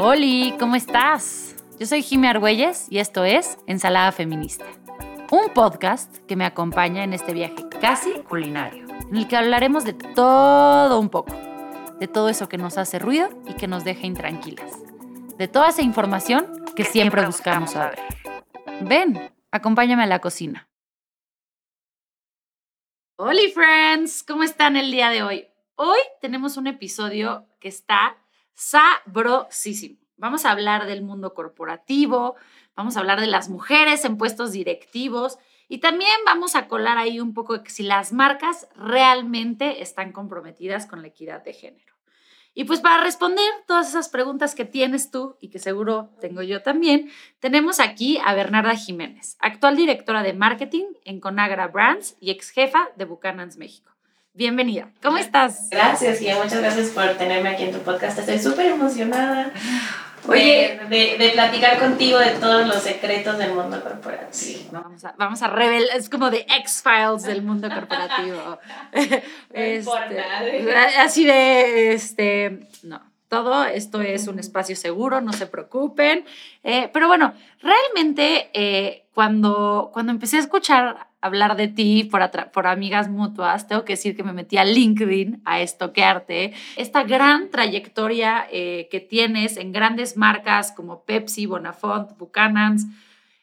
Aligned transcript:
Hola, 0.00 0.56
¿cómo 0.60 0.76
estás? 0.76 1.56
Yo 1.80 1.84
soy 1.84 2.04
Jimmy 2.04 2.28
Argüelles 2.28 2.86
y 2.88 2.98
esto 2.98 3.24
es 3.24 3.58
Ensalada 3.66 4.12
Feminista, 4.12 4.64
un 5.32 5.52
podcast 5.52 6.18
que 6.26 6.36
me 6.36 6.44
acompaña 6.44 7.02
en 7.02 7.12
este 7.12 7.32
viaje 7.32 7.68
casi 7.80 8.12
culinario, 8.22 8.86
en 9.10 9.16
el 9.16 9.26
que 9.26 9.36
hablaremos 9.36 9.84
de 9.84 9.94
todo 9.94 11.00
un 11.00 11.08
poco, 11.08 11.34
de 11.98 12.06
todo 12.06 12.28
eso 12.28 12.48
que 12.48 12.58
nos 12.58 12.78
hace 12.78 13.00
ruido 13.00 13.28
y 13.48 13.54
que 13.54 13.66
nos 13.66 13.82
deja 13.82 14.06
intranquilas, 14.06 14.70
de 15.36 15.48
toda 15.48 15.70
esa 15.70 15.82
información 15.82 16.64
que, 16.76 16.84
siempre, 16.84 17.26
buscamos 17.26 17.72
saber. 17.72 17.98
Ven, 18.82 19.32
acompáñame 19.50 20.04
a 20.04 20.06
la 20.06 20.20
cocina. 20.20 20.68
Hola 23.16 23.40
friends, 23.52 24.22
¿cómo 24.22 24.44
están 24.44 24.76
el 24.76 24.92
día 24.92 25.10
de 25.10 25.24
hoy? 25.24 25.48
Hoy 25.74 25.98
tenemos 26.20 26.56
un 26.56 26.68
episodio 26.68 27.48
que 27.58 27.66
está 27.66 28.16
sabrosísimo. 28.58 30.00
Vamos 30.16 30.44
a 30.44 30.50
hablar 30.50 30.86
del 30.86 31.02
mundo 31.02 31.32
corporativo, 31.32 32.34
vamos 32.74 32.96
a 32.96 33.00
hablar 33.00 33.20
de 33.20 33.28
las 33.28 33.48
mujeres 33.48 34.04
en 34.04 34.18
puestos 34.18 34.50
directivos 34.50 35.38
y 35.68 35.78
también 35.78 36.10
vamos 36.26 36.56
a 36.56 36.66
colar 36.66 36.98
ahí 36.98 37.20
un 37.20 37.34
poco 37.34 37.62
si 37.66 37.84
las 37.84 38.12
marcas 38.12 38.68
realmente 38.74 39.80
están 39.80 40.10
comprometidas 40.10 40.86
con 40.86 41.02
la 41.02 41.08
equidad 41.08 41.44
de 41.44 41.52
género. 41.52 41.94
Y 42.52 42.64
pues 42.64 42.80
para 42.80 43.00
responder 43.00 43.48
todas 43.68 43.90
esas 43.90 44.08
preguntas 44.08 44.56
que 44.56 44.64
tienes 44.64 45.12
tú 45.12 45.36
y 45.40 45.50
que 45.50 45.60
seguro 45.60 46.10
tengo 46.20 46.42
yo 46.42 46.60
también, 46.60 47.12
tenemos 47.38 47.78
aquí 47.78 48.18
a 48.24 48.34
Bernarda 48.34 48.74
Jiménez, 48.74 49.36
actual 49.38 49.76
directora 49.76 50.24
de 50.24 50.32
marketing 50.32 50.86
en 51.04 51.20
Conagra 51.20 51.68
Brands 51.68 52.16
y 52.18 52.32
ex 52.32 52.50
jefa 52.50 52.88
de 52.96 53.04
Buchanan's 53.04 53.56
México. 53.56 53.97
Bienvenida. 54.38 54.88
¿Cómo 55.02 55.18
estás? 55.18 55.68
Gracias, 55.68 56.22
y 56.22 56.26
muchas 56.26 56.60
gracias 56.60 56.90
por 56.90 57.08
tenerme 57.14 57.48
aquí 57.48 57.64
en 57.64 57.72
tu 57.72 57.80
podcast. 57.80 58.20
Estoy 58.20 58.38
súper 58.38 58.66
emocionada. 58.66 59.50
Oye, 60.28 60.78
de, 60.88 61.16
de, 61.18 61.30
platicar 61.30 61.80
contigo 61.80 62.20
de 62.20 62.30
todos 62.38 62.64
los 62.68 62.80
secretos 62.80 63.36
del 63.36 63.52
mundo 63.52 63.82
corporativo. 63.82 64.28
Sí, 64.30 64.68
vamos 64.70 65.04
a, 65.04 65.16
vamos 65.18 65.42
a 65.42 65.48
revelar, 65.48 65.96
es 65.96 66.08
como 66.08 66.30
de 66.30 66.46
X-Files 66.60 67.24
del 67.24 67.42
mundo 67.42 67.68
corporativo. 67.68 68.60
este, 69.52 70.70
así 70.98 71.24
de, 71.24 71.94
este, 71.94 72.60
no, 72.84 73.02
todo 73.26 73.64
esto 73.64 74.02
es 74.02 74.28
un 74.28 74.38
espacio 74.38 74.76
seguro, 74.76 75.20
no 75.20 75.32
se 75.32 75.48
preocupen. 75.48 76.24
Eh, 76.62 76.88
pero 76.92 77.08
bueno, 77.08 77.34
realmente 77.60 78.50
eh, 78.54 79.04
cuando, 79.14 79.90
cuando 79.92 80.12
empecé 80.12 80.36
a 80.36 80.40
escuchar 80.40 81.07
hablar 81.20 81.56
de 81.56 81.68
ti 81.68 82.04
por, 82.04 82.30
por 82.50 82.66
amigas 82.66 83.08
mutuas, 83.08 83.66
tengo 83.66 83.84
que 83.84 83.94
decir 83.94 84.16
que 84.16 84.22
me 84.22 84.32
metí 84.32 84.56
a 84.56 84.64
LinkedIn 84.64 85.42
a 85.44 85.60
estoquearte. 85.60 86.52
Esta 86.76 87.02
gran 87.02 87.50
trayectoria 87.50 88.46
eh, 88.50 88.88
que 88.90 89.00
tienes 89.00 89.56
en 89.56 89.72
grandes 89.72 90.16
marcas 90.16 90.72
como 90.72 91.04
Pepsi, 91.04 91.46
Bonafont, 91.46 92.16
Buchanan's, 92.16 92.86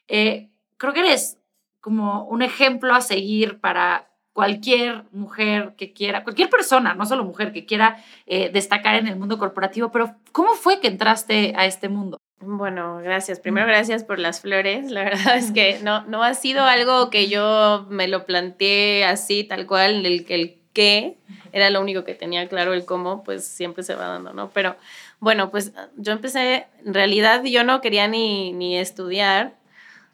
eh, 0.08 0.50
creo 0.76 0.92
que 0.92 1.00
eres 1.00 1.38
como 1.80 2.24
un 2.24 2.42
ejemplo 2.42 2.94
a 2.94 3.00
seguir 3.00 3.60
para 3.60 4.08
cualquier 4.32 5.04
mujer 5.12 5.74
que 5.78 5.92
quiera, 5.92 6.22
cualquier 6.22 6.50
persona, 6.50 6.94
no 6.94 7.06
solo 7.06 7.24
mujer, 7.24 7.52
que 7.52 7.64
quiera 7.64 8.04
eh, 8.26 8.50
destacar 8.50 8.96
en 8.96 9.06
el 9.06 9.16
mundo 9.16 9.38
corporativo, 9.38 9.90
pero 9.90 10.14
¿cómo 10.32 10.54
fue 10.54 10.78
que 10.78 10.88
entraste 10.88 11.54
a 11.56 11.64
este 11.64 11.88
mundo? 11.88 12.18
Bueno, 12.40 12.98
gracias. 13.02 13.40
Primero, 13.40 13.66
gracias 13.66 14.04
por 14.04 14.18
las 14.18 14.40
flores. 14.40 14.90
La 14.90 15.04
verdad 15.04 15.36
es 15.36 15.52
que 15.52 15.78
no, 15.82 16.04
no 16.04 16.22
ha 16.22 16.34
sido 16.34 16.64
algo 16.64 17.10
que 17.10 17.28
yo 17.28 17.86
me 17.88 18.08
lo 18.08 18.26
planteé 18.26 19.04
así, 19.04 19.44
tal 19.44 19.66
cual, 19.66 20.04
el, 20.04 20.26
el 20.28 20.58
qué 20.72 21.16
era 21.52 21.70
lo 21.70 21.80
único 21.80 22.04
que 22.04 22.14
tenía 22.14 22.46
claro, 22.48 22.74
el 22.74 22.84
cómo, 22.84 23.24
pues 23.24 23.46
siempre 23.46 23.82
se 23.82 23.94
va 23.94 24.08
dando, 24.08 24.34
¿no? 24.34 24.50
Pero 24.50 24.76
bueno, 25.20 25.50
pues 25.50 25.72
yo 25.96 26.12
empecé, 26.12 26.66
en 26.84 26.92
realidad 26.92 27.42
yo 27.44 27.64
no 27.64 27.80
quería 27.80 28.08
ni, 28.08 28.52
ni 28.52 28.76
estudiar, 28.76 29.54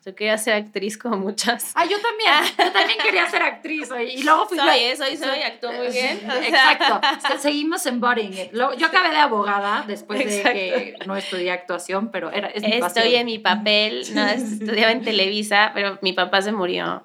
yo 0.04 0.14
quería 0.16 0.36
ser 0.36 0.54
actriz 0.54 0.98
como 0.98 1.16
muchas. 1.16 1.72
Ah, 1.74 1.84
yo 1.84 1.96
también. 2.00 2.56
Yo 2.58 2.72
también 2.72 2.98
quería 2.98 3.30
ser 3.30 3.42
actriz. 3.42 3.88
Y 4.14 4.22
luego 4.24 4.46
fui. 4.46 4.58
Soy, 4.58 4.78
¿eh? 4.78 4.96
soy, 4.96 5.16
soy, 5.16 5.42
actúo 5.42 5.72
muy 5.72 5.88
bien. 5.88 6.20
Exacto. 6.44 7.00
Seguimos 7.38 7.86
en 7.86 8.00
Boring. 8.00 8.50
Yo 8.52 8.86
acabé 8.86 9.10
de 9.10 9.18
abogada 9.18 9.84
después 9.86 10.18
de 10.18 10.42
que 10.42 10.96
no 11.06 11.16
estudié 11.16 11.52
actuación, 11.52 12.10
pero 12.10 12.32
era, 12.32 12.48
es 12.48 12.62
mi 12.62 12.72
Estoy 12.72 13.14
en 13.14 13.26
mi 13.26 13.38
papel. 13.38 14.02
No, 14.12 14.26
estudiaba 14.28 14.90
en 14.90 15.02
Televisa, 15.02 15.70
pero 15.72 15.98
mi 16.02 16.12
papá 16.12 16.42
se 16.42 16.52
murió. 16.52 17.04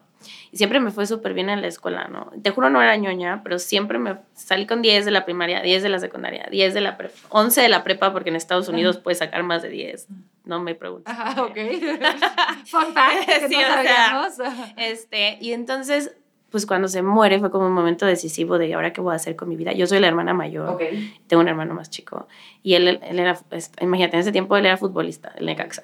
Y 0.57 0.59
siempre 0.59 0.79
me 0.79 0.89
fue 0.89 1.05
súper 1.05 1.35
bien 1.35 1.51
en 1.51 1.61
la 1.61 1.67
escuela, 1.67 2.07
¿no? 2.07 2.31
Te 2.41 2.49
juro, 2.49 2.71
no 2.71 2.81
era 2.81 2.95
ñoña, 2.95 3.41
pero 3.43 3.59
siempre 3.59 3.99
me 3.99 4.17
salí 4.33 4.65
con 4.65 4.81
10 4.81 5.05
de 5.05 5.11
la 5.11 5.23
primaria, 5.23 5.61
10 5.61 5.83
de 5.83 5.89
la 5.89 5.99
secundaria, 5.99 6.47
10 6.49 6.73
de 6.73 6.81
la 6.81 6.97
prepa, 6.97 7.13
11 7.29 7.61
de 7.61 7.69
la 7.69 7.83
prepa, 7.83 8.11
porque 8.11 8.29
en 8.29 8.35
Estados 8.35 8.67
Unidos 8.67 8.97
puedes 8.97 9.19
sacar 9.19 9.43
más 9.43 9.61
de 9.61 9.69
10. 9.69 10.07
No 10.45 10.59
me 10.59 10.73
preguntes. 10.73 11.13
Ah, 11.15 11.35
ok. 11.47 11.55
Fun 12.65 12.91
fact, 12.91 13.29
sí, 13.47 13.55
no 13.55 14.31
sea, 14.31 14.73
este, 14.77 15.37
y 15.41 15.51
entonces, 15.51 16.15
pues 16.49 16.65
cuando 16.65 16.87
se 16.87 17.03
muere 17.03 17.39
fue 17.39 17.51
como 17.51 17.67
un 17.67 17.73
momento 17.73 18.07
decisivo 18.07 18.57
de 18.57 18.73
ahora 18.73 18.93
qué 18.93 19.01
voy 19.01 19.13
a 19.13 19.17
hacer 19.17 19.35
con 19.35 19.49
mi 19.49 19.57
vida. 19.57 19.73
Yo 19.73 19.85
soy 19.85 19.99
la 19.99 20.07
hermana 20.07 20.33
mayor, 20.33 20.69
okay. 20.69 21.13
tengo 21.27 21.41
un 21.41 21.49
hermano 21.49 21.75
más 21.75 21.91
chico, 21.91 22.27
y 22.63 22.73
él, 22.73 22.99
él 23.03 23.19
era, 23.19 23.37
imagínate, 23.79 24.15
en 24.15 24.21
ese 24.21 24.31
tiempo 24.31 24.57
él 24.57 24.65
era 24.65 24.75
futbolista, 24.75 25.33
el 25.37 25.45
Necaxa 25.45 25.83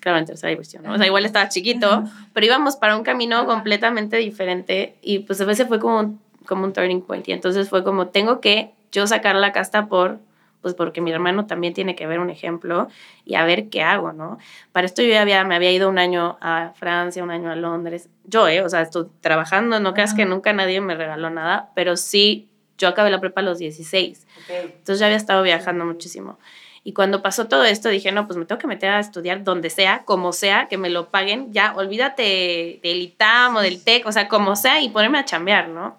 claro, 0.00 0.18
en 0.18 0.26
tercera 0.26 0.50
división, 0.50 0.82
¿no? 0.82 0.92
O 0.92 0.98
sea, 0.98 1.06
igual 1.06 1.24
estaba 1.24 1.48
chiquito, 1.48 2.04
pero 2.32 2.46
íbamos 2.46 2.76
para 2.76 2.96
un 2.96 3.02
camino 3.02 3.46
completamente 3.46 4.16
diferente 4.16 4.96
y 5.02 5.20
pues 5.20 5.40
a 5.40 5.44
veces 5.44 5.68
fue 5.68 5.78
como, 5.78 6.18
como 6.46 6.64
un 6.64 6.72
turning 6.72 7.02
point 7.02 7.26
y 7.28 7.32
entonces 7.32 7.68
fue 7.68 7.84
como, 7.84 8.08
tengo 8.08 8.40
que 8.40 8.72
yo 8.92 9.06
sacar 9.06 9.36
la 9.36 9.52
casta 9.52 9.86
por, 9.86 10.18
pues 10.62 10.74
porque 10.74 11.00
mi 11.00 11.12
hermano 11.12 11.46
también 11.46 11.74
tiene 11.74 11.94
que 11.94 12.06
ver 12.06 12.18
un 12.18 12.30
ejemplo 12.30 12.88
y 13.24 13.34
a 13.34 13.44
ver 13.44 13.68
qué 13.68 13.82
hago, 13.82 14.12
¿no? 14.12 14.38
Para 14.72 14.86
esto 14.86 15.02
yo 15.02 15.08
ya 15.08 15.22
había, 15.22 15.44
me 15.44 15.54
había 15.54 15.72
ido 15.72 15.88
un 15.88 15.98
año 15.98 16.36
a 16.40 16.72
Francia, 16.74 17.22
un 17.22 17.30
año 17.30 17.50
a 17.50 17.56
Londres, 17.56 18.08
yo, 18.24 18.48
¿eh? 18.48 18.62
O 18.62 18.68
sea, 18.68 18.82
estoy 18.82 19.06
trabajando, 19.20 19.80
no 19.80 19.94
creas 19.94 20.14
que 20.14 20.24
nunca 20.24 20.52
nadie 20.52 20.80
me 20.80 20.94
regaló 20.94 21.30
nada, 21.30 21.70
pero 21.74 21.96
sí, 21.96 22.48
yo 22.76 22.88
acabé 22.88 23.10
la 23.10 23.20
prepa 23.20 23.40
a 23.40 23.44
los 23.44 23.58
16, 23.58 24.26
entonces 24.48 24.98
ya 24.98 25.06
había 25.06 25.16
estado 25.16 25.42
viajando 25.42 25.84
muchísimo. 25.84 26.38
Y 26.84 26.92
cuando 26.92 27.22
pasó 27.22 27.48
todo 27.48 27.64
esto, 27.64 27.88
dije, 27.88 28.12
no, 28.12 28.26
pues 28.26 28.38
me 28.38 28.44
tengo 28.44 28.58
que 28.58 28.66
meter 28.66 28.90
a 28.90 29.00
estudiar 29.00 29.44
donde 29.44 29.70
sea, 29.70 30.04
como 30.04 30.32
sea, 30.32 30.68
que 30.68 30.78
me 30.78 30.90
lo 30.90 31.10
paguen. 31.10 31.52
Ya, 31.52 31.74
olvídate 31.74 32.80
del 32.82 33.02
ITAM 33.02 33.56
o 33.56 33.60
del 33.60 33.82
TEC, 33.82 34.06
o 34.06 34.12
sea, 34.12 34.28
como 34.28 34.56
sea, 34.56 34.80
y 34.80 34.88
ponerme 34.88 35.18
a 35.18 35.24
chambear, 35.24 35.68
¿no? 35.68 35.98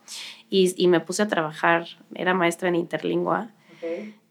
Y, 0.50 0.74
y 0.82 0.88
me 0.88 1.00
puse 1.00 1.24
a 1.24 1.28
trabajar, 1.28 1.86
era 2.16 2.34
maestra 2.34 2.70
en 2.70 2.76
interlingua. 2.76 3.50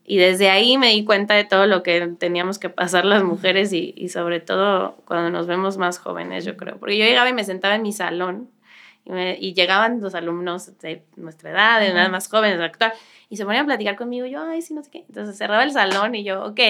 Y 0.05 0.17
desde 0.17 0.51
ahí 0.51 0.79
me 0.79 0.89
di 0.89 1.05
cuenta 1.05 1.35
de 1.35 1.45
todo 1.45 1.67
lo 1.67 1.83
que 1.83 2.01
teníamos 2.19 2.59
que 2.59 2.71
pasar 2.71 3.05
las 3.05 3.23
mujeres 3.23 3.73
y, 3.73 3.93
y, 3.97 4.09
sobre 4.09 4.41
todo 4.41 4.97
cuando 5.05 5.31
nos 5.31 5.47
vemos 5.47 5.77
más 5.77 5.99
jóvenes, 5.99 6.45
yo 6.45 6.57
creo. 6.57 6.79
Porque 6.79 6.97
yo 6.97 7.05
llegaba 7.05 7.29
y 7.29 7.35
me 7.35 7.45
sentaba 7.45 7.75
en 7.75 7.83
mi 7.83 7.93
salón 7.93 8.49
y, 9.09 9.49
y 9.49 9.55
llegaban 9.55 10.01
los 10.01 10.15
alumnos 10.15 10.79
de 10.79 11.03
nuestra 11.17 11.51
edad, 11.51 11.81
de 11.81 11.89
edad 11.89 12.11
más 12.11 12.29
jóvenes, 12.29 12.61
actual 12.61 12.93
y 13.31 13.37
se 13.37 13.45
ponían 13.45 13.65
a 13.65 13.67
platicar 13.67 13.97
conmigo, 13.97 14.27
y 14.27 14.31
yo, 14.31 14.43
ay, 14.43 14.63
sí, 14.63 14.75
no 14.75 14.83
sé 14.83 14.91
qué. 14.91 15.05
Entonces 15.09 15.37
cerraba 15.37 15.63
el 15.65 15.73
salón 15.73 16.15
y 16.15 16.25
yo, 16.25 16.45
ok. 16.45 16.61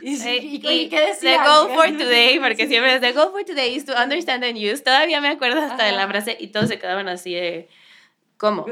¿Y, 0.00 0.14
¿Y, 0.14 0.88
qué 0.88 1.00
decía? 1.00 1.42
The 1.42 1.48
goal 1.48 1.68
for 1.74 1.86
today, 1.98 2.38
porque 2.38 2.66
siempre 2.66 2.94
es 2.94 3.00
the 3.00 3.12
goal 3.12 3.30
for 3.30 3.44
today 3.44 3.74
is 3.74 3.84
to 3.84 3.92
understand 3.92 4.42
and 4.42 4.56
use. 4.56 4.82
Todavía 4.82 5.20
me 5.20 5.28
acuerdo 5.28 5.60
hasta 5.60 5.84
de 5.84 5.92
la 5.92 6.08
frase 6.08 6.36
y 6.40 6.48
todos 6.48 6.68
se 6.68 6.78
quedaban 6.78 7.08
así 7.08 7.34
de, 7.34 7.68
¿cómo? 8.38 8.64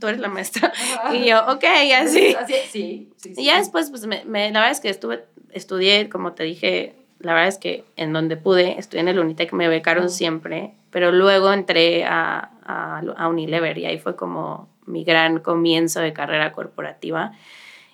Tú 0.00 0.06
eres 0.06 0.20
la 0.20 0.28
maestra. 0.28 0.72
Y 1.12 1.26
yo, 1.26 1.40
ok, 1.46 1.64
así. 1.96 2.34
sí, 2.70 3.10
sí, 3.18 3.34
Y 3.36 3.44
ya 3.44 3.58
después, 3.58 3.90
pues, 3.90 4.06
me, 4.06 4.24
me, 4.24 4.50
la 4.50 4.60
verdad 4.60 4.70
es 4.70 4.80
que 4.80 4.88
estuve, 4.88 5.24
estudié, 5.50 6.08
como 6.08 6.32
te 6.32 6.44
dije, 6.44 6.94
la 7.22 7.34
verdad 7.34 7.48
es 7.48 7.58
que 7.58 7.84
en 7.96 8.12
donde 8.12 8.36
pude, 8.36 8.78
estudié 8.78 9.00
en 9.00 9.08
el 9.08 9.18
Unitec, 9.18 9.52
me 9.52 9.68
becaron 9.68 10.10
siempre, 10.10 10.74
pero 10.90 11.12
luego 11.12 11.52
entré 11.52 12.04
a, 12.04 12.50
a, 12.64 13.02
a 13.16 13.28
Unilever 13.28 13.78
y 13.78 13.86
ahí 13.86 13.98
fue 13.98 14.16
como 14.16 14.68
mi 14.86 15.04
gran 15.04 15.38
comienzo 15.38 16.00
de 16.00 16.12
carrera 16.12 16.52
corporativa 16.52 17.32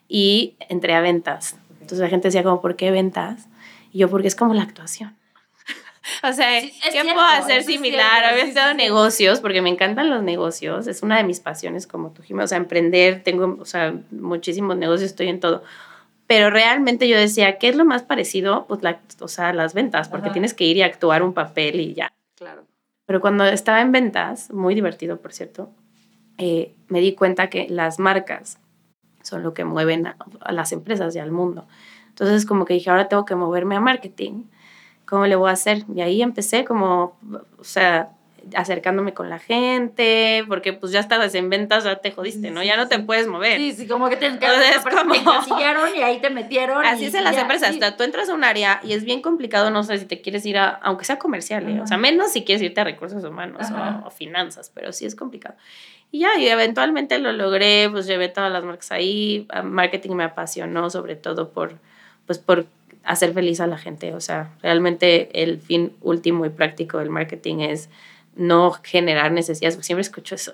y 0.08 0.56
entré 0.68 0.94
a 0.94 1.00
ventas. 1.00 1.58
Entonces 1.72 2.00
la 2.00 2.08
gente 2.08 2.28
decía 2.28 2.42
como, 2.42 2.60
¿por 2.60 2.76
qué 2.76 2.90
ventas? 2.90 3.48
Y 3.92 3.98
yo, 3.98 4.10
porque 4.10 4.28
es 4.28 4.34
como 4.34 4.54
la 4.54 4.62
actuación. 4.62 5.16
o 6.22 6.32
sea, 6.32 6.60
¿qué 6.60 7.02
puedo 7.02 7.20
hacer 7.20 7.62
similar? 7.62 8.24
Había 8.24 8.44
estado 8.44 8.74
negocios, 8.74 9.40
porque 9.40 9.62
me 9.62 9.70
encantan 9.70 10.10
los 10.10 10.22
negocios, 10.22 10.86
es 10.86 11.02
una 11.02 11.18
de 11.18 11.24
mis 11.24 11.40
pasiones 11.40 11.86
como 11.86 12.10
tú, 12.10 12.22
Jimmy, 12.22 12.42
o 12.42 12.46
sea, 12.46 12.58
emprender, 12.58 13.22
tengo, 13.22 13.58
o 13.60 13.64
sea, 13.64 13.94
muchísimos 14.10 14.76
negocios, 14.76 15.10
estoy 15.10 15.28
en 15.28 15.40
todo. 15.40 15.62
Pero 16.28 16.50
realmente 16.50 17.08
yo 17.08 17.18
decía, 17.18 17.58
¿qué 17.58 17.68
es 17.68 17.74
lo 17.74 17.86
más 17.86 18.02
parecido? 18.02 18.66
Pues, 18.68 18.82
la, 18.82 19.00
o 19.18 19.28
sea, 19.28 19.54
las 19.54 19.72
ventas, 19.72 20.10
porque 20.10 20.28
tienes 20.28 20.52
que 20.52 20.64
ir 20.64 20.76
y 20.76 20.82
actuar 20.82 21.22
un 21.22 21.32
papel 21.32 21.80
y 21.80 21.94
ya. 21.94 22.12
Claro. 22.36 22.64
Pero 23.06 23.22
cuando 23.22 23.46
estaba 23.46 23.80
en 23.80 23.92
ventas, 23.92 24.52
muy 24.52 24.74
divertido, 24.74 25.16
por 25.22 25.32
cierto, 25.32 25.70
eh, 26.36 26.74
me 26.88 27.00
di 27.00 27.14
cuenta 27.14 27.48
que 27.48 27.66
las 27.70 27.98
marcas 27.98 28.58
son 29.22 29.42
lo 29.42 29.54
que 29.54 29.64
mueven 29.64 30.06
a, 30.06 30.16
las 30.52 30.72
empresas 30.72 31.16
y 31.16 31.18
al 31.18 31.32
mundo. 31.32 31.66
Entonces, 32.10 32.44
como 32.44 32.66
que 32.66 32.74
dije, 32.74 32.90
ahora 32.90 33.08
tengo 33.08 33.24
que 33.24 33.34
moverme 33.34 33.76
a 33.76 33.80
marketing. 33.80 34.44
¿Cómo 35.06 35.26
le 35.26 35.34
voy 35.34 35.48
a 35.48 35.54
hacer? 35.54 35.86
Y 35.94 36.02
ahí 36.02 36.20
empecé 36.20 36.66
como, 36.66 37.16
o 37.58 37.64
sea, 37.64 38.10
acercándome 38.54 39.14
con 39.14 39.30
la 39.30 39.38
gente, 39.38 40.44
porque 40.48 40.72
pues 40.72 40.92
ya 40.92 41.00
estabas 41.00 41.34
en 41.34 41.50
ventas, 41.50 41.84
ya 41.84 41.96
te 41.96 42.12
jodiste, 42.12 42.50
¿no? 42.50 42.62
Ya 42.62 42.76
no 42.76 42.88
te 42.88 42.98
puedes 42.98 43.26
mover. 43.26 43.58
Sí, 43.58 43.72
sí, 43.72 43.88
como 43.88 44.08
que 44.08 44.16
te, 44.16 44.26
Entonces, 44.26 44.78
como... 44.82 45.14
te 45.14 45.98
y 45.98 46.02
ahí 46.02 46.20
te 46.20 46.30
metieron. 46.30 46.84
Así 46.84 47.06
es 47.06 47.14
en 47.14 47.24
las 47.24 47.36
empresas, 47.36 47.70
hasta 47.70 47.96
tú 47.96 48.02
entras 48.02 48.28
a 48.28 48.34
un 48.34 48.44
área 48.44 48.80
y 48.82 48.92
es 48.92 49.04
bien 49.04 49.22
complicado, 49.22 49.70
no 49.70 49.82
sé 49.82 49.98
si 49.98 50.06
te 50.06 50.20
quieres 50.20 50.44
ir 50.46 50.58
a, 50.58 50.68
aunque 50.68 51.04
sea 51.04 51.18
comercial, 51.18 51.68
¿eh? 51.68 51.80
o 51.80 51.86
sea, 51.86 51.96
menos 51.98 52.32
si 52.32 52.44
quieres 52.44 52.62
irte 52.62 52.80
a 52.80 52.84
recursos 52.84 53.22
humanos 53.24 53.66
o, 54.04 54.10
finanzas, 54.10 54.70
pero 54.74 54.92
sí 54.92 55.06
es 55.06 55.14
complicado. 55.14 55.56
Y 56.10 56.20
ya, 56.20 56.38
y 56.38 56.48
eventualmente 56.48 57.18
lo 57.18 57.32
logré, 57.32 57.88
pues 57.90 58.06
llevé 58.06 58.28
todas 58.28 58.50
las 58.50 58.64
marcas 58.64 58.92
ahí, 58.92 59.46
marketing 59.62 60.12
me 60.12 60.24
apasionó 60.24 60.88
sobre 60.88 61.16
todo 61.16 61.50
por, 61.50 61.78
pues 62.26 62.38
por 62.38 62.66
hacer 63.08 63.32
feliz 63.32 63.60
a 63.60 63.66
la 63.66 63.78
gente. 63.78 64.14
O 64.14 64.20
sea, 64.20 64.50
realmente 64.62 65.42
el 65.42 65.58
fin 65.58 65.92
último 66.00 66.44
y 66.46 66.50
práctico 66.50 66.98
del 66.98 67.10
marketing 67.10 67.60
es 67.60 67.88
no 68.38 68.70
generar 68.70 69.32
necesidades, 69.32 69.76
siempre 69.84 70.00
escucho 70.00 70.36
eso, 70.36 70.52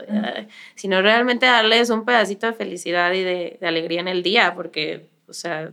sino 0.75 1.03
realmente 1.03 1.47
darles 1.47 1.91
un 1.91 2.05
pedacito 2.05 2.47
de 2.47 2.55
felicidad 2.55 3.13
y 3.13 3.23
de, 3.23 3.59
alegría 3.63 4.01
en 4.01 4.09
el 4.09 4.23
día, 4.23 4.55
porque, 4.55 5.07
o 5.29 5.35
sea, 5.35 5.71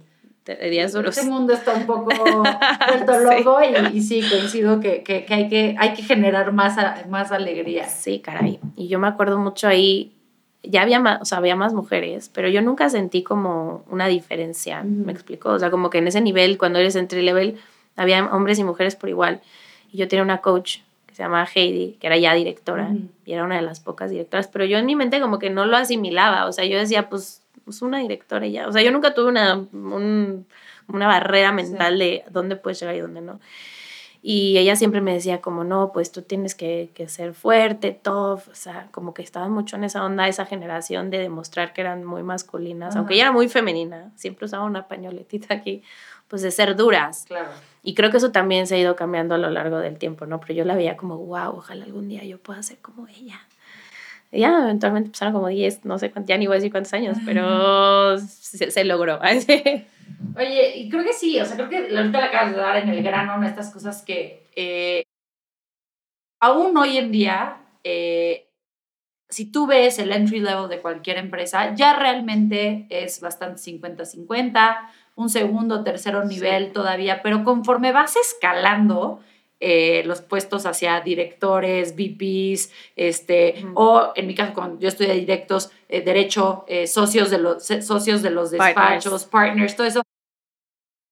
días 0.69 0.92
duros. 0.92 1.18
Este 1.18 1.30
mundo 1.30 1.54
está 1.54 1.74
un 1.74 1.86
poco 1.86 2.12
vuelto 2.88 3.19
loco 3.19 3.60
Y, 3.94 4.02
sí, 4.02 4.22
coincido 4.30 4.81
que, 4.81 5.04
que, 5.04 5.24
que, 5.24 5.34
hay 5.34 5.48
que 5.48 5.75
hay 5.80 5.94
que 5.94 6.04
generar 6.04 6.52
más, 6.52 6.75
más 7.08 7.31
alegría. 7.31 7.88
Sí, 7.88 8.19
caray. 8.19 8.60
Y 8.75 8.90
yo 8.90 9.00
me 9.00 9.07
acuerdo 9.07 9.40
mucho 9.40 9.69
ahí, 9.69 10.14
ya 10.64 10.81
había 10.81 11.00
más, 11.00 11.22
o 11.22 11.25
sea, 11.25 11.38
había 11.38 11.56
más 11.56 11.74
mujeres, 11.74 12.30
pero 12.30 12.50
yo 12.50 12.62
nunca 12.62 12.90
sentí 12.90 13.24
como 13.24 13.86
una 13.90 14.07
diferencia, 14.07 14.84
¿me 14.84 15.14
explico? 15.14 15.50
O 15.50 15.60
sea, 15.60 15.72
como 15.72 15.90
que 15.90 16.00
en 16.00 16.07
ese 16.07 16.19
nivel, 16.19 16.57
cuando 16.57 16.80
eres 16.80 16.98
entry 16.98 17.22
level, 17.22 17.57
había 17.96 18.25
hombres 18.25 18.60
y 18.60 18.66
mujeres 18.66 18.98
por 18.98 19.07
igual. 19.07 19.40
Y 19.94 19.98
yo 19.98 20.10
tenía 20.10 20.24
una 20.24 20.40
coach 20.40 20.80
que 21.12 21.18
se 21.18 21.24
llamaba 21.24 21.48
Heidi, 21.54 21.98
que 22.00 22.08
era 22.08 22.18
ya 22.18 22.34
directora, 22.34 22.90
y 23.25 23.34
era 23.34 23.44
una 23.44 23.58
de 23.58 23.62
las 23.62 23.81
pocas 23.81 24.10
directoras, 24.10 24.48
pero 24.48 24.63
yo 24.63 24.78
en 24.78 24.86
mi 24.86 24.96
mente 24.96 25.19
como 25.19 25.40
que 25.40 25.50
no 25.50 25.66
lo 25.66 25.75
asimilaba, 25.75 26.46
o 26.46 26.54
sea, 26.54 26.63
yo 26.66 26.80
decía, 26.80 27.10
pues, 27.10 27.44
pues 27.66 27.81
una 27.81 28.00
directora 28.00 28.48
y 28.48 28.54
ya. 28.54 28.68
O 28.68 28.72
sea, 28.72 28.81
yo 28.81 28.92
nunca 28.92 29.13
tuve 29.13 29.28
una, 29.28 29.66
una 29.74 31.08
barrera 31.08 31.52
mental 31.52 32.00
de 32.00 32.24
dónde 32.31 32.56
puedes 32.56 32.80
llegar 32.80 32.96
y 32.96 33.00
dónde 33.00 33.19
no. 33.19 33.42
Y 34.23 34.57
ella 34.59 34.75
siempre 34.75 35.01
me 35.01 35.13
decía 35.13 35.41
como, 35.41 35.63
no, 35.63 35.91
pues 35.91 36.12
tú 36.12 36.21
tienes 36.21 36.53
que, 36.53 36.91
que, 36.94 37.07
ser 37.07 37.33
fuerte, 37.33 37.91
tough, 37.91 38.50
o 38.51 38.56
sea, 38.56 38.88
como 38.91 39.15
que 39.15 39.23
estaban 39.23 39.51
mucho 39.51 39.77
en 39.77 39.83
esa 39.83 40.06
onda, 40.06 40.27
esa 40.27 40.45
generación 40.45 41.09
de 41.09 41.18
demostrar 41.18 41.73
que 41.73 41.81
eran 41.81 42.03
muy 42.03 42.21
masculinas, 42.21 42.95
aunque 42.95 43.15
ella 43.15 43.23
era 43.23 43.31
muy 43.31 43.50
femenina, 43.50 44.12
siempre 44.15 44.45
usaba 44.45 44.63
una 44.63 44.88
pañoletita 44.88 45.56
aquí, 45.56 45.81
pues 46.27 46.44
de 46.44 46.51
ser 46.51 46.75
duras. 46.75 47.25
Claro. 47.27 47.50
Y 47.81 47.95
creo 47.95 48.12
que 48.12 48.18
eso 48.18 48.31
también 48.31 48.68
se 48.68 48.75
ha 48.75 48.77
ido 48.77 48.95
cambiando 48.95 49.33
a 49.33 49.39
lo 49.39 49.50
largo 49.50 49.79
del 49.79 49.97
tiempo, 49.97 50.27
¿no? 50.27 50.39
Pero 50.39 50.53
yo 50.53 50.65
la 50.65 50.75
veía 50.75 50.97
como, 50.97 51.18
wow, 51.18 51.56
ojalá 51.57 51.85
algún 51.85 52.07
día 52.07 52.23
yo 52.23 52.38
pueda 52.38 52.62
ser 52.62 52.77
como 52.77 53.07
ella. 53.07 53.41
Ya, 54.31 54.63
eventualmente 54.63 55.09
pasaron 55.09 55.33
como 55.33 55.47
10, 55.47 55.83
no 55.83 55.97
sé, 55.97 56.13
ya 56.25 56.38
ni 56.38 56.45
voy 56.45 56.53
a 56.53 56.57
decir 56.57 56.71
cuántos 56.71 56.94
años, 56.94 57.18
pero 57.25 58.18
se, 58.19 58.69
se 58.69 58.83
logró. 58.85 59.19
Oye, 60.36 60.78
y 60.78 60.90
creo 60.90 61.04
que 61.04 61.13
sí, 61.13 61.40
o 61.40 61.46
sea, 61.46 61.56
creo 61.56 61.69
que 61.69 61.78
ahorita 61.98 62.19
le 62.19 62.25
acabas 62.25 62.52
de 62.52 62.58
dar 62.58 62.78
en 62.78 62.90
el 62.90 63.04
grano 63.04 63.36
en 63.36 63.44
estas 63.44 63.72
cosas 63.72 64.02
que 64.04 64.50
eh, 64.56 65.04
aún 66.40 66.75
hoy 66.78 66.98
en 66.98 67.12
día, 67.12 67.58
eh, 67.84 68.50
si 69.30 69.52
tú 69.52 69.68
ves 69.68 70.00
el 70.00 70.12
entry 70.12 70.40
level 70.40 70.69
de 70.69 70.81
cualquier 70.81 71.18
empresa, 71.18 71.74
ya 71.75 71.96
realmente 71.96 72.88
es 72.90 73.22
bastante 73.22 73.62
50-50, 73.62 74.78
un 75.16 75.30
segundo, 75.30 75.84
tercero 75.84 76.25
nivel 76.25 76.74
todavía, 76.74 77.22
pero 77.22 77.44
conforme 77.44 77.92
vas 77.92 78.16
escalando, 78.16 79.22
eh, 79.63 80.02
los 80.06 80.22
puestos 80.22 80.66
hacia 80.66 81.02
directores, 81.02 81.96
VPs, 81.96 82.72
este, 82.96 83.63
o 83.75 84.12
en 84.16 84.25
mi 84.25 84.34
caso, 84.34 84.56
cuando 84.56 84.80
yo 84.80 84.88
estudié 84.88 85.13
directos, 85.13 85.72
eh, 85.88 86.02
derecho, 86.02 86.66
eh, 86.68 86.88
socios, 86.88 87.30
de 87.30 87.38
los, 87.38 87.63
socios 87.63 88.24
de 88.24 88.31
los 88.31 88.50
despachos, 88.50 89.25
partners. 89.25 89.75
todo 89.75 89.86
eso. 89.86 90.02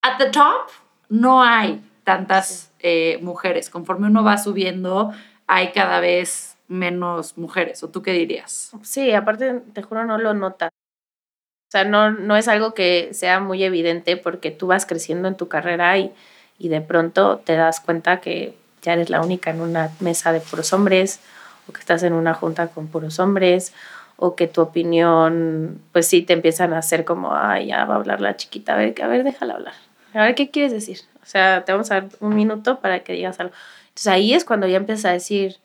At 0.02 0.18
the 0.18 0.32
top 0.32 0.72
no 1.10 1.44
hay 1.44 1.80
tantas 2.04 2.74
mujeres. 3.22 3.70
Conforme 3.70 4.08
uno 4.08 4.24
va 4.24 4.40
subiendo, 4.40 5.12
hay 5.46 5.72
cada 5.72 6.00
vez 6.00 6.58
menos 6.68 7.38
mujeres. 7.38 7.84
¿O 7.84 7.90
tú 7.90 8.02
qué 8.02 8.14
dirías? 8.14 8.72
Sí, 8.82 9.12
aparte, 9.12 9.62
te 9.74 9.84
juro, 9.84 10.06
no 10.06 10.18
lo 10.18 10.34
notas. 10.34 10.72
O 10.72 11.72
sea, 11.72 11.84
no, 11.84 12.10
no 12.10 12.36
es 12.36 12.48
algo 12.48 12.74
que 12.74 13.14
sea 13.14 13.40
muy 13.42 13.64
evidente 13.64 14.18
porque 14.18 14.50
tú 14.50 14.66
vas 14.66 14.88
creciendo 14.88 15.28
en 15.28 15.38
tu 15.38 15.50
carrera 15.50 15.96
y 16.00 16.16
y 16.60 16.68
de 16.68 16.82
pronto 16.82 17.38
te 17.40 17.56
das 17.56 17.80
cuenta 17.80 18.20
que 18.20 18.56
ya 18.82 18.94
eres 18.94 19.10
la 19.10 19.22
única 19.22 19.50
en 19.50 19.62
una 19.62 19.92
mesa 20.00 20.32
de 20.32 20.42
puros 20.42 20.72
hombres 20.74 21.20
o 21.68 21.74
que 21.74 21.80
estás 21.80 22.04
en 22.04 22.14
una 22.14 22.34
junta 22.34 22.68
con 22.68 22.88
puros 22.88 23.20
hombres 23.20 23.74
o 24.18 24.36
que 24.36 24.48
tu 24.48 24.62
opinión, 24.62 25.82
pues 25.94 26.08
sí, 26.08 26.22
te 26.22 26.34
empiezan 26.34 26.74
a 26.74 26.80
hacer 26.80 27.06
como, 27.06 27.34
ay, 27.34 27.68
ya 27.68 27.86
va 27.86 27.96
a 27.96 27.98
hablar 27.98 28.20
la 28.20 28.36
chiquita, 28.36 28.74
a 28.74 28.78
ver, 28.78 29.02
a 29.02 29.08
ver, 29.08 29.24
déjala 29.24 29.54
hablar. 29.54 29.74
A 30.14 30.24
ver, 30.26 30.36
¿qué 30.36 30.50
quieres 30.50 30.74
decir? 30.74 31.00
O 31.24 31.26
sea, 31.26 31.64
te 31.64 31.72
vamos 31.72 31.90
a 31.92 32.02
dar 32.02 32.10
un 32.20 32.36
minuto 32.36 32.80
para 32.80 33.00
que 33.00 33.14
digas 33.14 33.40
algo. 33.40 33.54
Entonces 33.90 34.08
ahí 34.08 34.34
es 34.34 34.44
cuando 34.44 34.68
ya 34.68 34.78
empiezas 34.78 35.06
a 35.06 35.12
decir, 35.12 35.58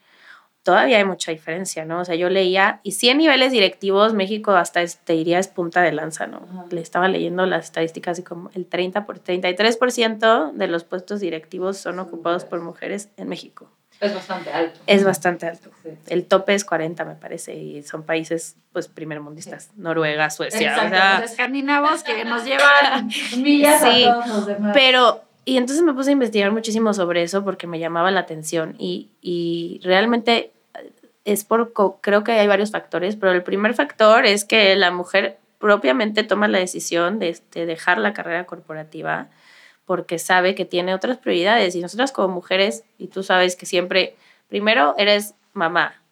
todavía 0.65 0.97
hay 0.97 1.05
mucha 1.05 1.31
diferencia, 1.31 1.85
¿no? 1.85 2.01
O 2.01 2.05
sea, 2.05 2.17
yo 2.17 2.29
leía, 2.31 2.81
y 2.83 2.93
100 2.93 3.19
niveles 3.19 3.53
directivos, 3.53 4.15
México 4.15 4.53
hasta 4.53 4.85
te 4.87 5.13
diría 5.13 5.39
es 5.39 5.47
punta 5.47 5.83
de 5.83 5.93
lanza, 5.93 6.27
¿no? 6.27 6.67
Le 6.71 6.81
estaba 6.81 7.07
leyendo 7.07 7.47
las 7.47 7.67
estadísticas 7.67 8.19
y 8.19 8.23
como 8.23 8.51
el 8.55 8.67
30 8.67 9.07
por 9.07 9.23
33% 9.23 10.53
de 10.53 10.67
los 10.67 10.85
puestos 10.85 11.21
directivos 11.21 11.77
son 11.77 11.99
ocupados 11.99 12.45
por 12.45 12.61
mujeres 12.61 13.11
en 13.17 13.29
México. 13.29 13.71
Es 14.01 14.13
bastante 14.13 14.51
alto. 14.51 14.81
Es 14.87 15.05
bastante 15.05 15.47
alto. 15.47 15.71
El 16.09 16.25
tope 16.25 16.55
es 16.55 16.65
40, 16.65 17.05
me 17.05 17.15
parece, 17.15 17.55
y 17.55 17.83
son 17.85 18.03
países, 18.03 18.57
pues, 18.73 18.89
primermundistas. 18.89 19.71
Noruega, 19.77 20.31
Suecia. 20.31 20.71
Exacto, 20.71 20.87
o 20.87 20.99
sea, 20.99 21.21
los 21.21 21.31
escandinavos 21.31 22.03
que 22.03 22.25
nos 22.25 22.45
llevan 22.47 23.09
millas 23.39 23.83
a 23.83 23.93
todos 23.93 24.27
los 24.29 24.47
demás. 24.47 24.73
Pero 24.75 25.23
y 25.45 25.59
entonces 25.59 25.85
me 25.85 25.93
puse 25.93 26.09
a 26.11 26.13
investigar 26.15 26.51
muchísimo 26.53 26.95
sobre 26.95 27.23
eso 27.23 27.45
porque 27.45 27.67
me 27.67 27.79
llamaba 27.79 28.11
la 28.11 28.21
atención 28.21 28.77
y, 28.79 29.11
y 29.21 29.81
realmente 29.85 30.54
es 31.25 31.44
por, 31.44 31.73
creo 32.00 32.25
que 32.25 32.32
hay 32.32 32.47
varios 32.47 32.71
factores, 32.71 33.17
pero 33.17 33.32
el 33.32 33.43
primer 33.43 33.75
factor 33.75 34.26
es 34.26 34.44
que 34.44 34.76
la 34.76 34.91
mujer 34.91 35.38
propiamente 35.59 36.23
toma 36.23 36.49
la 36.49 36.59
decisión 36.59 37.19
de, 37.19 37.41
dejar 37.53 37.99
la 37.99 38.12
carrera 38.12 38.44
corporativa 38.44 39.29
porque 39.87 40.19
sabe 40.19 40.55
que 40.55 40.65
tiene 40.65 40.94
otras 40.94 41.19
prioridades 41.19 41.75
y 41.75 41.81
nosotras 41.81 42.12
como 42.12 42.29
mujeres, 42.29 42.85
y 42.99 43.09
tú 43.09 43.23
sabes 43.23 43.56
que 43.56 43.67
siempre, 43.67 44.17
primero 44.49 44.94
eres 44.99 45.35
mamá 45.53 46.03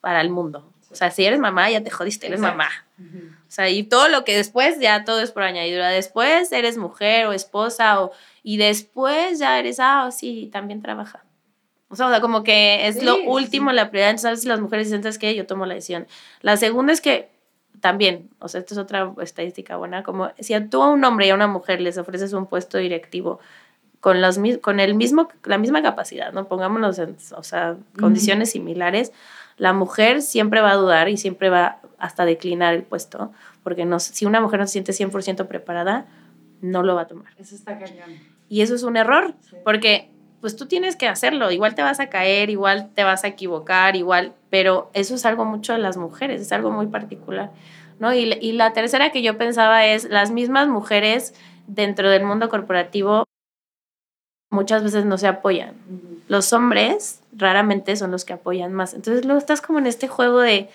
para 0.00 0.20
el 0.20 0.30
mundo. 0.30 0.72
O 0.90 0.94
sea, 0.94 1.10
si 1.10 1.24
eres 1.24 1.38
mamá, 1.38 1.70
ya 1.70 1.82
te 1.82 1.90
jodiste, 1.90 2.26
eres 2.26 2.40
mamá. 2.40 2.68
O 2.98 3.50
sea, 3.50 3.70
y 3.70 3.82
todo 3.82 4.08
lo 4.08 4.24
que 4.24 4.36
después, 4.36 4.78
ya 4.78 5.04
todo 5.04 5.20
es 5.20 5.30
por 5.30 5.42
añadidura. 5.42 5.88
Después 5.88 6.52
eres 6.52 6.76
mujer 6.76 7.26
o 7.26 7.32
esposa, 7.32 8.02
o, 8.02 8.12
y 8.42 8.56
después 8.56 9.38
ya 9.38 9.58
eres, 9.58 9.78
ah, 9.80 10.10
sí, 10.12 10.50
también 10.52 10.82
trabaja. 10.82 11.24
O 11.92 11.96
sea, 11.96 12.22
como 12.22 12.42
que 12.42 12.88
es 12.88 13.02
lo 13.02 13.22
último, 13.22 13.70
la 13.70 13.90
prioridad. 13.90 14.10
Entonces, 14.12 14.46
las 14.46 14.60
mujeres 14.60 14.86
dicen, 14.86 15.02
¿sabes 15.02 15.18
qué? 15.18 15.34
Yo 15.34 15.46
tomo 15.46 15.66
la 15.66 15.74
decisión. 15.74 16.06
La 16.40 16.56
segunda 16.56 16.90
es 16.90 17.02
que 17.02 17.28
también, 17.80 18.30
o 18.38 18.48
sea, 18.48 18.60
esta 18.60 18.72
es 18.72 18.78
otra 18.78 19.12
estadística 19.20 19.76
buena, 19.76 20.02
como 20.02 20.30
si 20.38 20.54
a 20.54 20.70
tú 20.70 20.82
a 20.82 20.88
un 20.88 21.04
hombre 21.04 21.26
y 21.26 21.30
a 21.30 21.34
una 21.34 21.48
mujer 21.48 21.82
les 21.82 21.98
ofreces 21.98 22.32
un 22.32 22.46
puesto 22.46 22.78
directivo 22.78 23.40
con, 24.00 24.22
los, 24.22 24.40
con 24.62 24.80
el 24.80 24.94
mismo, 24.94 25.28
la 25.44 25.58
misma 25.58 25.82
capacidad, 25.82 26.32
¿no? 26.32 26.48
Pongámonos 26.48 26.98
en, 26.98 27.16
o 27.36 27.42
sea, 27.42 27.76
condiciones 27.98 28.52
similares, 28.52 29.12
la 29.58 29.74
mujer 29.74 30.22
siempre 30.22 30.62
va 30.62 30.70
a 30.70 30.76
dudar 30.76 31.10
y 31.10 31.18
siempre 31.18 31.50
va 31.50 31.80
hasta 31.98 32.24
declinar 32.24 32.72
el 32.72 32.84
puesto, 32.84 33.32
porque 33.62 33.84
no, 33.84 34.00
si 34.00 34.24
una 34.24 34.40
mujer 34.40 34.60
no 34.60 34.66
se 34.66 34.72
siente 34.72 34.92
100% 34.92 35.46
preparada, 35.46 36.06
no 36.62 36.82
lo 36.82 36.94
va 36.94 37.02
a 37.02 37.06
tomar. 37.06 37.34
Eso 37.36 37.54
está 37.54 37.78
cañón. 37.78 38.18
Y 38.48 38.62
eso 38.62 38.74
es 38.74 38.82
un 38.82 38.96
error, 38.96 39.34
porque 39.62 40.10
pues 40.42 40.56
tú 40.56 40.66
tienes 40.66 40.96
que 40.96 41.06
hacerlo, 41.06 41.52
igual 41.52 41.76
te 41.76 41.82
vas 41.82 42.00
a 42.00 42.10
caer, 42.10 42.50
igual 42.50 42.90
te 42.94 43.04
vas 43.04 43.22
a 43.22 43.28
equivocar, 43.28 43.94
igual, 43.94 44.34
pero 44.50 44.90
eso 44.92 45.14
es 45.14 45.24
algo 45.24 45.44
mucho 45.44 45.72
de 45.72 45.78
las 45.78 45.96
mujeres, 45.96 46.40
es 46.40 46.50
algo 46.50 46.72
muy 46.72 46.88
particular, 46.88 47.52
¿no? 48.00 48.12
Y, 48.12 48.36
y 48.40 48.50
la 48.50 48.72
tercera 48.72 49.12
que 49.12 49.22
yo 49.22 49.38
pensaba 49.38 49.86
es, 49.86 50.04
las 50.04 50.32
mismas 50.32 50.66
mujeres 50.66 51.32
dentro 51.68 52.10
del 52.10 52.24
mundo 52.24 52.48
corporativo 52.48 53.24
muchas 54.50 54.82
veces 54.82 55.04
no 55.04 55.16
se 55.16 55.28
apoyan. 55.28 55.76
Los 56.26 56.52
hombres 56.52 57.20
raramente 57.32 57.94
son 57.94 58.10
los 58.10 58.24
que 58.24 58.32
apoyan 58.32 58.72
más. 58.72 58.94
Entonces 58.94 59.24
luego 59.24 59.38
estás 59.38 59.62
como 59.62 59.78
en 59.78 59.86
este 59.86 60.08
juego 60.08 60.40
de, 60.40 60.68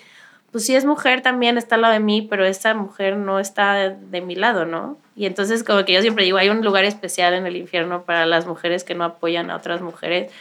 pues 0.50 0.64
si 0.64 0.74
es 0.74 0.84
mujer 0.84 1.20
también 1.20 1.58
está 1.58 1.74
al 1.74 1.82
lado 1.82 1.94
de 1.94 2.00
mí, 2.00 2.22
pero 2.22 2.44
esa 2.44 2.74
mujer 2.74 3.16
no 3.16 3.38
está 3.38 3.90
de, 3.90 4.20
mi 4.20 4.34
lado, 4.34 4.64
¿no? 4.64 4.96
Y 5.14 5.26
entonces 5.26 5.62
como 5.62 5.84
que 5.84 5.92
yo 5.92 6.00
siempre 6.00 6.24
digo, 6.24 6.38
hay 6.38 6.48
un 6.48 6.64
lugar 6.64 6.84
especial 6.84 7.34
en 7.34 7.46
el 7.46 7.56
infierno 7.56 8.02
para 8.02 8.24
las 8.24 8.46
mujeres 8.46 8.84
que 8.84 8.94
no 8.94 9.04
apoyan 9.04 9.50
a 9.50 9.56
otras 9.56 9.80
mujeres, 9.80 10.32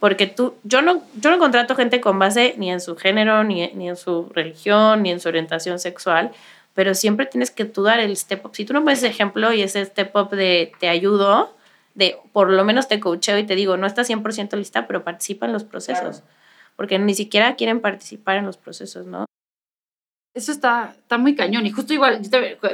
porque 0.00 0.26
tú, 0.26 0.54
yo 0.64 0.82
no, 0.82 1.02
yo 1.16 1.30
no 1.30 1.38
contrato 1.38 1.74
gente 1.74 2.00
con 2.00 2.18
base 2.18 2.54
ni 2.56 2.70
en 2.70 2.80
su 2.80 2.96
género, 2.96 3.42
ni, 3.44 3.68
ni 3.68 3.88
en 3.88 3.96
su 3.96 4.28
religión, 4.34 5.02
ni 5.02 5.10
en 5.10 5.20
su 5.20 5.28
orientación 5.28 5.78
sexual, 5.78 6.30
pero 6.74 6.94
siempre 6.94 7.26
tienes 7.26 7.50
que 7.50 7.64
tú 7.64 7.82
dar 7.82 7.98
el 7.98 8.16
step 8.16 8.46
up. 8.46 8.54
Si 8.54 8.64
tú 8.64 8.72
no 8.72 8.82
pones 8.82 9.02
ejemplo 9.02 9.52
y 9.52 9.62
ese 9.62 9.84
step 9.84 10.14
up 10.14 10.30
de 10.30 10.72
te 10.78 10.88
ayudo, 10.88 11.54
de 11.94 12.16
por 12.32 12.50
lo 12.50 12.64
menos 12.64 12.86
te 12.86 13.00
coacheo 13.00 13.38
y 13.38 13.44
te 13.44 13.56
digo, 13.56 13.76
no 13.76 13.86
estás 13.86 14.08
100% 14.08 14.56
lista, 14.56 14.86
pero 14.86 15.02
participa 15.02 15.46
en 15.46 15.52
los 15.52 15.64
procesos 15.64 16.22
porque 16.78 16.96
ni 17.00 17.12
siquiera 17.12 17.56
quieren 17.56 17.80
participar 17.80 18.36
en 18.36 18.46
los 18.46 18.56
procesos, 18.56 19.04
¿no? 19.04 19.26
Eso 20.38 20.52
está, 20.52 20.94
está 20.96 21.18
muy 21.18 21.34
cañón. 21.34 21.66
Y 21.66 21.72
justo 21.72 21.92
igual, 21.92 22.20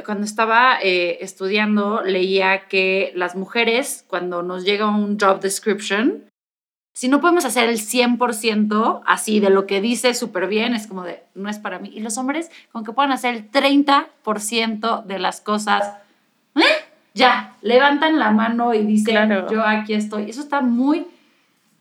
cuando 0.05 0.23
estaba 0.23 0.77
eh, 0.83 1.17
estudiando, 1.21 2.03
leía 2.03 2.67
que 2.67 3.11
las 3.15 3.35
mujeres, 3.35 4.05
cuando 4.07 4.43
nos 4.43 4.65
llega 4.65 4.87
un 4.87 5.17
job 5.19 5.39
description, 5.39 6.25
si 6.93 7.07
no 7.07 7.21
podemos 7.21 7.43
hacer 7.43 7.67
el 7.67 7.79
100% 7.79 9.01
así 9.07 9.39
de 9.39 9.49
lo 9.49 9.65
que 9.65 9.81
dice 9.81 10.13
súper 10.13 10.45
bien, 10.45 10.75
es 10.75 10.85
como 10.85 11.05
de, 11.05 11.23
no 11.33 11.49
es 11.49 11.57
para 11.57 11.79
mí. 11.79 11.89
Y 11.91 12.01
los 12.01 12.19
hombres, 12.19 12.51
con 12.71 12.83
que 12.85 12.91
puedan 12.91 13.11
hacer 13.11 13.33
el 13.33 13.49
30% 13.49 15.03
de 15.03 15.17
las 15.17 15.41
cosas, 15.41 15.91
¿eh? 16.53 16.61
ya, 17.15 17.55
levantan 17.63 18.19
la 18.19 18.29
mano 18.29 18.75
y 18.75 18.85
dicen, 18.85 19.27
yo 19.49 19.65
aquí 19.65 19.95
estoy. 19.95 20.29
Eso 20.29 20.41
está 20.41 20.61
muy 20.61 21.07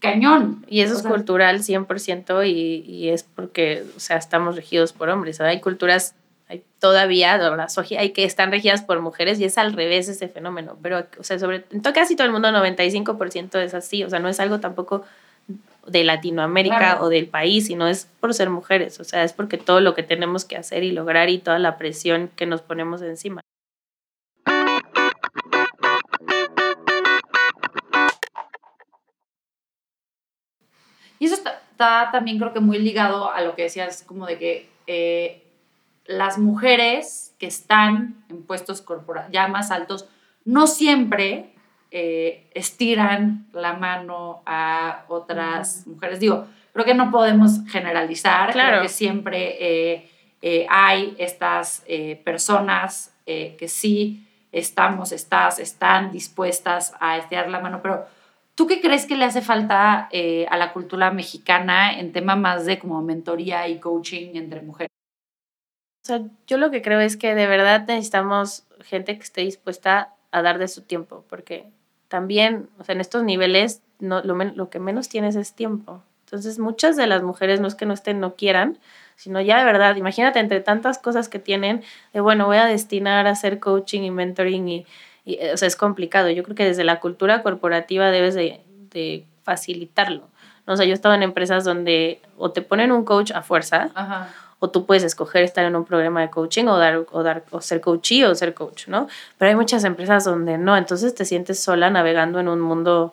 cañón. 0.05 0.65
Y 0.69 0.81
eso 0.81 0.95
es 0.95 1.03
cultural 1.03 1.61
100% 1.61 2.47
y, 2.47 2.85
y 2.87 3.09
es 3.09 3.23
porque, 3.23 3.85
o 3.97 4.01
sea, 4.01 4.17
estamos 4.17 4.57
regidos 4.57 4.93
por 4.93 5.09
hombres. 5.09 5.41
Hay 5.41 5.61
culturas 5.61 6.15
hay 6.49 6.63
todavía, 6.79 7.41
hay 7.99 8.11
que 8.11 8.25
están 8.25 8.51
regidas 8.51 8.83
por 8.83 9.01
mujeres 9.01 9.41
y 9.41 9.45
es 9.45 9.57
al 9.57 9.73
revés 9.73 10.09
ese 10.09 10.29
fenómeno. 10.29 10.77
Pero, 10.83 11.07
o 11.19 11.23
sea, 11.23 11.39
sobre 11.39 11.65
en 11.71 11.81
casi 11.81 12.17
todo 12.17 12.27
el 12.27 12.33
mundo, 12.33 12.49
95% 12.49 13.59
es 13.61 13.75
así. 13.75 14.05
O 14.05 14.11
sea, 14.11 14.19
no 14.19 14.29
es 14.29 14.41
algo 14.41 14.61
tampoco 14.61 15.05
de 15.87 16.05
Latinoamérica 16.05 16.99
o 17.01 17.09
del 17.09 17.27
país, 17.27 17.67
sino 17.67 17.89
es 17.89 18.09
por 18.21 18.35
ser 18.35 18.51
mujeres. 18.51 19.01
O 19.01 19.05
sea, 19.05 19.25
es 19.25 19.33
porque 19.33 19.57
todo 19.57 19.81
lo 19.81 19.95
que 19.95 20.03
tenemos 20.03 20.45
que 20.45 20.57
hacer 20.57 20.83
y 20.83 20.93
lograr 20.93 21.31
y 21.31 21.39
toda 21.39 21.59
la 21.59 21.79
presión 21.79 22.31
que 22.37 22.47
nos 22.47 22.61
ponemos 22.61 23.01
encima. 23.01 23.41
Y 31.25 31.27
eso 31.27 31.37
está, 31.37 32.11
también 32.13 32.39
creo 32.39 32.53
que 32.53 32.61
muy 32.61 32.79
ligado 32.79 33.33
a 33.33 33.41
lo 33.41 33.55
que 33.55 33.63
decías, 33.63 34.03
como 34.07 34.27
de 34.27 34.37
que 34.37 34.69
eh, 34.87 35.43
las 36.05 36.37
mujeres 36.37 37.35
que 37.39 37.47
están 37.47 38.23
en 38.29 38.43
puestos 38.43 38.85
ya 39.31 39.49
más 39.49 39.71
altos 39.71 40.07
no 40.45 40.67
siempre 40.67 41.55
eh, 41.91 42.51
estiran 42.53 43.47
la 43.55 43.73
mano 43.73 44.43
a 44.45 45.05
otras 45.09 45.87
mujeres. 45.87 46.21
Digo, 46.21 46.47
creo 46.75 46.85
que 46.85 46.93
no 46.93 47.11
podemos 47.11 47.61
generalizar, 47.69 48.53
claro. 48.53 48.69
creo 48.73 48.83
que 48.83 48.89
siempre 48.91 49.57
eh, 49.59 50.11
eh, 50.43 50.67
hay 50.69 51.15
estas 51.17 51.85
personas 52.23 53.15
que 53.25 53.67
sí 53.67 54.29
estamos, 54.53 55.11
estás, 55.11 55.59
están 55.59 56.13
dispuestas 56.13 56.93
a 57.01 57.17
estirar 57.17 57.49
la 57.49 57.61
mano, 57.61 57.81
pero 57.83 58.05
¿tú 58.55 58.67
qué 58.67 58.81
crees 58.81 59.07
que 59.07 59.17
le 59.17 59.25
hace 59.25 59.43
falta 59.43 60.09
a 60.49 60.57
la 60.57 60.73
cultura 60.73 61.11
mexicana 61.11 61.99
en 61.99 62.13
tema 62.13 62.37
más 62.37 62.67
de 62.67 62.79
como 62.79 63.03
mentoría 63.03 63.69
y 63.69 63.81
coaching 63.81 64.35
entre 64.35 64.63
mujeres? 64.63 64.91
O 66.05 66.07
sea, 66.07 66.21
yo 66.47 66.59
lo 66.59 66.71
que 66.71 66.83
creo 66.83 67.01
es 67.01 67.17
que 67.17 67.35
de 67.35 67.47
verdad 67.47 67.87
necesitamos 67.87 68.65
gente 68.83 69.17
que 69.17 69.23
esté 69.23 69.41
dispuesta 69.41 70.15
a 70.33 70.43
dar 70.43 70.59
de 70.59 70.69
su 70.69 70.83
tiempo, 70.83 71.25
porque 71.31 71.71
también, 72.09 72.69
o 72.79 72.85
sea, 72.85 72.95
en 72.95 73.01
estos 73.01 73.25
niveles 73.25 73.83
lo 74.01 74.69
que 74.71 74.81
menos 74.81 75.09
tienes 75.09 75.35
es 75.35 75.55
tiempo. 75.55 76.03
Entonces, 76.27 76.59
muchas 76.59 76.97
de 76.97 77.07
las 77.07 77.23
mujeres 77.23 77.61
no 77.61 77.69
es 77.69 77.75
que 77.75 77.87
no 77.87 77.95
estén, 77.95 78.21
no 78.21 78.35
quieran, 78.35 78.79
sino 79.17 79.41
ya 79.41 79.59
de 79.59 79.65
verdad, 79.65 79.97
imagínate 79.97 80.41
entre 80.41 80.61
tantas 80.61 80.99
cosas 80.99 81.29
que 81.29 81.39
tienen, 81.39 81.83
de 82.13 82.21
bueno, 82.21 82.47
voy 82.47 82.57
a 82.57 82.67
destinar 82.67 83.27
a 83.27 83.31
hacer 83.31 83.59
coaching 83.59 84.03
y 84.03 84.11
mentoring 84.11 84.69
y, 84.69 84.87
y 85.25 85.39
o 85.49 85.57
sea, 85.57 85.69
es 85.69 85.77
complicado. 85.77 86.31
Yo 86.31 86.43
creo 86.43 86.57
que 86.57 86.65
desde 86.65 86.85
la 86.85 87.01
cultura 87.01 87.43
corporativa 87.43 88.11
debes 88.11 88.35
de, 88.35 88.61
de 88.91 89.25
facilitarlo. 89.43 90.23
¿no? 90.67 90.75
O 90.75 90.77
sea, 90.77 90.87
yo 90.87 90.93
he 90.93 90.95
estado 90.95 91.15
en 91.15 91.23
empresas 91.23 91.65
donde 91.65 92.21
o 92.37 92.51
te 92.51 92.63
ponen 92.63 92.93
un 92.93 93.05
coach 93.05 93.31
a 93.33 93.43
fuerza, 93.43 93.91
Ajá 93.95 94.29
o 94.65 94.71
tú 94.71 94.87
puedes 94.87 95.05
escoger 95.05 95.43
estar 95.43 95.65
en 95.67 95.77
un 95.77 95.85
programa 95.85 96.23
de 96.23 96.31
coaching 96.31 96.65
o 96.65 96.79
dar 96.79 97.05
o 97.11 97.23
dar 97.23 97.45
o 97.51 97.61
ser 97.61 97.83
coachee 97.83 98.25
o 98.25 98.35
ser 98.35 98.55
coach, 98.55 98.89
¿no? 98.89 99.09
Pero 99.37 99.51
hay 99.51 99.57
muchas 99.57 99.85
empresas 99.85 100.25
donde 100.25 100.57
no, 100.57 100.75
entonces 100.77 101.15
te 101.15 101.27
sientes 101.27 101.61
sola 101.61 101.91
navegando 101.91 102.41
en 102.41 102.49
un 102.49 102.63
mundo 102.63 103.13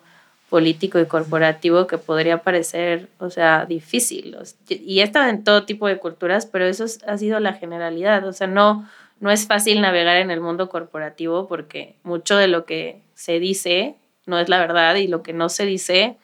político 0.49 0.97
y 0.99 1.05
corporativo 1.05 1.87
que 1.87 1.97
podría 1.97 2.37
parecer, 2.37 3.09
o 3.19 3.29
sea, 3.29 3.65
difícil. 3.65 4.37
Y 4.69 5.01
he 5.01 5.03
estado 5.03 5.29
en 5.29 5.43
todo 5.43 5.63
tipo 5.63 5.87
de 5.87 5.97
culturas, 5.97 6.45
pero 6.45 6.65
eso 6.65 6.85
ha 7.05 7.17
sido 7.17 7.39
la 7.41 7.53
generalidad, 7.53 8.25
o 8.25 8.31
sea, 8.31 8.47
no 8.47 8.87
no 9.21 9.31
es 9.31 9.47
fácil 9.47 9.79
navegar 9.79 10.17
en 10.17 10.31
el 10.31 10.41
mundo 10.41 10.67
corporativo 10.67 11.47
porque 11.47 11.95
mucho 12.03 12.35
de 12.35 12.47
lo 12.47 12.65
que 12.65 13.01
se 13.13 13.39
dice 13.39 13.95
no 14.25 14.39
es 14.39 14.49
la 14.49 14.59
verdad 14.59 14.95
y 14.95 15.07
lo 15.07 15.23
que 15.23 15.31
no 15.31 15.47
se 15.47 15.65
dice 15.65 16.17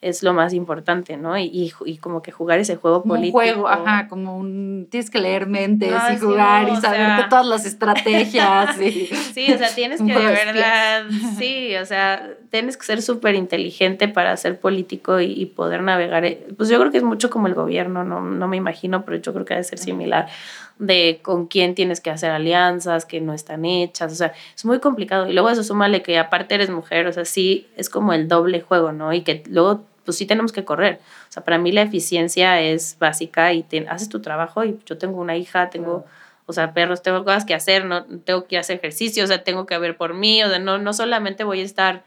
es 0.00 0.22
lo 0.22 0.32
más 0.32 0.54
importante, 0.54 1.18
¿no? 1.18 1.36
Y, 1.36 1.74
y, 1.84 1.98
como 1.98 2.22
que 2.22 2.32
jugar 2.32 2.58
ese 2.58 2.76
juego 2.76 3.02
político. 3.02 3.36
Un 3.36 3.44
juego, 3.44 3.68
ajá, 3.68 4.08
como 4.08 4.38
un... 4.38 4.88
Tienes 4.90 5.10
que 5.10 5.18
leer 5.18 5.46
mentes 5.46 5.92
y 6.14 6.18
jugar 6.18 6.70
y 6.70 6.76
saber 6.76 7.28
todas 7.28 7.46
las 7.46 7.66
estrategias. 7.66 8.76
Sí, 9.34 9.52
o 9.52 9.58
sea, 9.58 9.68
tienes 9.74 10.00
que 10.06 10.12
de 10.14 10.26
verdad, 10.26 11.04
sí, 11.38 11.76
o 11.76 11.84
sea, 11.84 12.30
tienes 12.50 12.76
que 12.76 12.84
ser 12.84 13.02
súper 13.02 13.34
inteligente 13.34 14.08
para 14.08 14.36
ser 14.38 14.58
político 14.58 15.20
y, 15.20 15.44
poder 15.44 15.82
navegar. 15.82 16.24
Eh, 16.24 16.46
pues 16.56 16.70
yo 16.70 16.78
creo 16.78 16.90
que 16.90 16.98
es 16.98 17.04
mucho 17.04 17.28
como 17.28 17.46
el 17.46 17.54
gobierno, 17.54 18.02
no, 18.02 18.22
no 18.22 18.48
me 18.48 18.56
imagino, 18.56 19.04
pero 19.04 19.18
yo 19.18 19.34
creo 19.34 19.44
que 19.44 19.54
debe 19.54 19.64
ser 19.64 19.78
similar 19.78 20.28
de 20.80 21.20
con 21.22 21.46
quién 21.46 21.74
tienes 21.74 22.00
que 22.00 22.10
hacer 22.10 22.30
alianzas 22.30 23.04
que 23.04 23.20
no 23.20 23.34
están 23.34 23.64
hechas, 23.66 24.12
o 24.12 24.14
sea, 24.16 24.32
es 24.56 24.64
muy 24.64 24.80
complicado. 24.80 25.28
Y 25.28 25.34
luego 25.34 25.50
eso 25.50 25.62
súmale 25.62 26.02
que 26.02 26.18
aparte 26.18 26.54
eres 26.54 26.70
mujer, 26.70 27.06
o 27.06 27.12
sea, 27.12 27.24
sí 27.24 27.68
es 27.76 27.90
como 27.90 28.12
el 28.14 28.28
doble 28.28 28.62
juego, 28.62 28.90
¿no? 28.90 29.12
Y 29.12 29.20
que 29.20 29.44
luego 29.46 29.84
pues 30.04 30.16
sí 30.16 30.26
tenemos 30.26 30.52
que 30.52 30.64
correr. 30.64 31.00
O 31.28 31.32
sea, 31.32 31.44
para 31.44 31.58
mí 31.58 31.70
la 31.70 31.82
eficiencia 31.82 32.60
es 32.62 32.96
básica 32.98 33.52
y 33.52 33.62
te, 33.62 33.86
haces 33.88 34.08
tu 34.08 34.20
trabajo 34.20 34.64
y 34.64 34.78
yo 34.86 34.96
tengo 34.96 35.20
una 35.20 35.36
hija, 35.36 35.68
tengo, 35.68 36.06
o 36.46 36.52
sea, 36.54 36.72
perros, 36.72 37.02
tengo 37.02 37.24
cosas 37.24 37.44
que 37.44 37.54
hacer, 37.54 37.84
no 37.84 38.04
tengo 38.24 38.46
que 38.46 38.56
hacer 38.58 38.78
ejercicio, 38.78 39.22
o 39.22 39.26
sea, 39.26 39.44
tengo 39.44 39.66
que 39.66 39.76
ver 39.78 39.98
por 39.98 40.14
mí, 40.14 40.42
o 40.42 40.48
sea, 40.48 40.58
no, 40.58 40.78
no 40.78 40.92
solamente 40.94 41.44
voy 41.44 41.60
a 41.60 41.64
estar 41.64 42.04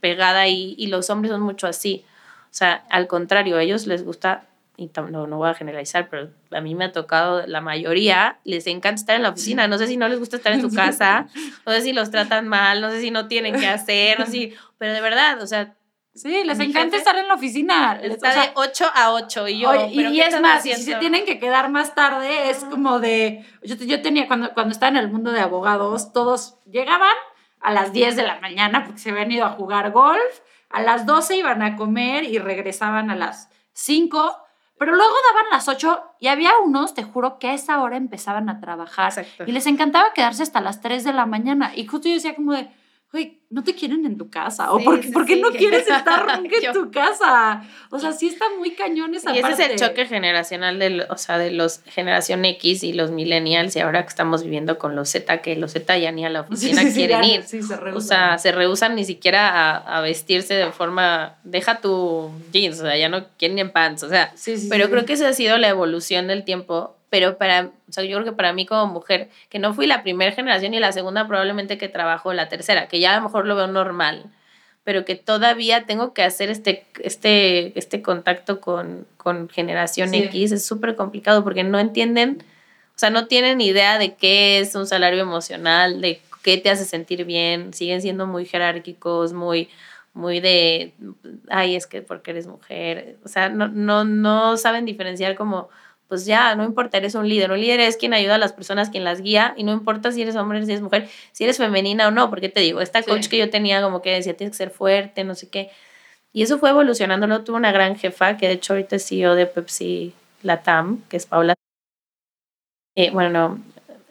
pegada 0.00 0.46
y, 0.46 0.76
y 0.78 0.86
los 0.86 1.10
hombres 1.10 1.32
son 1.32 1.42
mucho 1.42 1.66
así. 1.66 2.04
O 2.44 2.54
sea, 2.54 2.84
al 2.88 3.08
contrario, 3.08 3.56
a 3.56 3.62
ellos 3.62 3.86
les 3.88 4.04
gusta, 4.04 4.44
y 4.76 4.90
no, 5.10 5.26
no 5.26 5.36
voy 5.36 5.50
a 5.50 5.54
generalizar, 5.54 6.08
pero 6.08 6.30
a 6.50 6.60
mí 6.60 6.74
me 6.74 6.86
ha 6.86 6.92
tocado, 6.92 7.46
la 7.46 7.60
mayoría 7.60 8.38
les 8.44 8.66
encanta 8.66 9.00
estar 9.00 9.16
en 9.16 9.22
la 9.22 9.30
oficina. 9.30 9.68
No 9.68 9.78
sé 9.78 9.86
si 9.86 9.96
no 9.96 10.08
les 10.08 10.18
gusta 10.18 10.36
estar 10.36 10.52
en 10.52 10.60
su 10.62 10.70
casa, 10.74 11.26
no 11.66 11.72
sé 11.72 11.82
si 11.82 11.92
los 11.92 12.10
tratan 12.10 12.48
mal, 12.48 12.80
no 12.80 12.90
sé 12.90 13.00
si 13.00 13.10
no 13.10 13.28
tienen 13.28 13.58
que 13.58 13.66
hacer, 13.66 14.18
no 14.18 14.26
sé 14.26 14.32
si, 14.32 14.54
pero 14.78 14.92
de 14.92 15.00
verdad, 15.00 15.40
o 15.42 15.46
sea, 15.46 15.74
Sí, 16.14 16.44
les 16.44 16.60
encanta 16.60 16.98
estar 16.98 17.16
en 17.16 17.26
la 17.26 17.34
oficina. 17.34 17.98
Está 18.02 18.34
de 18.34 18.50
8 18.54 18.84
a 18.94 19.12
8 19.12 19.48
y 19.48 19.60
yo. 19.60 19.88
y, 19.88 20.20
es 20.20 20.38
más, 20.42 20.62
si 20.62 20.74
se 20.74 20.96
tienen 20.96 21.24
que 21.24 21.38
quedar 21.38 21.70
más 21.70 21.94
tarde, 21.94 22.50
es 22.50 22.64
como 22.64 23.00
de. 23.00 23.46
Yo, 23.62 23.76
yo 23.76 24.02
tenía, 24.02 24.26
cuando, 24.26 24.52
cuando 24.52 24.72
estaba 24.72 24.90
en 24.90 24.98
el 24.98 25.10
mundo 25.10 25.32
de 25.32 25.40
abogados, 25.40 26.12
todos 26.12 26.58
llegaban 26.70 27.14
a 27.60 27.72
las 27.72 27.94
10 27.94 28.16
de 28.16 28.24
la 28.24 28.40
mañana 28.40 28.84
porque 28.84 29.00
se 29.00 29.10
habían 29.10 29.32
ido 29.32 29.46
a 29.46 29.50
jugar 29.52 29.90
golf, 29.90 30.40
a 30.68 30.82
las 30.82 31.06
12 31.06 31.36
iban 31.36 31.62
a 31.62 31.76
comer 31.76 32.24
y 32.24 32.38
regresaban 32.38 33.10
a 33.10 33.16
las 33.16 33.48
5. 33.72 34.36
Pero 34.84 34.96
luego 34.96 35.14
daban 35.32 35.50
las 35.52 35.68
8 35.68 36.02
y 36.18 36.26
había 36.26 36.50
unos, 36.58 36.92
te 36.92 37.04
juro, 37.04 37.38
que 37.38 37.46
a 37.46 37.54
esa 37.54 37.80
hora 37.80 37.96
empezaban 37.96 38.48
a 38.48 38.58
trabajar. 38.58 39.12
Y 39.46 39.52
les 39.52 39.68
encantaba 39.68 40.12
quedarse 40.12 40.42
hasta 40.42 40.60
las 40.60 40.80
3 40.80 41.04
de 41.04 41.12
la 41.12 41.24
mañana. 41.24 41.70
Y 41.72 41.86
justo 41.86 42.08
yo 42.08 42.14
decía 42.14 42.34
como 42.34 42.52
de, 42.52 42.68
güey, 43.12 43.42
no 43.50 43.62
te 43.62 43.74
quieren 43.74 44.06
en 44.06 44.16
tu 44.16 44.30
casa. 44.30 44.72
o 44.72 44.82
por, 44.82 44.98
qué 45.26 45.36
no 45.36 45.50
quieres 45.50 45.86
estar 45.88 46.40
en 46.42 46.72
tu 46.72 46.90
casa? 46.90 47.62
O 47.90 47.98
sea, 47.98 48.12
sí 48.12 48.28
está 48.28 48.46
muy 48.58 48.70
cañón 48.70 49.14
esa 49.14 49.36
y 49.36 49.42
parte. 49.42 49.54
ese 49.54 49.74
es 49.74 49.82
el 49.82 49.88
choque 49.88 50.06
generacional 50.06 50.78
de, 50.78 51.06
o 51.10 51.18
sea, 51.18 51.36
de 51.36 51.50
los 51.50 51.82
generación 51.84 52.44
X 52.46 52.82
y 52.82 52.94
los 52.94 53.10
millennials 53.10 53.76
y 53.76 53.80
ahora 53.80 54.02
que 54.02 54.08
estamos 54.08 54.42
viviendo 54.42 54.78
con 54.78 54.96
los 54.96 55.10
Z, 55.10 55.42
que 55.42 55.56
los 55.56 55.72
Z 55.72 55.98
ya 55.98 56.10
ni 56.10 56.24
a 56.24 56.30
la 56.30 56.40
oficina 56.40 56.82
quieren 56.90 57.22
ir. 57.24 57.42
se 57.42 57.60
o 57.60 58.00
sea, 58.00 58.38
se 58.38 58.50
rehusan 58.50 58.94
ni 58.94 59.04
siquiera 59.04 59.50
a, 59.50 59.98
a, 59.98 60.00
vestirse 60.00 60.54
de 60.54 60.72
forma, 60.72 61.36
deja 61.44 61.80
tu 61.80 62.30
jeans, 62.50 62.80
o 62.80 62.84
sea, 62.84 62.96
ya 62.96 63.10
no 63.10 63.26
quieren 63.36 63.58
en 63.58 63.70
pants, 63.70 64.02
o 64.02 64.08
sea, 64.08 64.32
pero 64.70 64.88
creo 64.88 65.04
que 65.04 65.12
esa 65.12 65.28
ha 65.28 65.32
sido 65.34 65.58
la 65.58 65.68
evolución 65.68 66.28
del 66.28 66.44
tiempo 66.44 66.96
pero 67.12 67.36
para, 67.36 67.72
o 67.90 67.92
sea, 67.92 68.04
yo 68.04 68.16
creo 68.16 68.24
que 68.24 68.34
para 68.34 68.54
mí 68.54 68.64
como 68.64 68.86
mujer, 68.86 69.28
que 69.50 69.58
no 69.58 69.74
fui 69.74 69.86
la 69.86 70.02
primera 70.02 70.32
generación 70.32 70.72
y 70.72 70.80
la 70.80 70.92
segunda 70.92 71.28
probablemente 71.28 71.76
que 71.76 71.90
trabajo 71.90 72.32
la 72.32 72.48
tercera, 72.48 72.88
que 72.88 73.00
ya 73.00 73.12
a 73.12 73.18
lo 73.18 73.24
mejor 73.24 73.46
lo 73.46 73.54
veo 73.54 73.66
normal, 73.66 74.30
pero 74.82 75.04
que 75.04 75.14
todavía 75.14 75.84
tengo 75.84 76.14
que 76.14 76.22
hacer 76.22 76.48
este, 76.48 76.86
este, 77.04 77.78
este 77.78 78.00
contacto 78.00 78.62
con, 78.62 79.06
con 79.18 79.50
generación 79.50 80.14
X, 80.14 80.52
es 80.52 80.64
súper 80.64 80.96
complicado 80.96 81.44
porque 81.44 81.64
no 81.64 81.78
entienden, 81.78 82.42
o 82.96 82.98
sea, 82.98 83.10
no 83.10 83.26
tienen 83.26 83.60
idea 83.60 83.98
de 83.98 84.14
qué 84.14 84.60
es 84.60 84.74
un 84.74 84.86
salario 84.86 85.20
emocional, 85.20 86.00
de 86.00 86.22
qué 86.42 86.56
te 86.56 86.70
hace 86.70 86.86
sentir 86.86 87.26
bien, 87.26 87.74
siguen 87.74 88.00
siendo 88.00 88.26
muy 88.26 88.46
jerárquicos, 88.46 89.34
muy 89.34 89.68
muy 90.14 90.40
de, 90.40 90.94
ay, 91.50 91.76
es 91.76 91.86
que 91.86 92.00
porque 92.00 92.30
eres 92.30 92.46
mujer, 92.46 93.16
o 93.24 93.28
sea, 93.28 93.50
no, 93.50 93.68
no, 93.68 94.04
no 94.04 94.56
saben 94.56 94.86
diferenciar 94.86 95.36
como 95.36 95.68
pues 96.12 96.26
ya, 96.26 96.54
no 96.56 96.64
importa, 96.64 96.98
eres 96.98 97.14
un 97.14 97.26
líder. 97.26 97.52
Un 97.52 97.58
líder 97.58 97.80
es 97.80 97.96
quien 97.96 98.12
ayuda 98.12 98.34
a 98.34 98.38
las 98.38 98.52
personas, 98.52 98.90
quien 98.90 99.02
las 99.02 99.22
guía, 99.22 99.54
y 99.56 99.64
no 99.64 99.72
importa 99.72 100.12
si 100.12 100.20
eres 100.20 100.36
hombre, 100.36 100.62
si 100.62 100.70
eres 100.70 100.82
mujer, 100.82 101.08
si 101.32 101.44
eres 101.44 101.56
femenina 101.56 102.06
o 102.06 102.10
no, 102.10 102.28
porque 102.28 102.50
te 102.50 102.60
digo, 102.60 102.82
esta 102.82 103.02
coach 103.02 103.28
que 103.28 103.38
yo 103.38 103.48
tenía 103.48 103.80
como 103.80 104.02
que 104.02 104.10
decía, 104.10 104.36
tienes 104.36 104.52
que 104.52 104.58
ser 104.58 104.68
fuerte, 104.68 105.24
no 105.24 105.34
sé 105.34 105.48
qué. 105.48 105.70
Y 106.34 106.42
eso 106.42 106.58
fue 106.58 106.68
evolucionando. 106.68 107.26
Luego 107.26 107.44
tuve 107.44 107.56
una 107.56 107.72
gran 107.72 107.96
jefa, 107.96 108.36
que 108.36 108.46
de 108.46 108.52
hecho 108.52 108.74
ahorita 108.74 108.96
es 108.96 109.08
CEO 109.08 109.34
de 109.34 109.46
Pepsi 109.46 110.12
Latam, 110.42 111.02
que 111.08 111.16
es 111.16 111.24
Paula. 111.24 111.54
Eh, 112.94 113.10
bueno, 113.10 113.58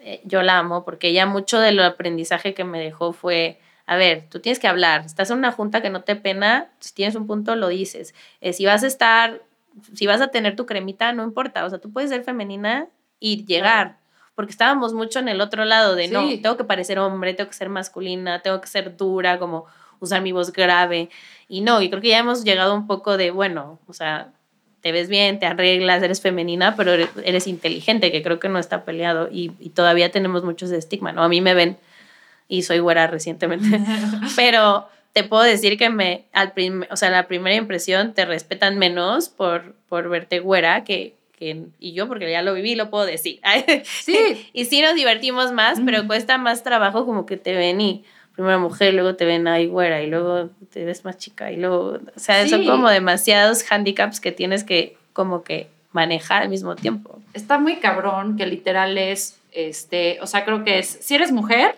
eh, 0.00 0.22
yo 0.24 0.42
la 0.42 0.58
amo 0.58 0.84
porque 0.84 1.06
ella 1.06 1.24
mucho 1.24 1.60
del 1.60 1.78
aprendizaje 1.78 2.52
que 2.52 2.64
me 2.64 2.80
dejó 2.80 3.12
fue, 3.12 3.60
a 3.86 3.94
ver, 3.94 4.24
tú 4.28 4.40
tienes 4.40 4.58
que 4.58 4.66
hablar, 4.66 5.02
estás 5.06 5.30
en 5.30 5.38
una 5.38 5.52
junta 5.52 5.82
que 5.82 5.90
no 5.90 6.02
te 6.02 6.16
pena, 6.16 6.72
si 6.80 6.92
tienes 6.94 7.14
un 7.14 7.28
punto 7.28 7.54
lo 7.54 7.68
dices. 7.68 8.12
Eh, 8.40 8.52
si 8.52 8.66
vas 8.66 8.82
a 8.82 8.88
estar, 8.88 9.40
si 9.94 10.06
vas 10.06 10.20
a 10.20 10.28
tener 10.28 10.56
tu 10.56 10.66
cremita, 10.66 11.12
no 11.12 11.24
importa, 11.24 11.64
o 11.64 11.70
sea, 11.70 11.78
tú 11.78 11.92
puedes 11.92 12.10
ser 12.10 12.24
femenina 12.24 12.88
y 13.18 13.44
llegar. 13.44 13.98
Porque 14.34 14.50
estábamos 14.50 14.94
mucho 14.94 15.18
en 15.18 15.28
el 15.28 15.40
otro 15.40 15.64
lado 15.64 15.94
de 15.94 16.08
no, 16.08 16.26
tengo 16.40 16.56
que 16.56 16.64
parecer 16.64 16.98
hombre, 16.98 17.34
tengo 17.34 17.50
que 17.50 17.56
ser 17.56 17.68
masculina, 17.68 18.40
tengo 18.40 18.60
que 18.60 18.66
ser 18.66 18.96
dura, 18.96 19.38
como 19.38 19.66
usar 20.00 20.22
mi 20.22 20.32
voz 20.32 20.52
grave. 20.52 21.10
Y 21.48 21.60
no, 21.60 21.82
y 21.82 21.90
creo 21.90 22.00
que 22.00 22.08
ya 22.08 22.18
hemos 22.18 22.42
llegado 22.44 22.74
un 22.74 22.86
poco 22.86 23.16
de, 23.16 23.30
bueno, 23.30 23.78
o 23.86 23.92
sea, 23.92 24.32
te 24.82 24.90
ves 24.90 25.08
bien, 25.08 25.38
te 25.38 25.46
arreglas, 25.46 26.02
eres 26.02 26.20
femenina, 26.20 26.74
pero 26.76 26.92
eres, 26.92 27.46
inteligente, 27.46 28.10
que 28.10 28.22
creo 28.22 28.40
que 28.40 28.48
no 28.48 28.58
está 28.58 28.84
peleado 28.84 29.28
y, 29.30 29.50
todavía 29.70 30.10
tenemos 30.10 30.44
muchos 30.44 30.70
estigma, 30.72 31.12
¿no? 31.12 31.22
A 31.22 31.28
mí 31.28 31.40
me 31.40 31.54
ven 31.54 31.78
y 32.48 32.62
soy 32.62 32.80
güera 32.80 33.06
recientemente, 33.06 33.80
pero 34.36 34.88
te 35.12 35.24
puedo 35.24 35.42
decir 35.42 35.76
que 35.76 35.90
me, 35.90 36.24
al 36.32 36.52
o 36.90 36.96
sea, 36.96 37.10
la 37.10 37.26
primera 37.28 37.56
impresión 37.56 38.14
te 38.14 38.24
respetan 38.24 38.78
menos 38.78 39.28
por, 39.28 39.74
por 39.88 40.08
verte 40.08 40.40
güera 40.40 40.84
que, 40.84 41.14
que, 41.38 41.66
y 41.78 41.92
yo 41.92 42.08
porque 42.08 42.30
ya 42.30 42.42
lo 42.42 42.54
viví, 42.54 42.74
lo 42.74 42.90
puedo 42.90 43.04
decir. 43.04 43.40
Sí. 43.84 44.50
y 44.52 44.64
sí 44.64 44.80
nos 44.80 44.94
divertimos 44.94 45.52
más, 45.52 45.80
pero 45.84 46.06
cuesta 46.06 46.38
más 46.38 46.62
trabajo 46.62 47.04
como 47.04 47.26
que 47.26 47.36
te 47.36 47.54
ven 47.54 47.80
y 47.80 48.04
primero 48.34 48.58
mujer, 48.60 48.94
luego 48.94 49.14
te 49.14 49.26
ven 49.26 49.46
ahí 49.46 49.66
güera 49.66 50.02
y 50.02 50.06
luego 50.08 50.48
te 50.70 50.84
ves 50.84 51.04
más 51.04 51.18
chica 51.18 51.52
y 51.52 51.56
luego, 51.56 51.98
o 52.14 52.18
sea, 52.18 52.46
son 52.48 52.64
como 52.64 52.88
demasiados 52.88 53.64
handicaps 53.70 54.20
que 54.20 54.32
tienes 54.32 54.64
que 54.64 54.96
como 55.12 55.44
que 55.44 55.68
manejar 55.92 56.42
al 56.42 56.48
mismo 56.48 56.74
tiempo. 56.74 57.20
Está 57.34 57.58
muy 57.58 57.76
cabrón 57.76 58.36
que 58.38 58.46
literal 58.46 58.96
es, 58.96 59.38
este, 59.52 60.18
o 60.22 60.26
sea, 60.26 60.46
creo 60.46 60.64
que 60.64 60.78
es, 60.78 60.86
si 60.86 61.14
eres 61.14 61.32
mujer, 61.32 61.76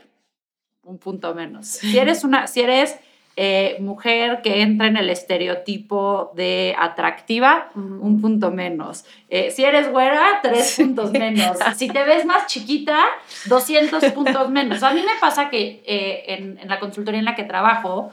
un 0.84 0.98
punto 0.98 1.34
menos. 1.34 1.66
Si 1.66 1.98
eres 1.98 2.22
una, 2.22 2.46
si 2.46 2.60
eres 2.60 2.96
eh, 3.36 3.78
mujer 3.80 4.42
que 4.42 4.62
entra 4.62 4.86
en 4.86 4.96
el 4.96 5.10
estereotipo 5.10 6.30
de 6.36 6.76
atractiva, 6.78 7.70
un 7.74 8.20
punto 8.20 8.52
menos. 8.52 9.04
Eh, 9.28 9.50
si 9.50 9.64
eres 9.64 9.90
güera, 9.90 10.38
tres 10.40 10.76
puntos 10.76 11.10
menos. 11.10 11.58
Si 11.76 11.88
te 11.88 12.04
ves 12.04 12.24
más 12.24 12.46
chiquita, 12.46 13.00
200 13.46 14.12
puntos 14.12 14.50
menos. 14.50 14.84
A 14.84 14.94
mí 14.94 15.00
me 15.00 15.18
pasa 15.20 15.50
que 15.50 15.82
eh, 15.84 16.24
en, 16.28 16.58
en, 16.58 16.68
la 16.68 16.78
consultoría 16.78 17.18
en 17.18 17.24
la 17.24 17.34
que 17.34 17.42
trabajo, 17.44 18.12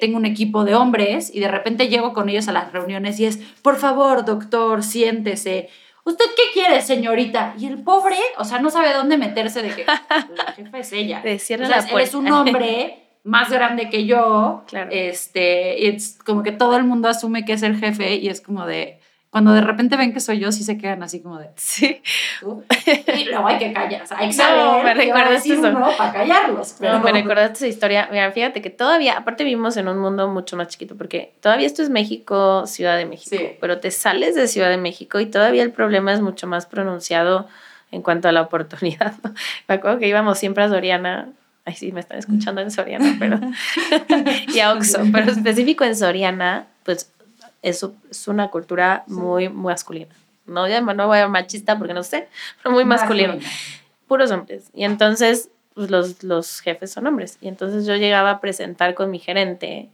tengo 0.00 0.16
un 0.16 0.24
equipo 0.24 0.64
de 0.64 0.74
hombres 0.74 1.30
y 1.34 1.40
de 1.40 1.48
repente 1.48 1.88
llego 1.88 2.14
con 2.14 2.30
ellos 2.30 2.48
a 2.48 2.52
las 2.52 2.72
reuniones 2.72 3.20
y 3.20 3.26
es, 3.26 3.36
por 3.60 3.76
favor, 3.76 4.24
doctor, 4.24 4.82
siéntese. 4.82 5.68
¿Usted 6.04 6.24
qué 6.34 6.42
quiere, 6.54 6.80
señorita? 6.80 7.52
Y 7.58 7.66
el 7.66 7.82
pobre, 7.82 8.16
o 8.38 8.44
sea, 8.44 8.58
no 8.58 8.70
sabe 8.70 8.94
dónde 8.94 9.18
meterse 9.18 9.60
de 9.60 9.74
que 9.74 9.84
la 9.84 10.52
jefa 10.56 10.78
es 10.78 10.92
ella. 10.92 11.22
O 11.22 11.66
sea, 11.66 12.00
es 12.00 12.14
un 12.14 12.32
hombre 12.32 13.05
más 13.26 13.50
grande 13.50 13.90
que 13.90 14.06
yo, 14.06 14.62
claro. 14.68 14.88
este, 14.92 15.88
es 15.88 16.18
como 16.24 16.42
que 16.42 16.52
todo 16.52 16.76
el 16.76 16.84
mundo 16.84 17.08
asume 17.08 17.44
que 17.44 17.54
es 17.54 17.62
el 17.62 17.76
jefe 17.76 18.14
y 18.14 18.28
es 18.28 18.40
como 18.40 18.66
de, 18.66 19.00
cuando 19.30 19.52
de 19.52 19.60
repente 19.60 19.96
ven 19.96 20.12
que 20.12 20.20
soy 20.20 20.38
yo, 20.38 20.52
sí 20.52 20.62
se 20.62 20.78
quedan 20.78 21.02
así 21.02 21.20
como 21.20 21.38
de, 21.40 21.50
sí. 21.56 22.00
Y 23.18 23.24
luego 23.24 23.48
hay 23.48 23.58
que 23.58 23.72
callar, 23.72 24.02
o 24.02 24.06
sea, 24.06 24.18
hay 24.18 24.28
que 24.28 24.32
saber 24.32 24.64
no, 24.64 24.82
me 24.82 24.94
recuerdas 24.94 25.44
eso. 25.44 25.60
para 25.98 26.12
callarlos. 26.12 26.76
Pero... 26.78 26.92
No, 26.94 27.00
me 27.00 27.12
recordaste 27.12 27.54
esa 27.54 27.66
historia. 27.66 28.08
Mira, 28.12 28.30
fíjate 28.30 28.62
que 28.62 28.70
todavía, 28.70 29.18
aparte 29.18 29.42
vivimos 29.42 29.76
en 29.76 29.88
un 29.88 29.98
mundo 29.98 30.28
mucho 30.28 30.56
más 30.56 30.68
chiquito, 30.68 30.96
porque 30.96 31.34
todavía 31.40 31.66
esto 31.66 31.82
es 31.82 31.90
México, 31.90 32.66
Ciudad 32.66 32.96
de 32.96 33.06
México, 33.06 33.42
pero 33.60 33.80
te 33.80 33.90
sales 33.90 34.36
de 34.36 34.46
Ciudad 34.46 34.70
de 34.70 34.78
México 34.78 35.18
y 35.18 35.26
todavía 35.26 35.64
el 35.64 35.72
problema 35.72 36.12
es 36.12 36.20
mucho 36.20 36.46
más 36.46 36.66
pronunciado 36.66 37.48
en 37.90 38.02
cuanto 38.02 38.28
a 38.28 38.32
la 38.32 38.42
oportunidad. 38.42 39.14
Me 39.68 39.74
acuerdo 39.74 39.98
que 39.98 40.06
íbamos 40.06 40.38
siempre 40.38 40.62
a 40.62 40.68
Soriana 40.68 41.32
Ay, 41.66 41.74
sí, 41.74 41.90
me 41.90 41.98
están 41.98 42.18
escuchando 42.18 42.60
en 42.60 42.70
Soriana, 42.70 43.16
pero. 43.18 43.40
y 44.54 44.60
a 44.60 44.72
Oxxo, 44.72 45.02
pero 45.12 45.32
específico 45.32 45.84
en 45.84 45.96
Soriana, 45.96 46.68
pues 46.84 47.12
es, 47.60 47.84
es 48.08 48.28
una 48.28 48.48
cultura 48.48 49.02
muy, 49.08 49.48
muy 49.48 49.72
masculina. 49.72 50.14
No, 50.46 50.68
no 50.68 51.06
voy 51.08 51.18
a 51.18 51.26
machista 51.26 51.76
porque 51.76 51.92
no 51.92 52.04
sé, 52.04 52.28
pero 52.62 52.72
muy 52.72 52.84
masculino. 52.84 53.36
Puros 54.06 54.30
hombres. 54.30 54.70
Y 54.74 54.84
entonces, 54.84 55.50
pues 55.74 55.90
los, 55.90 56.22
los 56.22 56.60
jefes 56.60 56.92
son 56.92 57.08
hombres. 57.08 57.36
Y 57.40 57.48
entonces 57.48 57.84
yo 57.84 57.96
llegaba 57.96 58.30
a 58.30 58.40
presentar 58.40 58.94
con 58.94 59.10
mi 59.10 59.18
gerente, 59.18 59.90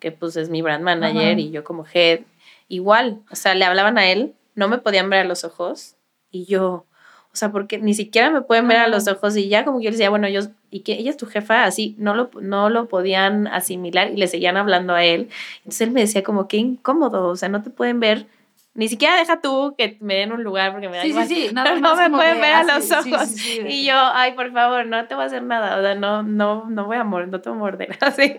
que 0.00 0.10
pues 0.10 0.36
es 0.36 0.50
mi 0.50 0.60
brand 0.60 0.82
manager, 0.82 1.38
y 1.38 1.52
yo 1.52 1.62
como 1.62 1.86
head, 1.94 2.22
igual. 2.66 3.20
O 3.30 3.36
sea, 3.36 3.54
le 3.54 3.64
hablaban 3.64 3.96
a 3.96 4.10
él, 4.10 4.34
no 4.56 4.66
me 4.66 4.78
podían 4.78 5.08
ver 5.08 5.20
a 5.20 5.24
los 5.24 5.44
ojos, 5.44 5.94
y 6.32 6.46
yo 6.46 6.84
o 7.32 7.36
sea, 7.36 7.50
porque 7.50 7.78
ni 7.78 7.94
siquiera 7.94 8.30
me 8.30 8.42
pueden 8.42 8.68
ver 8.68 8.76
a 8.76 8.88
los 8.88 9.08
ojos 9.08 9.34
y 9.38 9.48
ya 9.48 9.64
como 9.64 9.80
yo 9.80 9.88
les 9.88 9.98
decía, 9.98 10.10
bueno, 10.10 10.28
yo, 10.28 10.42
y 10.70 10.80
que 10.80 10.92
ella 10.92 11.10
es 11.10 11.16
tu 11.16 11.24
jefa, 11.24 11.64
así 11.64 11.94
no 11.98 12.14
lo, 12.14 12.30
no 12.42 12.68
lo 12.68 12.88
podían 12.88 13.46
asimilar 13.46 14.10
y 14.10 14.18
le 14.18 14.26
seguían 14.26 14.58
hablando 14.58 14.92
a 14.92 15.02
él. 15.02 15.30
Entonces 15.58 15.80
él 15.80 15.92
me 15.92 16.00
decía 16.00 16.22
como, 16.22 16.46
qué 16.46 16.58
incómodo, 16.58 17.28
o 17.28 17.36
sea, 17.36 17.48
no 17.48 17.62
te 17.62 17.70
pueden 17.70 18.00
ver. 18.00 18.26
Ni 18.74 18.88
siquiera 18.88 19.16
deja 19.16 19.40
tú 19.40 19.74
que 19.78 19.96
me 20.00 20.16
den 20.16 20.32
un 20.32 20.42
lugar 20.44 20.72
porque 20.72 20.90
me 20.90 20.98
da 20.98 21.02
sí, 21.02 21.08
igual. 21.08 21.26
Sí, 21.26 21.34
sí, 21.48 21.54
no, 21.54 21.64
no 21.80 21.96
me 21.96 22.10
pueden 22.10 22.38
ver 22.38 22.54
a 22.54 22.64
los 22.64 22.90
ojos. 22.90 23.34
y 23.66 23.86
yo, 23.86 23.94
ay, 23.96 24.32
por 24.32 24.52
favor, 24.52 24.84
no 24.84 25.06
te 25.06 25.14
voy 25.14 25.24
a 25.24 25.26
hacer 25.28 25.42
nada, 25.42 25.78
o 25.78 25.82
sea, 25.82 25.94
no, 25.94 26.22
no, 26.22 26.68
no 26.68 26.84
voy 26.84 26.98
a 26.98 27.04
morder, 27.04 27.28
no 27.28 27.40
te 27.40 27.48
voy 27.48 27.56
a 27.56 27.60
morder, 27.60 27.98
así. 28.02 28.38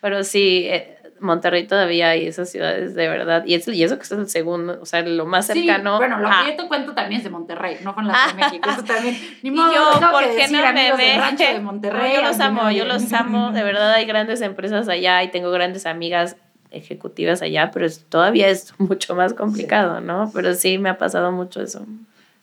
Pero 0.00 0.24
sí, 0.24 0.66
eh, 0.66 0.98
Monterrey 1.24 1.66
todavía 1.66 2.10
hay 2.10 2.26
esas 2.26 2.50
ciudades 2.50 2.94
de 2.94 3.08
verdad. 3.08 3.44
Y, 3.46 3.54
y 3.54 3.82
eso 3.82 3.96
que 3.96 4.02
es 4.02 4.12
el 4.12 4.28
segundo, 4.28 4.78
o 4.80 4.86
sea, 4.86 5.02
lo 5.02 5.26
más 5.26 5.46
cercano. 5.46 5.96
bueno, 5.96 6.18
lo 6.18 6.28
que 6.28 6.50
yo 6.50 6.56
te 6.56 6.68
cuento 6.68 6.94
también 6.94 7.18
es 7.18 7.24
de 7.24 7.30
Monterrey, 7.30 7.78
no 7.82 7.94
con 7.94 8.06
la 8.06 8.28
de 8.28 8.34
México. 8.42 8.70
Eso 8.70 8.84
también. 8.84 9.16
Ni 9.42 9.50
modo, 9.50 9.72
y 9.72 9.74
yo, 9.74 10.10
¿por 10.10 10.22
qué 10.24 10.48
no 10.48 10.72
me 10.72 10.92
ve? 10.92 11.44
de 11.52 11.60
Monterrey. 11.62 12.12
yo 12.14 12.22
los 12.22 12.38
amo, 12.40 12.70
yo 12.70 12.84
los 12.84 13.12
amo. 13.12 13.50
De 13.52 13.62
verdad, 13.62 13.92
hay 13.92 14.04
grandes 14.04 14.40
empresas 14.40 14.88
allá 14.88 15.22
y 15.22 15.30
tengo 15.30 15.50
grandes 15.50 15.86
amigas 15.86 16.36
ejecutivas 16.70 17.40
allá, 17.42 17.70
pero 17.72 17.86
todavía 18.08 18.48
es 18.48 18.74
mucho 18.78 19.14
más 19.14 19.32
complicado, 19.34 20.00
¿no? 20.00 20.30
Pero 20.34 20.54
sí 20.54 20.78
me 20.78 20.90
ha 20.90 20.98
pasado 20.98 21.32
mucho 21.32 21.62
eso. 21.62 21.86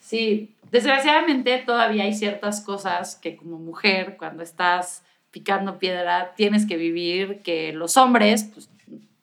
Sí, 0.00 0.54
desgraciadamente 0.70 1.62
todavía 1.64 2.04
hay 2.04 2.14
ciertas 2.14 2.60
cosas 2.60 3.16
que 3.16 3.36
como 3.36 3.58
mujer, 3.58 4.16
cuando 4.18 4.42
estás 4.42 5.02
picando 5.30 5.78
piedra, 5.78 6.32
tienes 6.36 6.66
que 6.66 6.76
vivir 6.76 7.40
que 7.42 7.72
los 7.72 7.96
hombres, 7.96 8.50
pues 8.52 8.68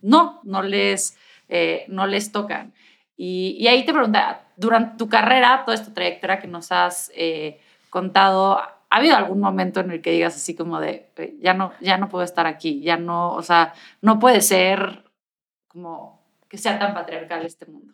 no, 0.01 0.39
no 0.43 0.63
les, 0.63 1.17
eh, 1.47 1.85
no 1.87 2.07
les 2.07 2.31
tocan. 2.31 2.73
Y, 3.17 3.57
y, 3.59 3.67
ahí 3.67 3.85
te 3.85 3.91
pregunta, 3.91 4.41
durante 4.55 4.97
tu 4.97 5.09
carrera, 5.09 5.63
toda 5.65 5.75
esta 5.75 5.93
trayectoria 5.93 6.39
que 6.39 6.47
nos 6.47 6.71
has 6.71 7.11
eh, 7.15 7.59
contado, 7.89 8.57
¿ha 8.57 8.77
habido 8.89 9.15
algún 9.15 9.39
momento 9.39 9.81
en 9.81 9.91
el 9.91 10.01
que 10.01 10.11
digas 10.11 10.35
así 10.35 10.55
como 10.55 10.79
de, 10.79 11.09
ya 11.41 11.53
no, 11.53 11.73
ya 11.81 11.97
no 11.97 12.09
puedo 12.09 12.23
estar 12.23 12.47
aquí, 12.47 12.81
ya 12.81 12.97
no, 12.97 13.33
o 13.33 13.43
sea, 13.43 13.73
no 14.01 14.19
puede 14.19 14.41
ser 14.41 15.03
como 15.67 16.21
que 16.47 16.57
sea 16.57 16.79
tan 16.79 16.93
patriarcal 16.93 17.45
este 17.45 17.65
mundo? 17.65 17.93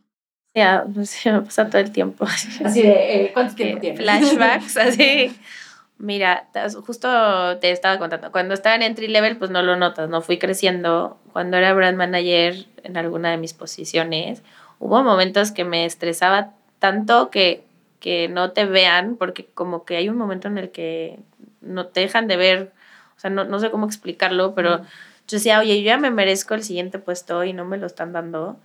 Ya, 0.56 0.86
pues, 0.92 1.20
me 1.26 1.42
pasa 1.42 1.70
todo 1.70 1.82
el 1.82 1.92
tiempo. 1.92 2.26
Así 2.26 2.82
de, 2.82 3.26
eh, 3.26 3.32
¿cuánto 3.34 3.56
tiempo 3.56 3.80
tienes? 3.80 4.00
Flashbacks, 4.00 4.78
así. 4.78 5.36
Mira, 5.98 6.50
justo 6.86 7.58
te 7.60 7.72
estaba 7.72 7.98
contando, 7.98 8.32
cuando 8.32 8.54
estaba 8.54 8.76
en 8.76 8.82
entry 8.82 9.08
level, 9.08 9.38
pues 9.38 9.50
no 9.50 9.62
lo 9.62 9.78
notas, 9.78 10.10
no 10.10 10.22
fui 10.22 10.38
creciendo. 10.38 11.18
Cuando 11.32 11.56
era 11.58 11.74
brand 11.74 11.98
manager 11.98 12.66
en 12.84 12.98
alguna 12.98 13.32
de 13.32 13.38
mis 13.38 13.54
posiciones, 13.54 14.44
hubo 14.80 15.04
momentos 15.04 15.52
que 15.52 15.64
me 15.64 15.86
estresaba 15.86 16.52
tanto 16.80 17.30
que, 17.30 17.64
que 18.02 18.28
no 18.28 18.52
te 18.52 18.66
vean, 18.66 19.16
porque 19.16 19.46
como 19.54 19.86
que 19.86 19.96
hay 19.96 20.10
un 20.10 20.18
momento 20.18 20.50
en 20.50 20.58
el 20.58 20.72
que 20.72 21.20
no 21.62 21.88
te 21.88 22.02
dejan 22.02 22.28
de 22.28 22.38
ver, 22.38 22.74
o 23.16 23.20
sea, 23.20 23.30
no, 23.30 23.46
no 23.46 23.60
sé 23.60 23.72
cómo 23.72 23.86
explicarlo, 23.86 24.54
pero 24.54 24.80
yo 25.28 25.38
decía, 25.38 25.60
oye, 25.60 25.78
yo 25.82 25.86
ya 25.86 25.98
me 25.98 26.12
merezco 26.12 26.56
el 26.56 26.64
siguiente 26.64 27.00
puesto 27.00 27.44
y 27.46 27.54
no 27.54 27.64
me 27.66 27.78
lo 27.78 27.88
están 27.88 28.12
dando. 28.12 28.58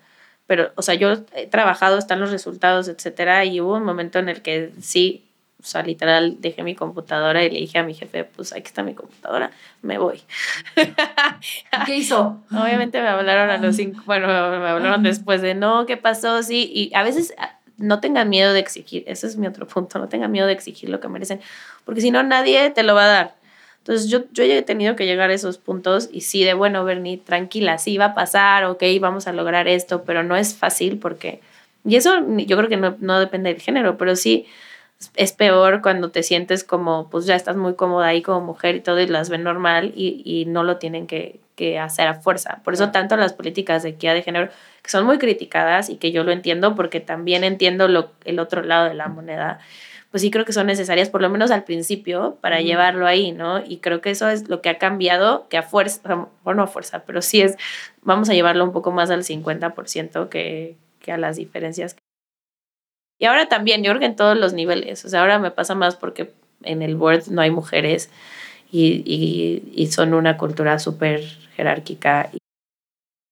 Pero, 0.47 0.73
o 0.75 0.83
sea, 0.83 0.95
yo 0.97 1.13
he 1.35 1.47
trabajado, 1.47 1.97
están 1.97 2.21
los 2.21 2.33
resultados, 2.33 2.89
etcétera, 2.89 3.45
y 3.45 3.61
hubo 3.61 3.77
un 3.77 3.85
momento 3.85 4.19
en 4.19 4.29
el 4.29 4.43
que 4.43 4.73
sí 4.81 5.30
o 5.61 5.65
sea, 5.65 5.83
literal, 5.83 6.37
dejé 6.41 6.63
mi 6.63 6.75
computadora 6.75 7.45
y 7.45 7.51
le 7.51 7.61
dije 7.61 7.79
a 7.79 7.83
mi 7.83 7.95
jefe, 7.95 8.25
pues 8.25 8.53
aquí 8.53 8.67
está 8.67 8.83
mi 8.83 8.95
computadora, 8.95 9.51
me 9.83 9.99
voy. 9.99 10.23
¿Qué 11.87 11.97
hizo? 11.97 12.43
Obviamente 12.51 13.01
me 13.01 13.09
hablaron 13.09 13.51
a 13.51 13.59
los 13.59 13.77
cinco, 13.77 14.03
bueno, 14.07 14.27
me 14.27 14.69
hablaron 14.69 15.03
después 15.03 15.43
de, 15.43 15.55
no, 15.55 15.85
¿qué 15.85 15.97
pasó? 15.97 16.43
Sí, 16.43 16.71
y 16.75 16.95
a 16.95 17.03
veces 17.03 17.35
ah, 17.39 17.59
no 17.77 18.01
tengan 18.01 18.29
miedo 18.31 18.53
de 18.55 18.61
exigir, 18.61 19.05
ese 19.07 19.27
es 19.27 19.37
mi 19.37 19.47
otro 19.47 19.67
punto, 19.67 19.99
no 19.99 20.09
tengan 20.09 20.33
miedo 20.33 20.47
de 20.47 20.55
exigir 20.55 20.89
lo 20.89 21.01
que 21.01 21.09
merecen, 21.09 21.41
porque 21.85 22.01
si 22.01 22.11
no, 22.11 22.23
nadie 22.23 22.71
te 22.71 22.83
lo 22.83 22.95
va 22.95 23.05
a 23.05 23.09
dar. 23.09 23.35
Entonces 23.79 24.11
yo, 24.11 24.25
yo 24.33 24.45
he 24.45 24.63
tenido 24.63 24.95
que 24.97 25.07
llegar 25.07 25.31
a 25.31 25.35
esos 25.35 25.59
puntos 25.59 26.09
y 26.13 26.23
sí, 26.23 26.45
de 26.45 26.55
bueno, 26.55 26.85
Bernie, 26.85 27.19
tranquila, 27.19 27.79
sí 27.79 27.99
va 27.99 28.07
a 28.07 28.15
pasar, 28.15 28.65
ok, 28.65 28.83
vamos 29.01 29.27
a 29.27 29.33
lograr 29.33 29.69
esto, 29.69 30.05
pero 30.05 30.23
no 30.23 30.37
es 30.37 30.55
fácil 30.55 30.99
porque, 30.99 31.41
y 31.85 31.97
eso 31.97 32.15
yo 32.29 32.57
creo 32.57 32.69
que 32.69 32.77
no, 32.77 32.97
no 33.01 33.19
depende 33.19 33.53
del 33.53 33.61
género, 33.61 33.99
pero 33.99 34.17
sí 34.17 34.47
es 35.15 35.33
peor 35.33 35.81
cuando 35.83 36.11
te 36.11 36.23
sientes 36.23 36.65
como, 36.65 37.09
pues 37.09 37.27
ya 37.27 37.35
estás 37.35 37.57
muy 37.57 37.75
cómoda 37.75 38.09
ahí 38.09 38.23
como 38.23 38.41
mujer 38.41 38.77
y 38.77 38.81
todo 38.81 39.01
y 39.01 39.07
las 39.07 39.31
ven 39.31 39.43
normal 39.43 39.93
y, 39.97 40.23
y 40.25 40.45
no 40.45 40.63
lo 40.63 40.77
tienen 40.77 41.07
que, 41.07 41.41
que, 41.57 41.79
hacer 41.79 42.07
a 42.09 42.15
fuerza. 42.15 42.61
Por 42.65 42.75
eso 42.75 42.91
tanto 42.91 43.17
las 43.17 43.33
políticas 43.33 43.83
de 43.83 43.91
equidad 43.91 44.15
de 44.15 44.23
género, 44.23 44.51
que 44.83 44.91
son 44.91 45.07
muy 45.07 45.19
criticadas 45.19 45.89
y 45.89 45.97
que 45.97 46.13
yo 46.13 46.23
lo 46.25 46.33
entiendo 46.33 46.75
porque 46.75 47.01
también 47.01 47.45
entiendo 47.45 47.89
lo, 47.89 48.13
el 48.25 48.39
otro 48.39 48.63
lado 48.63 48.89
de 48.89 48.95
la 48.95 49.09
moneda, 49.09 49.59
pues 50.11 50.23
sí 50.23 50.31
creo 50.31 50.45
que 50.45 50.53
son 50.53 50.67
necesarias, 50.67 51.09
por 51.09 51.23
lo 51.23 51.31
menos 51.31 51.51
al 51.51 51.65
principio, 51.65 52.37
para 52.41 52.61
llevarlo 52.61 53.07
ahí, 53.07 53.33
¿no? 53.33 53.65
Y 53.65 53.79
creo 53.79 54.01
que 54.01 54.11
eso 54.11 54.29
es 54.29 54.49
lo 54.49 54.61
que 54.61 54.69
ha 54.69 54.79
cambiado, 54.79 55.49
que 55.49 55.57
a 55.57 55.63
fuerza, 55.63 56.29
bueno, 56.45 56.63
a 56.65 56.67
fuerza, 56.67 57.05
pero 57.07 57.23
sí 57.23 57.41
es, 57.41 57.57
vamos 58.03 58.29
a 58.29 58.35
llevarlo 58.35 58.65
un 58.65 58.73
poco 58.73 58.91
más 58.91 59.11
al 59.11 59.23
50% 59.23 60.29
que, 60.29 60.77
que 60.99 61.13
a 61.13 61.17
las 61.17 61.37
diferencias 61.37 61.97
y 63.21 63.27
ahora 63.27 63.49
también, 63.49 63.85
yo 63.85 63.91
creo 63.91 64.01
que 64.01 64.07
en 64.07 64.17
todos 64.17 64.37
los 64.37 64.55
niveles. 64.55 65.05
O 65.05 65.11
sea, 65.11 65.21
ahora 65.21 65.39
me 65.39 65.51
pasa 65.51 65.75
más 65.75 65.95
porque 65.95 66.31
en 66.65 66.81
el 66.81 66.97
board 66.97 67.29
no 67.29 67.43
hay 67.43 67.51
mujeres 67.51 68.11
y, 68.73 69.03
y, 69.05 69.63
y 69.75 69.87
son 69.89 70.15
una 70.15 70.39
cultura 70.39 70.79
súper 70.79 71.23
jerárquica. 71.55 72.31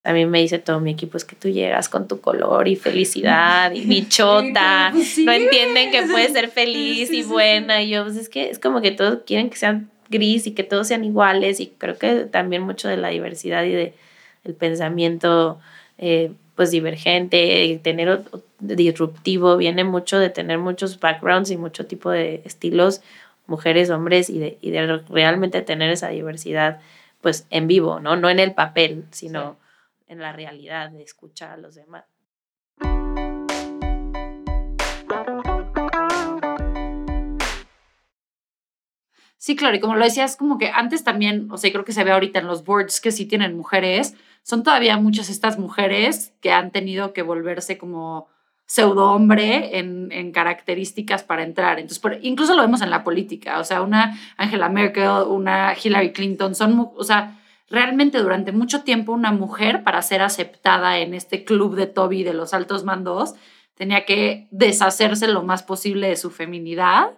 A 0.04 0.12
mí 0.12 0.26
me 0.26 0.40
dice 0.40 0.58
todo 0.58 0.78
mi 0.78 0.90
equipo, 0.90 1.16
es 1.16 1.24
que 1.24 1.36
tú 1.36 1.48
llegas 1.48 1.88
con 1.88 2.06
tu 2.06 2.20
color 2.20 2.68
y 2.68 2.76
felicidad 2.76 3.72
y 3.72 3.86
bichota, 3.86 4.90
pues 4.92 5.18
no 5.18 5.32
entienden 5.32 5.90
que 5.90 6.02
puedes 6.02 6.32
ser 6.34 6.50
feliz 6.50 7.10
y 7.10 7.22
buena. 7.22 7.82
Y 7.82 7.88
yo, 7.88 8.04
pues 8.04 8.16
es 8.16 8.28
que 8.28 8.50
es 8.50 8.58
como 8.58 8.82
que 8.82 8.90
todos 8.90 9.20
quieren 9.26 9.48
que 9.48 9.56
sean 9.56 9.90
gris 10.10 10.46
y 10.46 10.52
que 10.52 10.64
todos 10.64 10.86
sean 10.86 11.02
iguales 11.02 11.60
y 11.60 11.68
creo 11.78 11.96
que 11.96 12.26
también 12.26 12.60
mucho 12.60 12.88
de 12.88 12.98
la 12.98 13.08
diversidad 13.08 13.64
y 13.64 13.72
de 13.72 13.94
el 14.44 14.54
pensamiento 14.54 15.58
eh, 15.96 16.32
pues 16.58 16.72
divergente, 16.72 17.80
tener 17.84 18.24
disruptivo, 18.58 19.56
viene 19.56 19.84
mucho 19.84 20.18
de 20.18 20.28
tener 20.28 20.58
muchos 20.58 20.98
backgrounds 20.98 21.52
y 21.52 21.56
mucho 21.56 21.86
tipo 21.86 22.10
de 22.10 22.42
estilos, 22.44 23.00
mujeres, 23.46 23.90
hombres, 23.90 24.28
y 24.28 24.40
de, 24.40 24.58
y 24.60 24.72
de 24.72 24.98
realmente 25.08 25.62
tener 25.62 25.88
esa 25.92 26.08
diversidad 26.08 26.80
pues 27.20 27.46
en 27.50 27.68
vivo, 27.68 28.00
¿no? 28.00 28.16
No 28.16 28.28
en 28.28 28.40
el 28.40 28.54
papel, 28.54 29.04
sino 29.12 29.56
en 30.08 30.18
la 30.18 30.32
realidad 30.32 30.90
de 30.90 31.04
escuchar 31.04 31.52
a 31.52 31.56
los 31.58 31.76
demás. 31.76 32.06
Sí, 39.36 39.54
claro, 39.54 39.76
y 39.76 39.80
como 39.80 39.94
lo 39.94 40.04
decías, 40.04 40.34
como 40.34 40.58
que 40.58 40.70
antes 40.70 41.04
también, 41.04 41.52
o 41.52 41.56
sea, 41.56 41.70
creo 41.70 41.84
que 41.84 41.92
se 41.92 42.02
ve 42.02 42.10
ahorita 42.10 42.40
en 42.40 42.48
los 42.48 42.64
boards 42.64 43.00
que 43.00 43.12
sí 43.12 43.26
tienen 43.26 43.56
mujeres, 43.56 44.16
son 44.42 44.62
todavía 44.62 44.96
muchas 44.96 45.28
estas 45.28 45.58
mujeres 45.58 46.32
que 46.40 46.52
han 46.52 46.70
tenido 46.70 47.12
que 47.12 47.22
volverse 47.22 47.78
como 47.78 48.28
pseudo 48.66 49.12
hombre 49.12 49.78
en, 49.78 50.12
en 50.12 50.30
características 50.30 51.22
para 51.22 51.42
entrar. 51.42 51.78
Entonces, 51.78 52.00
por, 52.00 52.18
incluso 52.22 52.54
lo 52.54 52.62
vemos 52.62 52.82
en 52.82 52.90
la 52.90 53.02
política, 53.02 53.60
o 53.60 53.64
sea, 53.64 53.82
una 53.82 54.18
Angela 54.36 54.68
Merkel, 54.68 55.26
una 55.26 55.74
Hillary 55.82 56.12
Clinton, 56.12 56.54
son, 56.54 56.90
o 56.94 57.04
sea, 57.04 57.40
realmente 57.70 58.18
durante 58.18 58.52
mucho 58.52 58.82
tiempo 58.82 59.12
una 59.12 59.32
mujer 59.32 59.84
para 59.84 60.02
ser 60.02 60.22
aceptada 60.22 60.98
en 60.98 61.14
este 61.14 61.44
club 61.44 61.76
de 61.76 61.86
Toby 61.86 62.24
de 62.24 62.34
los 62.34 62.52
altos 62.54 62.84
mandos 62.84 63.34
tenía 63.74 64.04
que 64.04 64.48
deshacerse 64.50 65.28
lo 65.28 65.42
más 65.44 65.62
posible 65.62 66.08
de 66.08 66.16
su 66.16 66.30
feminidad 66.30 67.12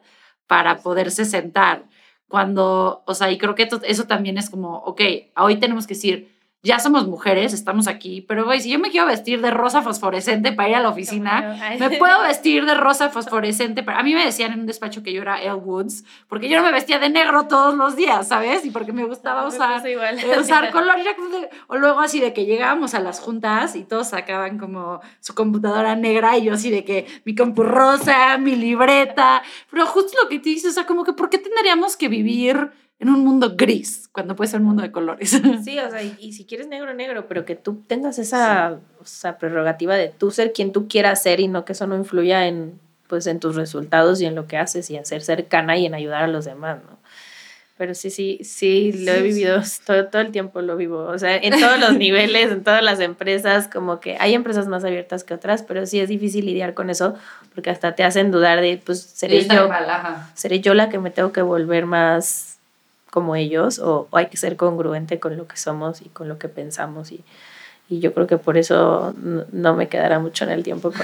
para 0.46 0.78
poderse 0.82 1.24
sentar. 1.24 1.84
Cuando, 2.28 3.02
o 3.06 3.14
sea, 3.14 3.30
y 3.30 3.38
creo 3.38 3.54
que 3.54 3.68
eso 3.88 4.04
también 4.04 4.36
es 4.36 4.50
como, 4.50 4.76
ok, 4.78 5.00
hoy 5.36 5.56
tenemos 5.56 5.86
que 5.86 5.94
decir, 5.94 6.39
ya 6.62 6.78
somos 6.78 7.06
mujeres, 7.06 7.54
estamos 7.54 7.86
aquí, 7.86 8.20
pero 8.20 8.44
güey, 8.44 8.60
si 8.60 8.70
yo 8.70 8.78
me 8.78 8.90
quiero 8.90 9.06
vestir 9.06 9.40
de 9.40 9.50
rosa 9.50 9.80
fosforescente 9.80 10.52
para 10.52 10.68
ir 10.68 10.74
a 10.76 10.80
la 10.80 10.90
oficina, 10.90 11.58
me 11.78 11.90
puedo 11.96 12.20
vestir 12.22 12.66
de 12.66 12.74
rosa 12.74 13.08
fosforescente. 13.08 13.82
Para... 13.82 13.98
A 13.98 14.02
mí 14.02 14.12
me 14.12 14.24
decían 14.24 14.52
en 14.52 14.60
un 14.60 14.66
despacho 14.66 15.02
que 15.02 15.10
yo 15.12 15.22
era 15.22 15.40
Elle 15.40 15.54
Woods, 15.54 16.04
porque 16.28 16.50
yo 16.50 16.58
no 16.58 16.64
me 16.64 16.72
vestía 16.72 16.98
de 16.98 17.08
negro 17.08 17.46
todos 17.46 17.74
los 17.74 17.96
días, 17.96 18.28
¿sabes? 18.28 18.66
Y 18.66 18.70
porque 18.70 18.92
me 18.92 19.04
gustaba 19.04 19.46
usar, 19.46 19.86
eh, 19.86 19.96
usar 20.38 20.70
color. 20.72 20.96
O 21.68 21.78
luego 21.78 22.00
así 22.00 22.20
de 22.20 22.34
que 22.34 22.44
llegábamos 22.44 22.92
a 22.92 23.00
las 23.00 23.20
juntas 23.20 23.74
y 23.74 23.84
todos 23.84 24.08
sacaban 24.08 24.58
como 24.58 25.00
su 25.20 25.34
computadora 25.34 25.96
negra 25.96 26.36
y 26.36 26.44
yo 26.44 26.54
así 26.54 26.70
de 26.70 26.84
que 26.84 27.06
mi 27.24 27.34
compu 27.34 27.62
rosa, 27.62 28.36
mi 28.36 28.54
libreta. 28.54 29.42
Pero 29.70 29.86
justo 29.86 30.12
lo 30.22 30.28
que 30.28 30.38
te 30.38 30.50
dices, 30.50 30.72
o 30.72 30.74
sea, 30.74 30.86
como 30.86 31.04
que 31.04 31.14
¿por 31.14 31.30
qué 31.30 31.38
tendríamos 31.38 31.96
que 31.96 32.08
vivir 32.08 32.70
en 33.00 33.08
un 33.08 33.24
mundo 33.24 33.54
gris, 33.56 34.08
cuando 34.12 34.36
puede 34.36 34.50
ser 34.50 34.60
un 34.60 34.66
mundo 34.66 34.82
de 34.82 34.92
colores. 34.92 35.30
Sí, 35.64 35.78
o 35.78 35.90
sea, 35.90 36.02
y, 36.02 36.32
si 36.32 36.44
quieres 36.44 36.68
negro, 36.68 36.92
negro, 36.94 37.26
pero 37.26 37.44
que 37.44 37.56
tú 37.56 37.82
tengas 37.86 38.18
esa, 38.18 38.78
prerrogativa 39.40 39.96
de 39.96 40.08
tú 40.08 40.30
ser 40.30 40.52
quien 40.52 40.72
tú 40.72 40.86
quieras 40.86 41.22
ser 41.22 41.40
y 41.40 41.48
no 41.48 41.64
que 41.64 41.72
eso 41.72 41.86
no 41.86 41.96
influya 41.96 42.46
en, 42.46 42.78
pues, 43.08 43.26
en 43.26 43.40
tus 43.40 43.56
resultados 43.56 44.20
y 44.20 44.26
en 44.26 44.34
lo 44.34 44.46
que 44.46 44.58
haces 44.58 44.90
y 44.90 44.96
en 44.96 45.06
ser 45.06 45.22
cercana 45.22 45.78
y 45.78 45.86
en 45.86 45.94
ayudar 45.94 46.24
a 46.24 46.28
los 46.28 46.44
demás, 46.44 46.78
¿no? 46.84 47.00
Pero 47.78 47.94
sí, 47.94 48.10
sí, 48.10 48.40
sí, 48.42 48.92
lo 48.92 49.12
he 49.12 49.22
vivido, 49.22 49.62
todo, 49.86 50.08
todo 50.08 50.20
el 50.20 50.30
tiempo 50.30 50.60
lo 50.60 50.76
vivo, 50.76 51.04
o 51.04 51.18
sea, 51.18 51.34
en 51.36 51.58
todos 51.58 51.80
los 51.80 51.94
niveles, 51.96 52.52
en 52.52 52.62
todas 52.62 52.82
las 52.82 53.00
empresas, 53.00 53.68
como 53.68 54.00
que 54.00 54.18
hay 54.20 54.34
empresas 54.34 54.68
más 54.68 54.84
abiertas 54.84 55.24
que 55.24 55.32
otras, 55.32 55.62
pero 55.62 55.86
sí 55.86 56.00
es 56.00 56.10
difícil 56.10 56.44
lidiar 56.44 56.74
con 56.74 56.90
eso, 56.90 57.14
porque 57.54 57.70
hasta 57.70 57.94
te 57.94 58.04
hacen 58.04 58.30
dudar 58.30 58.60
de, 58.60 58.76
pues, 58.84 59.00
seré 59.00 59.46
yo, 59.46 59.70
seré 60.34 60.60
yo 60.60 60.74
la 60.74 60.90
que 60.90 60.98
me 60.98 61.10
tengo 61.10 61.32
que 61.32 61.40
volver 61.40 61.86
más 61.86 62.59
como 63.10 63.36
ellos 63.36 63.78
o, 63.78 64.08
hay 64.12 64.26
que 64.26 64.36
ser 64.36 64.56
congruente 64.56 65.18
con 65.18 65.36
lo 65.36 65.46
que 65.46 65.56
somos 65.56 66.02
y 66.02 66.08
con 66.08 66.28
lo 66.28 66.38
que 66.38 66.48
pensamos 66.48 67.12
y, 67.12 67.24
y 67.88 68.00
yo 68.00 68.14
creo 68.14 68.26
que 68.26 68.38
por 68.38 68.56
eso 68.56 69.14
no, 69.16 69.74
me 69.74 69.88
quedará 69.88 70.18
mucho 70.18 70.44
en 70.44 70.50
el 70.50 70.62
tiempo 70.62 70.92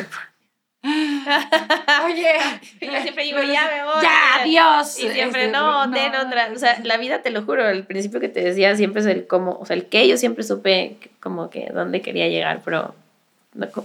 Oye, 2.05 2.33
yo 2.81 3.03
siempre 3.03 3.25
digo, 3.25 3.39
ya 3.43 3.69
me 3.69 3.85
voy. 3.85 4.03
Ya, 4.03 4.43
adiós. 4.43 4.99
Y 5.01 5.09
siempre, 5.09 5.47
este, 5.47 5.53
no, 5.53 5.91
ten 5.91 6.15
otra. 6.15 6.51
O 6.55 6.59
sea, 6.59 6.79
la 6.85 6.97
vida, 6.97 7.23
te 7.23 7.31
lo 7.31 7.43
juro, 7.43 7.69
el 7.69 7.85
principio 7.85 8.21
que 8.21 8.29
te 8.29 8.41
decía 8.41 8.77
siempre 8.77 9.01
es 9.01 9.07
el 9.07 9.27
cómo, 9.27 9.59
o 9.59 9.67
sea, 9.67 9.75
el 9.75 9.87
que 9.87 10.07
yo 10.07 10.17
siempre 10.17 10.45
supe 10.45 10.97
como 11.19 11.51
que 11.51 11.71
dónde 11.75 12.03
quería 12.03 12.29
llegar, 12.29 12.63
pero 12.65 12.95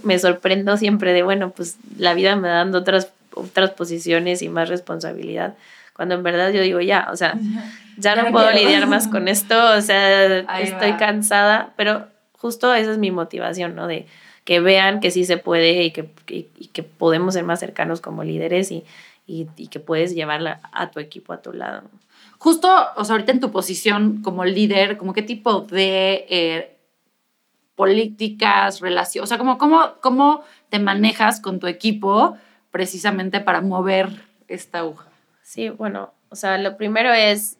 me 0.04 0.18
sorprendo 0.18 0.76
siempre 0.76 1.12
de, 1.12 1.22
bueno, 1.24 1.50
pues 1.50 1.78
la 1.98 2.14
vida 2.14 2.36
me 2.36 2.48
dando 2.48 2.78
otras, 2.78 3.10
otras 3.34 3.70
posiciones 3.70 4.42
y 4.42 4.48
más 4.48 4.68
responsabilidad 4.68 5.54
cuando 5.94 6.14
en 6.14 6.22
verdad 6.22 6.50
yo 6.52 6.62
digo, 6.62 6.80
ya, 6.80 7.08
o 7.10 7.16
sea, 7.16 7.38
ya 7.96 8.16
no 8.16 8.30
puedo 8.30 8.50
lidiar 8.50 8.86
más 8.86 9.08
con 9.08 9.28
esto, 9.28 9.54
o 9.76 9.80
sea, 9.80 10.38
estoy 10.60 10.94
cansada, 10.94 11.72
pero 11.76 12.06
justo 12.32 12.74
esa 12.74 12.92
es 12.92 12.98
mi 12.98 13.10
motivación, 13.10 13.74
¿no? 13.74 13.86
De 13.86 14.06
que 14.44 14.60
vean 14.60 15.00
que 15.00 15.10
sí 15.10 15.24
se 15.24 15.36
puede 15.36 15.84
y 15.84 15.92
que, 15.92 16.10
y, 16.28 16.44
que 16.68 16.82
podemos 16.82 17.34
ser 17.34 17.44
más 17.44 17.60
cercanos 17.60 18.00
como 18.00 18.24
líderes 18.24 18.72
y, 18.72 18.84
y, 19.26 19.46
y, 19.56 19.68
que 19.68 19.78
puedes 19.78 20.14
llevarla 20.14 20.60
a 20.72 20.90
tu 20.90 20.98
equipo 20.98 21.32
a 21.32 21.42
tu 21.42 21.52
lado. 21.52 21.82
Justo, 22.38 22.68
o 22.96 23.04
sea, 23.04 23.14
ahorita 23.14 23.30
en 23.30 23.38
tu 23.38 23.52
posición 23.52 24.20
como 24.22 24.44
líder, 24.44 24.96
como 24.96 25.12
qué 25.12 25.22
tipo 25.22 25.60
de 25.60 26.26
eh, 26.28 26.76
políticas, 27.76 28.80
relaciones, 28.80 29.24
o 29.24 29.28
sea, 29.28 29.38
como 29.38 29.58
cómo, 29.58 29.94
cómo 30.00 30.42
te 30.68 30.80
manejas 30.80 31.40
con 31.40 31.60
tu 31.60 31.68
equipo 31.68 32.36
precisamente 32.72 33.40
para 33.40 33.60
mover 33.60 34.24
esta 34.48 34.80
aguja. 34.80 35.11
Sí, 35.42 35.68
bueno, 35.68 36.14
o 36.28 36.36
sea, 36.36 36.58
lo 36.58 36.76
primero 36.76 37.12
es, 37.12 37.58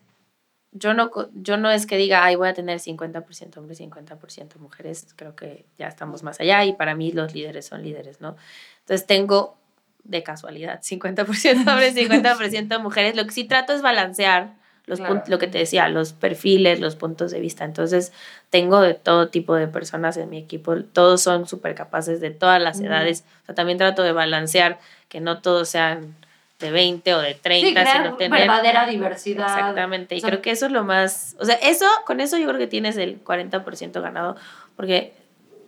yo 0.71 0.95
no, 0.95 1.11
yo 1.35 1.57
no 1.57 1.71
es 1.71 1.87
que 1.87 1.97
diga, 1.97 2.25
ay, 2.25 2.37
voy 2.37 2.49
a 2.49 2.55
tener 2.55 2.79
50% 2.79 3.59
hombres, 3.59 3.81
50% 3.81 4.57
mujeres, 4.59 5.07
creo 5.17 5.37
que 5.37 5.67
ya 5.79 5.89
estamos 5.89 6.23
más 6.23 6.41
allá 6.41 6.65
y 6.65 6.73
para 6.73 6.95
mí 6.95 7.13
los 7.13 7.35
líderes 7.35 7.67
son 7.67 7.83
líderes, 7.83 8.21
¿no? 8.21 8.37
Entonces 8.81 9.07
tengo 9.07 9.57
de 10.05 10.23
casualidad 10.23 10.81
50% 10.83 11.71
hombres, 11.71 11.95
50% 11.95 12.81
mujeres, 12.81 13.17
lo 13.17 13.25
que 13.25 13.33
sí 13.33 13.45
trato 13.45 13.73
es 13.73 13.83
balancear 13.83 14.55
los 14.87 15.01
lo 15.29 15.39
que 15.39 15.47
te 15.47 15.59
decía, 15.59 15.89
los 15.89 16.13
perfiles, 16.13 16.81
los 16.81 16.97
puntos 16.97 17.31
de 17.31 17.41
vista. 17.41 17.65
Entonces, 17.65 18.13
tengo 18.51 18.81
de 18.81 18.95
todo 18.95 19.29
tipo 19.29 19.55
de 19.55 19.69
personas 19.69 20.17
en 20.17 20.29
mi 20.29 20.39
equipo, 20.39 20.75
todos 20.83 21.23
son 21.23 21.47
súper 21.47 21.75
capaces 21.75 22.21
de 22.21 22.31
todas 22.31 22.61
las 22.61 22.81
edades. 22.81 23.25
O 23.43 23.47
sea, 23.47 23.55
también 23.55 23.79
trato 23.79 24.03
de 24.03 24.13
balancear 24.13 24.81
que 25.09 25.21
no 25.21 25.41
todos 25.41 25.69
sean 25.69 26.17
de 26.63 26.71
20 26.71 27.15
o 27.15 27.19
de 27.21 27.35
30, 27.35 27.85
sí, 27.85 27.91
sino 27.93 28.17
tener 28.17 28.41
verdadera 28.41 28.87
diversidad. 28.87 29.47
Exactamente, 29.47 30.17
y 30.17 30.23
creo 30.23 30.41
que 30.41 30.51
eso 30.51 30.67
es 30.67 30.73
lo 30.73 30.85
más, 30.85 31.37
o 31.39 31.45
sea, 31.45 31.57
eso, 31.57 31.87
con 32.07 32.21
eso 32.21 32.39
yo 32.39 32.47
creo 32.47 32.59
que 32.59 32.67
tienes 32.67 32.97
el 32.97 33.23
40% 33.23 34.01
ganado, 34.01 34.37
porque 34.77 35.13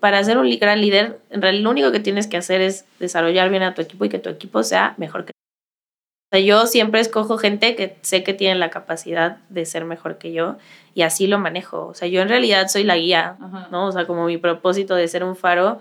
para 0.04 0.22
ser 0.22 0.36
un 0.36 0.50
gran 0.58 0.82
líder, 0.82 1.18
en 1.30 1.40
realidad 1.40 1.64
lo 1.64 1.70
único 1.70 1.90
que 1.90 1.98
tienes 1.98 2.26
que 2.26 2.36
hacer 2.36 2.60
es 2.60 2.84
desarrollar 2.98 3.48
bien 3.48 3.62
a 3.62 3.72
tu 3.72 3.80
equipo 3.80 4.04
y 4.04 4.10
que 4.10 4.18
tu 4.18 4.28
equipo 4.28 4.62
sea 4.62 4.92
mejor 4.98 5.24
que. 5.24 5.32
O 5.32 6.36
sea, 6.36 6.40
yo 6.40 6.66
siempre 6.66 7.00
escojo 7.00 7.38
gente 7.38 7.74
que 7.74 7.96
sé 8.02 8.22
que 8.22 8.34
tiene 8.34 8.56
la 8.56 8.68
capacidad 8.68 9.38
de 9.48 9.64
ser 9.64 9.86
mejor 9.86 10.18
que 10.18 10.34
yo 10.34 10.58
y 10.92 11.02
así 11.02 11.26
lo 11.26 11.38
manejo. 11.38 11.86
O 11.86 11.94
sea, 11.94 12.06
yo 12.06 12.20
en 12.20 12.28
realidad 12.28 12.68
soy 12.68 12.84
la 12.84 12.98
guía, 12.98 13.36
¿no? 13.70 13.86
O 13.86 13.92
sea, 13.92 14.06
como 14.06 14.26
mi 14.26 14.36
propósito 14.36 14.94
de 14.94 15.08
ser 15.08 15.24
un 15.24 15.36
faro 15.36 15.80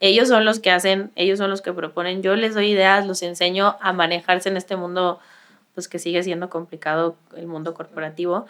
ellos 0.00 0.28
son 0.28 0.44
los 0.44 0.60
que 0.60 0.70
hacen, 0.70 1.12
ellos 1.16 1.38
son 1.38 1.50
los 1.50 1.62
que 1.62 1.72
proponen, 1.72 2.22
yo 2.22 2.36
les 2.36 2.54
doy 2.54 2.70
ideas, 2.70 3.06
los 3.06 3.22
enseño 3.22 3.76
a 3.80 3.92
manejarse 3.92 4.48
en 4.48 4.56
este 4.56 4.76
mundo, 4.76 5.20
pues 5.74 5.88
que 5.88 5.98
sigue 5.98 6.22
siendo 6.22 6.50
complicado 6.50 7.16
el 7.36 7.46
mundo 7.46 7.74
corporativo, 7.74 8.46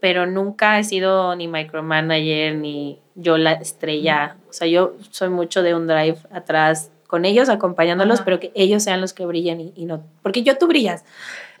pero 0.00 0.26
nunca 0.26 0.78
he 0.78 0.84
sido 0.84 1.34
ni 1.36 1.48
micromanager 1.48 2.54
ni 2.54 3.00
yo 3.14 3.36
la 3.36 3.52
estrella, 3.52 4.36
o 4.48 4.52
sea, 4.52 4.66
yo 4.66 4.94
soy 5.10 5.28
mucho 5.28 5.62
de 5.62 5.74
un 5.74 5.86
drive 5.86 6.18
atrás 6.30 6.90
con 7.08 7.24
ellos, 7.24 7.48
acompañándolos, 7.48 8.20
pero 8.20 8.38
que 8.38 8.52
ellos 8.54 8.82
sean 8.82 9.00
los 9.00 9.14
que 9.14 9.24
brillen 9.24 9.72
y, 9.74 9.86
no. 9.86 10.04
Porque 10.22 10.42
yo 10.42 10.58
tú 10.58 10.68
brillas. 10.68 11.04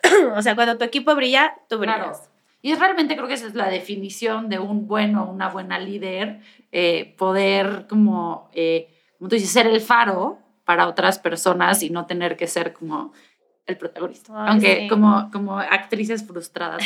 o 0.36 0.42
sea, 0.42 0.54
cuando 0.54 0.76
tu 0.76 0.84
equipo 0.84 1.14
brilla, 1.16 1.54
tú 1.68 1.78
brillas. 1.78 2.30
Y 2.60 2.72
es 2.72 2.78
realmente 2.78 3.16
creo 3.16 3.28
que 3.28 3.34
esa 3.34 3.46
es 3.46 3.54
la 3.54 3.68
definición 3.70 4.50
de 4.50 4.58
un 4.58 4.86
bueno, 4.86 5.28
una 5.30 5.48
buena 5.48 5.78
líder, 5.78 6.40
eh, 6.70 7.14
poder 7.16 7.86
como, 7.88 8.50
eh, 8.52 8.88
como 9.18 9.28
tú 9.28 9.36
dices, 9.36 9.50
ser 9.50 9.66
el 9.66 9.80
faro 9.80 10.38
para 10.64 10.86
otras 10.86 11.18
personas 11.18 11.82
y 11.82 11.90
no 11.90 12.06
tener 12.06 12.36
que 12.36 12.46
ser 12.46 12.72
como 12.72 13.12
el 13.68 13.76
protagonista. 13.76 14.32
Aunque 14.46 14.88
como, 14.88 15.30
como 15.30 15.58
actrices 15.58 16.26
frustradas, 16.26 16.82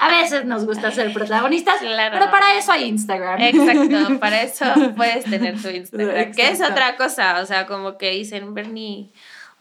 a 0.00 0.08
veces 0.08 0.46
nos 0.46 0.64
gusta 0.64 0.90
ser 0.90 1.12
protagonistas, 1.12 1.76
pero 1.80 2.30
para 2.30 2.56
eso 2.56 2.72
hay 2.72 2.84
Instagram. 2.84 3.40
Exacto, 3.40 4.18
para 4.20 4.42
eso 4.42 4.64
puedes 4.96 5.24
tener 5.26 5.60
tu 5.60 5.68
Instagram, 5.68 6.32
que 6.32 6.48
es 6.48 6.60
otra 6.62 6.96
cosa, 6.96 7.40
o 7.40 7.46
sea, 7.46 7.66
como 7.66 7.98
que 7.98 8.10
dicen, 8.12 8.54
Bernie, 8.54 9.10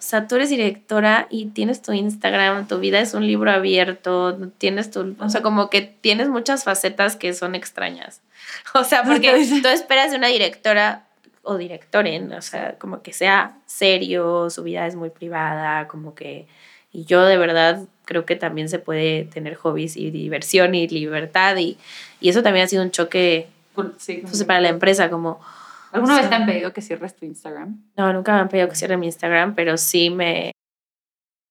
o 0.02 0.04
sea, 0.04 0.28
tú 0.28 0.38
eres 0.38 0.50
directora 0.50 1.28
y 1.30 1.48
tienes 1.48 1.82
tu 1.82 1.92
Instagram, 1.92 2.68
tu 2.68 2.80
vida 2.80 3.02
es 3.02 3.14
un 3.14 3.28
libro 3.28 3.52
abierto, 3.52 4.50
tienes 4.58 4.90
tu, 4.92 5.16
o 5.20 5.30
sea, 5.30 5.42
como 5.42 5.70
que 5.70 5.82
tienes 5.82 6.30
muchas 6.30 6.64
facetas 6.64 7.18
que 7.18 7.34
son 7.34 7.54
extrañas. 7.54 8.22
O 8.74 8.84
sea, 8.84 9.04
porque 9.04 9.48
tú 9.62 9.68
esperas 9.68 10.12
de 10.12 10.18
una 10.18 10.28
directora 10.28 11.06
o 11.44 11.58
directoren, 11.58 12.32
o 12.34 12.42
sea, 12.42 12.76
como 12.78 13.02
que 13.02 13.14
sea 13.14 13.58
serio, 13.66 14.50
su 14.50 14.64
vida 14.64 14.86
es 14.88 14.96
muy 14.96 15.10
privada, 15.10 15.88
como 15.88 16.16
que... 16.16 16.48
Y 16.94 17.06
yo 17.06 17.24
de 17.24 17.38
verdad 17.38 17.84
creo 18.06 18.26
que 18.26 18.36
también 18.36 18.68
se 18.68 18.80
puede 18.80 19.24
tener 19.26 19.56
hobbies 19.56 19.96
y 19.96 20.12
diversión 20.12 20.76
y 20.76 20.88
libertad 20.88 21.56
y, 21.58 21.78
y 22.20 22.30
eso 22.30 22.44
también 22.44 22.66
ha 22.66 22.68
sido 22.68 22.84
un 22.84 22.92
choque 22.92 23.48
sí, 23.98 24.22
pues, 24.24 24.44
para 24.44 24.62
la 24.62 24.70
empresa, 24.70 25.10
como... 25.10 25.40
¿Alguna 25.92 26.18
vez 26.18 26.30
te 26.30 26.36
han 26.36 26.46
pedido 26.46 26.72
que 26.72 26.82
cierres 26.82 27.16
tu 27.16 27.26
Instagram? 27.26 27.82
No, 27.98 28.14
nunca 28.14 28.34
me 28.34 28.40
han 28.40 28.50
pedido 28.50 28.70
que 28.70 28.76
cierre 28.76 28.96
mi 28.96 29.08
Instagram, 29.08 29.56
pero 29.56 29.78
sí 29.78 30.10
me, 30.10 30.52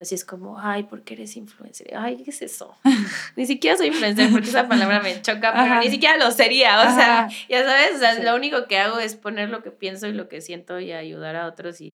Así 0.01 0.15
es 0.15 0.25
como, 0.25 0.59
ay, 0.59 0.85
¿por 0.85 1.03
qué 1.03 1.13
eres 1.13 1.37
influencer? 1.37 1.95
Ay, 1.95 2.23
¿qué 2.25 2.31
es 2.31 2.41
eso? 2.41 2.75
ni 3.37 3.45
siquiera 3.45 3.77
soy 3.77 3.89
influencer 3.89 4.31
porque 4.31 4.49
esa 4.49 4.67
palabra 4.67 5.01
me 5.01 5.21
choca, 5.21 5.53
pero 5.53 5.81
ni 5.81 5.91
siquiera 5.91 6.17
lo 6.17 6.31
sería. 6.31 6.89
O 6.89 6.95
sea, 6.95 7.29
ya 7.51 7.65
sabes, 7.65 7.97
o 7.97 7.99
sea, 7.99 8.23
lo 8.23 8.35
único 8.35 8.67
que 8.67 8.79
hago 8.79 8.99
es 8.99 9.15
poner 9.15 9.51
lo 9.51 9.63
que 9.63 9.71
pienso 9.71 10.07
y 10.07 10.13
lo 10.13 10.29
que 10.29 10.41
siento 10.41 10.81
y 10.81 10.93
ayudar 10.93 11.37
a 11.37 11.47
otros 11.47 11.83
y 11.83 11.91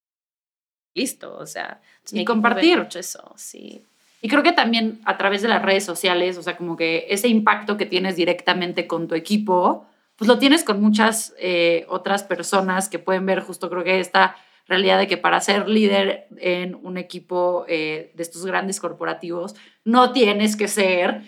listo. 0.95 1.37
O 1.37 1.47
sea, 1.47 1.81
y 2.13 2.25
compartir. 2.25 2.79
Mucho 2.79 3.01
eso, 3.01 3.35
sí. 3.37 3.85
Y 4.23 4.29
creo 4.29 4.45
que 4.45 4.53
también 4.53 5.01
a 5.05 5.19
través 5.19 5.43
de 5.43 5.49
las 5.49 5.63
redes 5.63 5.85
sociales, 5.85 6.39
o 6.39 6.43
sea, 6.45 6.57
como 6.57 6.77
que 6.77 7.07
ese 7.11 7.27
impacto 7.27 7.77
que 7.77 7.87
tienes 7.87 8.15
directamente 8.15 8.87
con 8.87 9.09
tu 9.09 9.17
equipo, 9.17 9.85
pues 10.15 10.29
lo 10.29 10.39
tienes 10.39 10.63
con 10.63 10.81
muchas 10.81 11.35
eh, 11.39 11.87
otras 11.89 12.23
personas 12.23 12.89
que 12.89 13.01
pueden 13.01 13.27
ver 13.27 13.41
justo, 13.41 13.69
creo 13.69 13.85
que 13.85 14.01
esta 14.01 14.37
realidad 14.67 14.99
de 14.99 15.07
que 15.07 15.17
para 15.17 15.41
ser 15.41 15.69
líder 15.69 16.27
en 16.39 16.75
un 16.75 16.99
equipo 16.99 17.65
eh, 17.69 18.13
de 18.15 18.23
estos 18.23 18.45
grandes 18.45 18.81
corporativos, 18.81 19.55
no 19.85 20.13
tienes 20.13 20.57
que 20.57 20.69
ser 20.69 21.23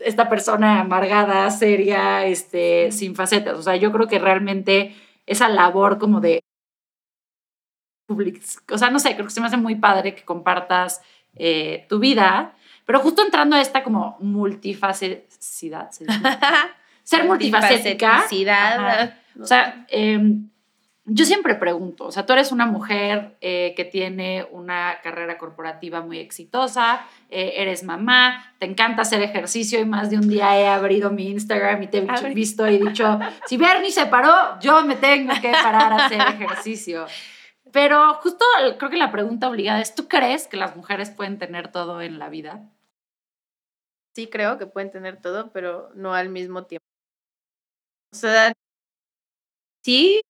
esta 0.00 0.28
persona 0.28 0.80
amargada, 0.80 1.50
seria, 1.50 2.26
este, 2.26 2.90
sin 2.90 3.14
facetas. 3.14 3.58
O 3.58 3.62
sea, 3.62 3.76
yo 3.76 3.92
creo 3.92 4.08
que 4.08 4.18
realmente 4.18 4.96
esa 5.26 5.48
labor 5.48 5.98
como 5.98 6.20
de... 6.20 6.40
O 8.70 8.78
sea, 8.78 8.90
no 8.90 8.98
sé, 8.98 9.14
creo 9.14 9.26
que 9.26 9.32
se 9.32 9.40
me 9.40 9.46
hace 9.46 9.56
muy 9.56 9.76
padre 9.76 10.14
que 10.14 10.24
compartas 10.24 11.00
eh, 11.36 11.86
tu 11.88 11.98
vida, 12.00 12.54
pero 12.84 13.00
justo 13.00 13.22
entrando 13.22 13.56
a 13.56 13.60
esta 13.60 13.82
como 13.82 14.16
multifacesidad, 14.20 15.90
ser 17.02 17.24
multifacética. 17.24 18.24
O 19.40 19.46
sea, 19.46 19.86
eh, 19.88 20.20
yo 21.06 21.26
siempre 21.26 21.54
pregunto, 21.54 22.06
o 22.06 22.12
sea, 22.12 22.24
tú 22.24 22.32
eres 22.32 22.50
una 22.50 22.64
mujer 22.64 23.36
eh, 23.42 23.74
que 23.76 23.84
tiene 23.84 24.46
una 24.50 25.00
carrera 25.02 25.36
corporativa 25.36 26.00
muy 26.00 26.18
exitosa, 26.18 27.06
eh, 27.28 27.54
eres 27.56 27.82
mamá, 27.82 28.54
te 28.58 28.64
encanta 28.64 29.02
hacer 29.02 29.20
ejercicio 29.20 29.78
y 29.80 29.84
más 29.84 30.08
de 30.08 30.16
un 30.16 30.28
día 30.28 30.58
he 30.58 30.66
abrido 30.66 31.10
mi 31.10 31.28
Instagram 31.28 31.82
y 31.82 31.88
te 31.88 31.98
he 31.98 32.34
visto 32.34 32.66
y 32.66 32.78
dicho, 32.78 33.18
si 33.46 33.58
Bernie 33.58 33.90
se 33.90 34.06
paró, 34.06 34.58
yo 34.60 34.82
me 34.84 34.96
tengo 34.96 35.34
que 35.42 35.52
parar 35.52 35.92
a 35.92 36.06
hacer 36.06 36.20
ejercicio. 36.20 37.06
Pero 37.70 38.14
justo 38.14 38.44
creo 38.78 38.90
que 38.90 38.96
la 38.96 39.12
pregunta 39.12 39.50
obligada 39.50 39.82
es, 39.82 39.94
¿tú 39.94 40.08
crees 40.08 40.46
que 40.46 40.56
las 40.56 40.74
mujeres 40.74 41.10
pueden 41.10 41.38
tener 41.38 41.70
todo 41.70 42.00
en 42.00 42.18
la 42.18 42.30
vida? 42.30 42.70
Sí, 44.14 44.28
creo 44.28 44.56
que 44.56 44.66
pueden 44.66 44.90
tener 44.90 45.20
todo, 45.20 45.50
pero 45.52 45.90
no 45.94 46.14
al 46.14 46.30
mismo 46.30 46.64
tiempo. 46.64 46.86
O 48.12 48.16
sea, 48.16 48.52
sí, 49.82 50.22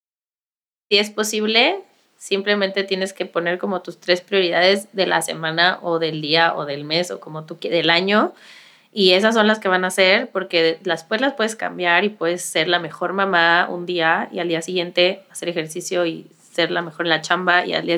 si 0.95 0.99
es 0.99 1.11
posible, 1.11 1.81
simplemente 2.19 2.85
tienes 2.85 3.13
que 3.13 3.27
poner 3.27 3.59
como 3.59 3.83
tus 3.83 3.99
tres 3.99 4.21
prioridades 4.21 4.87
de 4.93 5.09
la 5.09 5.23
semana 5.23 5.81
o 5.83 5.99
del 5.99 6.21
día 6.21 6.55
o 6.55 6.67
del 6.67 6.85
mes 6.85 7.11
o 7.11 7.19
como 7.19 7.47
tú 7.47 7.59
quieras, 7.59 7.79
del 7.79 7.91
año. 7.91 8.33
Y 8.93 9.11
esas 9.15 9.35
son 9.35 9.49
las 9.49 9.59
que 9.59 9.67
van 9.67 9.85
a 9.85 9.91
ser 9.91 10.29
porque 10.29 10.79
las, 10.85 11.03
pues, 11.03 11.21
las 11.21 11.33
puedes 11.33 11.57
cambiar 11.57 12.05
y 12.05 12.11
puedes 12.11 12.43
ser 12.43 12.69
la 12.69 12.79
mejor 12.79 13.13
mamá 13.13 13.67
un 13.69 13.87
día 13.87 14.29
y 14.31 14.39
al 14.39 14.47
día 14.47 14.63
siguiente 14.63 15.25
hacer 15.33 15.49
ejercicio 15.49 16.07
y 16.07 16.29
ser 16.53 16.71
la 16.71 16.81
mejor 16.81 17.07
en 17.07 17.11
la 17.11 17.23
chamba 17.23 17.67
y 17.67 17.75
al 17.75 17.87
día 17.87 17.97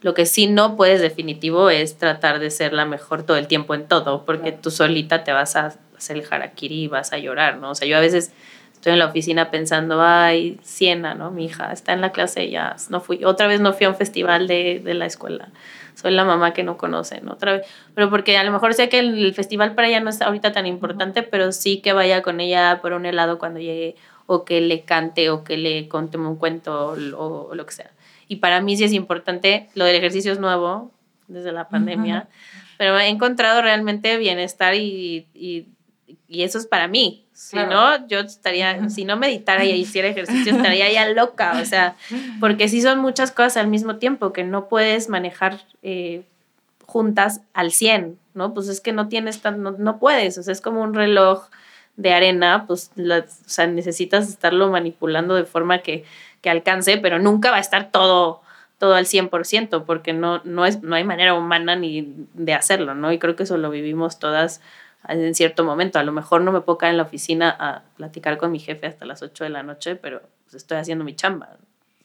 lo 0.00 0.14
que 0.14 0.24
sí 0.24 0.46
no 0.46 0.74
puedes 0.74 1.02
definitivo 1.02 1.68
es 1.68 1.98
tratar 1.98 2.38
de 2.38 2.50
ser 2.50 2.72
la 2.72 2.86
mejor 2.86 3.24
todo 3.24 3.36
el 3.36 3.46
tiempo 3.46 3.74
en 3.74 3.86
todo 3.86 4.24
porque 4.24 4.52
tú 4.52 4.70
solita 4.70 5.22
te 5.22 5.32
vas 5.32 5.54
a 5.54 5.74
hacer 5.98 6.16
el 6.16 6.24
harakiri 6.30 6.84
y 6.84 6.88
vas 6.88 7.12
a 7.12 7.18
llorar, 7.18 7.58
¿no? 7.58 7.72
O 7.72 7.74
sea, 7.74 7.86
yo 7.86 7.98
a 7.98 8.00
veces 8.00 8.32
estoy 8.78 8.92
en 8.92 9.00
la 9.00 9.06
oficina 9.06 9.50
pensando, 9.50 10.00
ay, 10.00 10.60
Siena, 10.62 11.14
¿no? 11.14 11.32
Mi 11.32 11.46
hija 11.46 11.72
está 11.72 11.92
en 11.92 12.00
la 12.00 12.12
clase, 12.12 12.48
ya 12.48 12.76
no 12.90 13.00
fui, 13.00 13.24
otra 13.24 13.48
vez 13.48 13.60
no 13.60 13.72
fui 13.72 13.86
a 13.86 13.88
un 13.88 13.96
festival 13.96 14.46
de, 14.46 14.80
de 14.84 14.94
la 14.94 15.04
escuela. 15.04 15.48
Soy 15.94 16.12
la 16.12 16.24
mamá 16.24 16.52
que 16.52 16.62
no 16.62 16.76
conocen, 16.76 17.28
otra 17.28 17.54
vez. 17.54 17.66
Pero 17.96 18.08
porque 18.08 18.38
a 18.38 18.44
lo 18.44 18.52
mejor 18.52 18.72
sé 18.74 18.88
que 18.88 19.00
el, 19.00 19.34
festival 19.34 19.74
para 19.74 19.88
ella 19.88 19.98
no 19.98 20.10
es 20.10 20.22
ahorita 20.22 20.52
tan 20.52 20.64
importante, 20.64 21.24
pero 21.24 21.50
sí 21.50 21.80
que 21.80 21.92
vaya 21.92 22.22
con 22.22 22.38
ella 22.38 22.78
por 22.80 22.92
un 22.92 23.04
helado 23.04 23.40
cuando 23.40 23.58
llegue, 23.58 23.96
o 24.26 24.44
que 24.44 24.60
le 24.60 24.82
cante, 24.82 25.28
o 25.28 25.42
que 25.42 25.56
le 25.56 25.88
conte 25.88 26.16
un 26.16 26.36
cuento, 26.36 26.94
o, 27.16 27.52
lo 27.52 27.66
que 27.66 27.72
sea. 27.72 27.90
Y 28.28 28.36
para 28.36 28.60
mí 28.60 28.76
sí 28.76 28.84
es 28.84 28.92
importante, 28.92 29.70
lo 29.74 29.84
del 29.86 29.96
ejercicio 29.96 30.30
es 30.30 30.38
nuevo, 30.38 30.92
desde 31.26 31.50
la 31.50 31.68
pandemia, 31.68 32.28
pero 32.78 32.96
he 32.96 33.08
encontrado 33.08 33.60
realmente 33.60 34.18
bienestar 34.18 34.76
y, 34.76 35.26
y, 35.34 35.66
y 36.28 36.42
eso 36.42 36.58
es 36.58 36.66
para 36.66 36.86
mí, 36.86 37.26
si 37.38 37.56
no, 37.56 38.08
yo 38.08 38.18
estaría, 38.18 38.90
si 38.90 39.04
no 39.04 39.16
meditara 39.16 39.64
y 39.64 39.70
hiciera 39.70 40.08
ejercicio, 40.08 40.56
estaría 40.56 40.90
ya 40.90 41.08
loca, 41.08 41.56
o 41.62 41.64
sea, 41.64 41.94
porque 42.40 42.66
sí 42.66 42.82
son 42.82 42.98
muchas 42.98 43.30
cosas 43.30 43.58
al 43.58 43.68
mismo 43.68 43.94
tiempo 43.96 44.32
que 44.32 44.42
no 44.42 44.68
puedes 44.68 45.08
manejar 45.08 45.60
eh, 45.84 46.24
juntas 46.84 47.42
al 47.54 47.70
100, 47.70 48.18
¿no? 48.34 48.54
Pues 48.54 48.66
es 48.66 48.80
que 48.80 48.90
no 48.90 49.06
tienes 49.06 49.40
tan, 49.40 49.62
no, 49.62 49.98
puedes, 50.00 50.36
o 50.36 50.42
sea, 50.42 50.52
es 50.52 50.60
como 50.60 50.82
un 50.82 50.94
reloj 50.94 51.48
de 51.94 52.12
arena, 52.12 52.64
pues, 52.66 52.90
o 52.98 53.22
sea, 53.46 53.68
necesitas 53.68 54.28
estarlo 54.28 54.68
manipulando 54.72 55.36
de 55.36 55.44
forma 55.44 55.78
que, 55.78 56.04
que 56.40 56.50
alcance, 56.50 56.98
pero 56.98 57.20
nunca 57.20 57.52
va 57.52 57.58
a 57.58 57.60
estar 57.60 57.92
todo 57.92 58.42
todo 58.78 58.94
al 58.94 59.06
100%, 59.06 59.84
porque 59.84 60.12
no, 60.12 60.40
no, 60.44 60.64
es, 60.64 60.82
no 60.82 60.94
hay 60.94 61.02
manera 61.02 61.34
humana 61.34 61.74
ni 61.74 62.14
de 62.34 62.54
hacerlo, 62.54 62.94
¿no? 62.94 63.10
Y 63.10 63.18
creo 63.18 63.34
que 63.34 63.42
eso 63.42 63.56
lo 63.58 63.70
vivimos 63.70 64.20
todas 64.20 64.60
en 65.06 65.34
cierto 65.34 65.64
momento. 65.64 65.98
A 65.98 66.02
lo 66.02 66.12
mejor 66.12 66.40
no 66.42 66.52
me 66.52 66.60
puedo 66.60 66.78
quedar 66.78 66.92
en 66.92 66.96
la 66.98 67.04
oficina 67.04 67.54
a 67.58 67.82
platicar 67.96 68.38
con 68.38 68.50
mi 68.50 68.58
jefe 68.58 68.86
hasta 68.86 69.04
las 69.04 69.22
8 69.22 69.44
de 69.44 69.50
la 69.50 69.62
noche, 69.62 69.96
pero 69.96 70.22
pues, 70.44 70.54
estoy 70.54 70.78
haciendo 70.78 71.04
mi 71.04 71.14
chamba. 71.14 71.56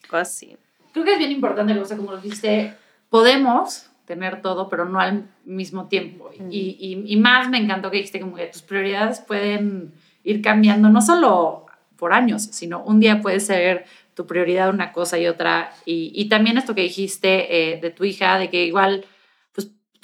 Cosas 0.08 0.28
así. 0.28 0.56
Creo 0.92 1.04
que 1.04 1.12
es 1.14 1.18
bien 1.18 1.32
importante, 1.32 1.78
o 1.78 1.84
sea, 1.84 1.96
como 1.96 2.12
lo 2.12 2.18
dijiste, 2.18 2.74
podemos 3.08 3.90
tener 4.04 4.42
todo, 4.42 4.68
pero 4.68 4.84
no 4.84 5.00
al 5.00 5.26
mismo 5.44 5.88
tiempo. 5.88 6.30
Y, 6.50 6.76
y, 6.78 7.04
y, 7.12 7.16
más 7.16 7.48
me 7.48 7.58
encantó 7.58 7.90
que 7.90 7.96
dijiste 7.96 8.20
como 8.20 8.36
que 8.36 8.46
tus 8.46 8.62
prioridades 8.62 9.20
pueden 9.20 9.92
ir 10.22 10.42
cambiando, 10.42 10.88
no 10.90 11.00
solo 11.00 11.66
por 11.96 12.12
años, 12.12 12.42
sino 12.42 12.82
un 12.84 13.00
día 13.00 13.20
puede 13.22 13.40
ser 13.40 13.86
tu 14.14 14.26
prioridad 14.26 14.70
una 14.70 14.92
cosa 14.92 15.18
y 15.18 15.26
otra. 15.26 15.72
Y, 15.84 16.12
y 16.14 16.28
también 16.28 16.58
esto 16.58 16.74
que 16.74 16.82
dijiste 16.82 17.72
eh, 17.72 17.80
de 17.80 17.90
tu 17.90 18.04
hija, 18.04 18.38
de 18.38 18.50
que 18.50 18.64
igual 18.64 19.04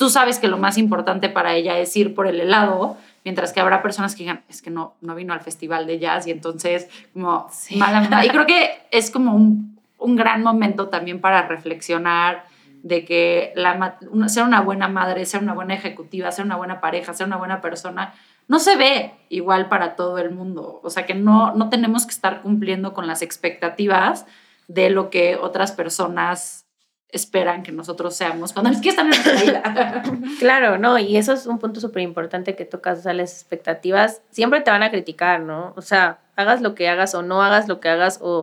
tú 0.00 0.08
sabes 0.08 0.38
que 0.38 0.48
lo 0.48 0.56
más 0.56 0.78
importante 0.78 1.28
para 1.28 1.52
ella 1.52 1.76
es 1.76 1.94
ir 1.94 2.14
por 2.14 2.26
el 2.26 2.40
helado, 2.40 2.96
mientras 3.22 3.52
que 3.52 3.60
habrá 3.60 3.82
personas 3.82 4.14
que 4.14 4.22
digan, 4.22 4.42
es 4.48 4.62
que 4.62 4.70
no, 4.70 4.94
no 5.02 5.14
vino 5.14 5.34
al 5.34 5.42
festival 5.42 5.86
de 5.86 5.98
jazz 5.98 6.26
y 6.26 6.30
entonces 6.30 6.88
como 7.12 7.50
mala 7.76 8.24
Y 8.24 8.30
creo 8.30 8.46
que 8.46 8.80
es 8.92 9.10
como 9.10 9.34
un, 9.34 9.78
un, 9.98 10.16
gran 10.16 10.42
momento 10.42 10.88
también 10.88 11.20
para 11.20 11.46
reflexionar 11.46 12.46
de 12.82 13.04
que 13.04 13.52
la, 13.54 13.98
ser 14.28 14.44
una 14.44 14.62
buena 14.62 14.88
madre, 14.88 15.26
ser 15.26 15.42
una 15.42 15.52
buena 15.52 15.74
ejecutiva, 15.74 16.32
ser 16.32 16.46
una 16.46 16.56
buena 16.56 16.80
pareja, 16.80 17.12
ser 17.12 17.26
una 17.26 17.36
buena 17.36 17.60
persona, 17.60 18.14
no 18.48 18.58
se 18.58 18.78
ve 18.78 19.12
igual 19.28 19.68
para 19.68 19.96
todo 19.96 20.16
el 20.16 20.30
mundo. 20.30 20.80
O 20.82 20.88
sea 20.88 21.04
que 21.04 21.12
no, 21.12 21.54
no 21.54 21.68
tenemos 21.68 22.06
que 22.06 22.12
estar 22.12 22.40
cumpliendo 22.40 22.94
con 22.94 23.06
las 23.06 23.20
expectativas 23.20 24.24
de 24.66 24.88
lo 24.88 25.10
que 25.10 25.36
otras 25.36 25.72
personas 25.72 26.69
esperan 27.12 27.62
que 27.62 27.72
nosotros 27.72 28.14
seamos 28.14 28.52
cuando 28.52 28.70
es 28.70 28.80
que 28.80 28.90
están 28.90 29.06
en 29.06 29.10
nuestra 29.10 29.40
vida. 29.40 30.02
claro, 30.38 30.78
no, 30.78 30.98
y 30.98 31.16
eso 31.16 31.32
es 31.32 31.46
un 31.46 31.58
punto 31.58 31.80
súper 31.80 32.02
importante 32.02 32.56
que 32.56 32.64
tocas, 32.64 33.00
o 33.00 33.02
sea, 33.02 33.12
las 33.12 33.32
expectativas 33.32 34.22
siempre 34.30 34.60
te 34.60 34.70
van 34.70 34.82
a 34.82 34.90
criticar, 34.90 35.40
¿no? 35.40 35.72
O 35.76 35.82
sea, 35.82 36.18
hagas 36.36 36.60
lo 36.60 36.74
que 36.74 36.88
hagas 36.88 37.14
o 37.14 37.22
no 37.22 37.42
hagas 37.42 37.68
lo 37.68 37.80
que 37.80 37.88
hagas 37.88 38.18
o 38.22 38.42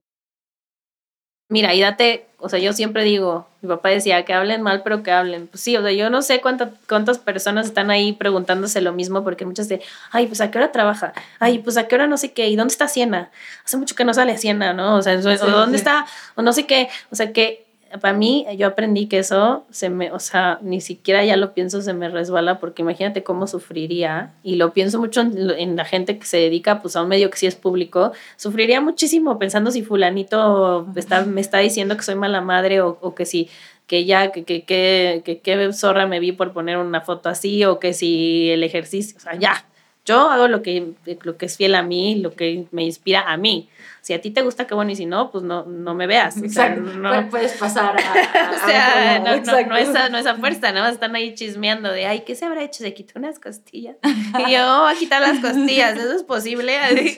Mira, 1.50 1.74
y 1.74 1.80
date, 1.80 2.28
o 2.40 2.50
sea, 2.50 2.60
yo 2.60 2.74
siempre 2.74 3.06
digo, 3.06 3.48
mi 3.62 3.70
papá 3.70 3.88
decía 3.88 4.26
que 4.26 4.34
hablen 4.34 4.62
mal, 4.62 4.84
pero 4.84 5.02
que 5.02 5.12
hablen. 5.12 5.48
Pues 5.48 5.62
sí, 5.62 5.78
o 5.78 5.82
sea, 5.82 5.94
yo 5.94 6.10
no 6.10 6.22
sé 6.22 6.42
cuántas 6.42 6.72
cuántas 6.90 7.20
personas 7.20 7.68
están 7.68 7.90
ahí 7.90 8.12
preguntándose 8.12 8.82
lo 8.82 8.92
mismo, 8.92 9.24
porque 9.24 9.46
muchas 9.46 9.70
de, 9.70 9.82
ay, 10.12 10.28
pues 10.28 10.42
a 10.42 10.52
qué 10.52 10.58
hora 10.58 10.74
trabaja, 10.74 11.14
ay, 11.40 11.60
pues 11.60 11.78
a 11.78 11.88
qué 11.88 11.96
hora 11.96 12.06
no 12.06 12.18
sé 12.18 12.34
qué, 12.34 12.50
y 12.50 12.58
dónde 12.58 12.74
está 12.74 12.90
Siena. 12.90 13.32
Hace 13.64 13.78
mucho 13.78 13.96
que 13.96 14.04
no 14.04 14.14
sale 14.14 14.38
Siena, 14.38 14.74
¿no? 14.74 14.98
O 14.98 15.02
sea, 15.02 15.16
o 15.18 15.22
dónde 15.22 15.78
está, 15.78 16.06
o 16.36 16.42
no 16.42 16.52
sé 16.52 16.68
qué, 16.68 16.90
o 17.12 17.16
sea, 17.16 17.32
que 17.32 17.66
para 18.02 18.18
mí, 18.18 18.46
yo 18.58 18.68
aprendí 18.68 19.08
que 19.08 19.20
eso 19.20 19.66
se 19.70 19.90
me, 19.90 20.12
o 20.12 20.20
sea, 20.20 20.60
ni 20.62 20.82
siquiera 20.82 21.24
ya 21.24 21.38
lo 21.38 21.54
pienso, 21.54 21.82
se 21.82 21.94
me 21.94 22.10
resbala, 22.10 22.60
porque 22.60 22.82
imagínate 22.82 23.24
cómo 23.24 23.48
sufriría, 23.48 24.34
y 24.44 24.56
lo 24.56 24.74
pienso 24.74 25.00
mucho 25.00 25.22
en, 25.22 25.76
la 25.76 25.86
gente 25.86 26.18
que 26.18 26.26
se 26.26 26.38
dedica 26.38 26.82
pues 26.82 26.96
a 26.96 27.02
un 27.02 27.10
medio 27.10 27.30
que 27.30 27.38
sí 27.38 27.48
es 27.48 27.56
público, 27.56 28.12
sufriría 28.36 28.82
muchísimo 28.82 29.40
pensando 29.40 29.72
si 29.72 29.84
fulanito 29.84 30.88
está, 30.96 31.26
me 31.26 31.42
está 31.42 31.60
diciendo 31.60 31.96
que 31.98 32.04
soy 32.04 32.16
mala 32.16 32.42
madre 32.42 32.82
o, 32.82 32.98
o 33.02 33.16
que 33.16 33.26
si 33.26 33.50
que 33.88 34.06
ya, 34.06 34.32
que, 34.32 34.44
que, 34.44 34.64
que, 34.64 35.42
que, 35.42 35.74
zorra 35.74 36.08
me 36.08 36.20
vi 36.20 36.34
por 36.34 36.52
poner 36.52 36.78
una 36.78 37.02
foto 37.02 37.30
así, 37.30 37.64
o 37.64 37.80
que 37.80 37.94
si 37.94 38.50
el 38.50 38.64
ejercicio, 38.64 39.16
o 39.18 39.22
sea, 39.22 39.36
ya, 39.36 39.66
yo 40.08 40.32
hago 40.32 40.48
lo 40.48 40.64
que, 40.64 40.94
lo 41.22 41.38
que 41.38 41.46
es 41.46 41.58
fiel 41.58 41.76
a 41.76 41.84
mí, 41.84 42.16
lo 42.16 42.32
que 42.32 42.66
me 42.72 42.84
inspira 42.84 43.32
a 43.32 43.38
mí 43.38 43.70
si 44.08 44.14
a 44.14 44.22
ti 44.22 44.32
te 44.32 44.42
gusta, 44.42 44.66
qué 44.66 44.74
bueno, 44.74 44.90
y 44.90 44.96
si 44.96 45.06
no, 45.06 45.32
pues 45.32 45.44
no, 45.44 45.66
no 45.66 45.94
me 45.94 46.08
veas. 46.08 46.38
Exacto. 46.38 46.80
no 46.80 47.30
puedes 47.30 47.58
pasar 47.58 47.94
a. 48.00 48.56
o 48.56 48.66
sea, 48.66 49.20
no, 49.20 49.36
no, 49.36 49.68
no, 49.68 49.76
es 49.76 49.94
a, 49.94 50.08
no 50.08 50.18
es 50.18 50.26
a 50.26 50.36
fuerza, 50.36 50.72
nada 50.72 50.86
más 50.86 50.94
están 50.94 51.14
ahí 51.14 51.36
chismeando 51.36 51.92
de, 51.92 52.06
ay, 52.06 52.22
¿qué 52.22 52.34
se 52.34 52.46
habrá 52.46 52.64
hecho? 52.64 52.86
Se 52.86 52.94
quitó 52.94 53.20
unas 53.20 53.38
costillas. 53.38 53.98
Y 54.48 54.54
yo, 54.54 54.60
oh, 54.62 54.88
a 54.88 54.94
quitar 54.94 55.22
las 55.22 55.40
costillas, 55.40 55.98
¿eso 55.98 56.14
es 56.14 56.24
posible? 56.24 56.78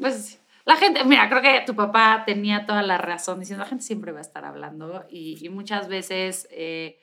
pues 0.00 0.38
la 0.64 0.76
gente, 0.76 1.02
mira, 1.04 1.28
creo 1.28 1.42
que 1.42 1.64
tu 1.66 1.74
papá 1.74 2.22
tenía 2.24 2.64
toda 2.64 2.82
la 2.82 2.96
razón 2.96 3.40
diciendo, 3.40 3.64
la 3.64 3.68
gente 3.68 3.82
siempre 3.82 4.12
va 4.12 4.18
a 4.18 4.22
estar 4.22 4.44
hablando 4.44 5.04
y, 5.10 5.44
y 5.44 5.48
muchas 5.48 5.88
veces. 5.88 6.46
Eh, 6.52 6.96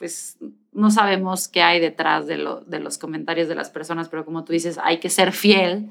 pues 0.00 0.38
no 0.72 0.90
sabemos 0.90 1.46
qué 1.46 1.60
hay 1.60 1.78
detrás 1.78 2.26
de, 2.26 2.38
lo, 2.38 2.62
de 2.62 2.80
los 2.80 2.96
comentarios 2.96 3.48
de 3.48 3.54
las 3.54 3.68
personas, 3.68 4.08
pero 4.08 4.24
como 4.24 4.44
tú 4.44 4.54
dices, 4.54 4.80
hay 4.82 4.98
que 4.98 5.10
ser 5.10 5.32
fiel 5.32 5.90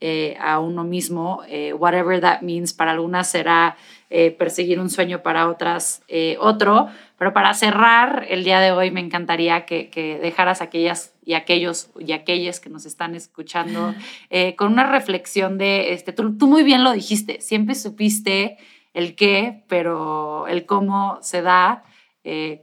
eh, 0.00 0.38
a 0.40 0.60
uno 0.60 0.82
mismo, 0.82 1.42
eh, 1.46 1.74
whatever 1.74 2.18
that 2.22 2.40
means. 2.40 2.72
Para 2.72 2.92
algunas 2.92 3.30
será 3.30 3.76
eh, 4.08 4.30
perseguir 4.30 4.80
un 4.80 4.88
sueño, 4.88 5.22
para 5.22 5.46
otras 5.46 6.02
otro. 6.38 6.88
Pero 7.18 7.34
para 7.34 7.52
cerrar 7.52 8.24
el 8.30 8.44
día 8.44 8.60
de 8.60 8.72
hoy 8.72 8.90
me 8.90 9.00
encantaría 9.00 9.66
que, 9.66 9.90
que 9.90 10.18
dejaras 10.18 10.62
aquellas 10.62 11.12
y 11.22 11.34
aquellos 11.34 11.90
y 11.98 12.12
aquellas 12.12 12.60
que 12.60 12.70
nos 12.70 12.86
están 12.86 13.14
escuchando 13.14 13.94
con 14.56 14.72
una 14.72 14.90
reflexión 14.90 15.58
de, 15.58 15.92
este, 15.92 16.14
tú, 16.14 16.38
tú 16.38 16.46
muy 16.46 16.62
bien 16.62 16.82
lo 16.82 16.92
dijiste, 16.92 17.42
siempre 17.42 17.74
supiste 17.74 18.56
el 18.94 19.14
qué, 19.14 19.64
pero 19.68 20.46
el 20.48 20.64
cómo 20.64 21.18
se 21.20 21.42
da. 21.42 21.84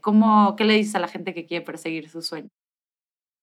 ¿Cómo, 0.01 0.55
¿Qué 0.55 0.63
le 0.63 0.73
dices 0.73 0.95
a 0.95 0.99
la 0.99 1.07
gente 1.07 1.33
que 1.33 1.45
quiere 1.45 1.65
perseguir 1.65 2.09
su 2.09 2.21
sueño? 2.21 2.49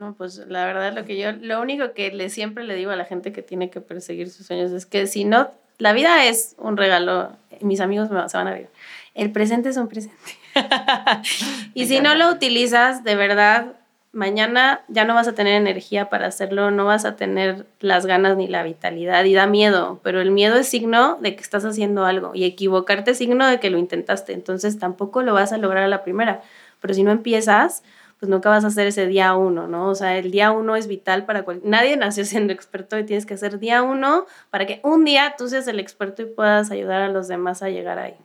No, 0.00 0.14
pues 0.16 0.38
la 0.48 0.66
verdad 0.66 0.92
lo 0.92 1.04
que 1.04 1.16
yo, 1.16 1.32
lo 1.32 1.60
único 1.60 1.92
que 1.94 2.10
le 2.10 2.28
siempre 2.28 2.64
le 2.64 2.74
digo 2.74 2.90
a 2.90 2.96
la 2.96 3.04
gente 3.04 3.32
que 3.32 3.42
tiene 3.42 3.70
que 3.70 3.80
perseguir 3.80 4.28
sus 4.28 4.46
sueños 4.46 4.72
es 4.72 4.86
que 4.86 5.06
si 5.06 5.24
no, 5.24 5.50
la 5.78 5.92
vida 5.92 6.24
es 6.24 6.56
un 6.58 6.76
regalo, 6.76 7.36
mis 7.60 7.80
amigos 7.80 8.10
me, 8.10 8.28
se 8.28 8.36
van 8.36 8.48
a 8.48 8.52
ver, 8.52 8.70
el 9.14 9.30
presente 9.30 9.68
es 9.68 9.76
un 9.76 9.88
presente. 9.88 10.18
y 11.74 11.86
si 11.86 12.00
no 12.00 12.14
lo 12.16 12.30
utilizas, 12.30 13.04
de 13.04 13.14
verdad, 13.14 13.76
mañana 14.14 14.82
ya 14.88 15.04
no 15.04 15.14
vas 15.14 15.28
a 15.28 15.34
tener 15.34 15.54
energía 15.54 16.08
para 16.08 16.26
hacerlo, 16.26 16.70
no 16.70 16.86
vas 16.86 17.04
a 17.04 17.16
tener 17.16 17.66
las 17.80 18.06
ganas 18.06 18.36
ni 18.36 18.48
la 18.48 18.62
vitalidad 18.62 19.24
y 19.24 19.34
da 19.34 19.46
miedo, 19.46 20.00
pero 20.02 20.20
el 20.20 20.30
miedo 20.30 20.56
es 20.56 20.68
signo 20.68 21.18
de 21.20 21.36
que 21.36 21.42
estás 21.42 21.64
haciendo 21.64 22.04
algo 22.06 22.30
y 22.34 22.44
equivocarte 22.44 23.10
es 23.10 23.18
signo 23.18 23.46
de 23.46 23.60
que 23.60 23.70
lo 23.70 23.78
intentaste, 23.78 24.32
entonces 24.32 24.78
tampoco 24.78 25.22
lo 25.22 25.34
vas 25.34 25.52
a 25.52 25.58
lograr 25.58 25.84
a 25.84 25.88
la 25.88 26.04
primera, 26.04 26.42
pero 26.80 26.94
si 26.94 27.02
no 27.02 27.10
empiezas, 27.10 27.82
pues 28.20 28.30
nunca 28.30 28.48
vas 28.48 28.64
a 28.64 28.68
hacer 28.68 28.86
ese 28.86 29.06
día 29.06 29.34
uno, 29.34 29.66
¿no? 29.66 29.88
O 29.88 29.94
sea, 29.94 30.16
el 30.16 30.30
día 30.30 30.50
uno 30.52 30.76
es 30.76 30.86
vital 30.86 31.26
para 31.26 31.42
cualquier... 31.42 31.68
Nadie 31.68 31.96
nació 31.96 32.24
siendo 32.24 32.52
experto 32.52 32.98
y 32.98 33.04
tienes 33.04 33.26
que 33.26 33.34
hacer 33.34 33.58
día 33.58 33.82
uno 33.82 34.26
para 34.50 34.66
que 34.66 34.80
un 34.82 35.04
día 35.04 35.34
tú 35.36 35.48
seas 35.48 35.66
el 35.68 35.80
experto 35.80 36.22
y 36.22 36.26
puedas 36.26 36.70
ayudar 36.70 37.02
a 37.02 37.08
los 37.08 37.28
demás 37.28 37.62
a 37.62 37.68
llegar 37.68 37.98
ahí. 37.98 38.16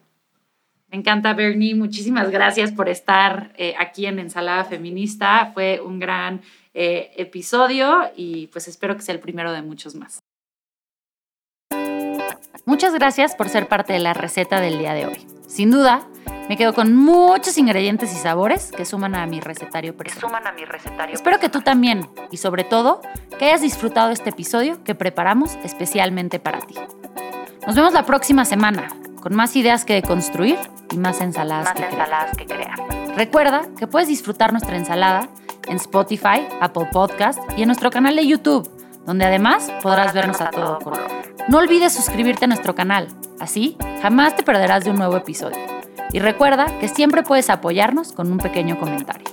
Me 0.92 0.98
encanta, 0.98 1.34
Bernie. 1.34 1.76
Muchísimas 1.76 2.32
gracias 2.32 2.72
por 2.72 2.90
estar 2.90 3.54
eh, 3.58 3.76
aquí 3.78 4.08
en 4.08 4.18
Ensalada 4.18 4.64
Feminista. 4.64 5.52
Fue 5.54 5.80
un 5.82 6.00
gran 6.00 6.42
eh, 6.74 7.12
episodio 7.18 8.10
y 8.16 8.48
pues 8.48 8.68
espero 8.68 8.96
que 8.96 9.04
sea 9.04 9.14
el 9.14 9.22
primero 9.22 9.52
de 9.52 9.62
muchos 9.62 9.96
más. 9.96 10.20
Muchas 12.66 12.94
gracias 12.94 13.36
por 13.36 13.50
ser 13.50 13.68
parte 13.68 13.94
de 13.94 14.00
la 14.00 14.14
receta 14.14 14.60
del 14.60 14.80
día 14.80 14.94
de 14.94 15.06
hoy. 15.06 15.28
Sin 15.48 15.72
duda, 15.72 16.08
me 16.48 16.58
quedo 16.58 16.74
con 16.74 16.96
muchos 16.96 17.58
ingredientes 17.58 18.12
y 18.12 18.16
sabores 18.16 18.72
que 18.72 18.86
suman 18.86 19.16
a 19.16 19.26
mi 19.28 19.40
recetario 19.40 19.96
personal. 19.96 20.22
suman 20.22 20.48
a 20.48 20.52
mi 20.52 20.66
recetario 20.66 21.16
Espero 21.16 21.40
que 21.40 21.50
tú 21.50 21.62
también 21.62 22.08
y 22.32 22.38
sobre 22.38 22.64
todo 22.64 23.02
que 23.38 23.46
hayas 23.46 23.62
disfrutado 23.62 24.12
este 24.12 24.32
episodio 24.32 24.84
que 24.84 24.96
preparamos 24.96 25.58
especialmente 25.64 26.40
para 26.40 26.60
ti. 26.62 26.76
Nos 27.66 27.76
vemos 27.76 27.94
la 27.94 28.06
próxima 28.06 28.46
semana 28.46 28.90
con 29.22 29.36
más 29.36 29.56
ideas 29.56 29.86
que 29.86 29.94
deconstruir 29.94 30.58
y 30.92 30.98
más 30.98 31.22
ensaladas, 31.22 31.74
que, 31.74 31.84
ensaladas 31.84 32.36
que 32.38 32.46
crear. 32.46 32.78
Recuerda 33.16 33.62
que 33.78 33.88
puedes 33.88 34.08
disfrutar 34.08 34.52
nuestra 34.52 34.78
ensalada 34.78 35.30
en 35.68 35.78
Spotify, 35.78 36.48
Apple 36.62 36.88
Podcast 36.92 37.40
y 37.58 37.62
en 37.62 37.68
nuestro 37.68 37.92
canal 37.92 38.16
de 38.16 38.26
YouTube, 38.26 38.70
donde 39.06 39.26
además 39.26 39.72
podrás 39.82 40.14
vernos 40.14 40.42
a 40.42 40.50
todo 40.50 40.80
color. 40.80 41.08
No 41.48 41.58
olvides 41.58 41.94
suscribirte 41.94 42.46
a 42.46 42.48
nuestro 42.48 42.76
canal, 42.76 43.08
así 43.40 43.78
jamás 44.02 44.36
te 44.36 44.44
perderás 44.44 44.84
de 44.84 44.92
un 44.92 44.98
nuevo 44.98 45.18
episodio. 45.18 45.60
Y 46.12 46.20
recuerda 46.20 46.66
que 46.80 46.88
siempre 46.88 47.24
puedes 47.24 47.50
apoyarnos 47.50 48.14
con 48.14 48.32
un 48.32 48.40
pequeño 48.40 48.80
comentario. 48.80 49.28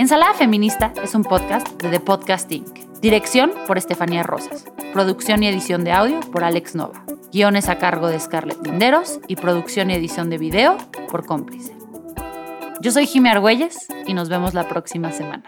Ensalada 0.00 0.32
Feminista 0.32 0.94
es 1.04 1.14
un 1.14 1.24
podcast 1.24 1.68
de 1.82 1.90
The 1.90 2.00
Podcast 2.00 2.50
Inc. 2.50 2.74
Dirección 3.02 3.52
por 3.66 3.76
Estefanía 3.76 4.22
Rosas. 4.22 4.64
Producción 4.94 5.42
y 5.42 5.48
edición 5.48 5.84
de 5.84 5.92
audio 5.92 6.20
por 6.20 6.42
Alex 6.42 6.74
Nova. 6.74 7.04
Guiones 7.30 7.68
a 7.68 7.76
cargo 7.76 8.08
de 8.08 8.18
Scarlett 8.18 8.64
Linderos 8.66 9.20
y 9.28 9.36
producción 9.36 9.90
y 9.90 9.94
edición 9.94 10.30
de 10.30 10.38
video 10.38 10.78
por 11.10 11.26
Cómplice. 11.26 11.76
Yo 12.80 12.92
soy 12.92 13.06
Jimmy 13.06 13.28
Argüelles 13.28 13.88
y 14.06 14.14
nos 14.14 14.30
vemos 14.30 14.54
la 14.54 14.66
próxima 14.66 15.12
semana. 15.12 15.44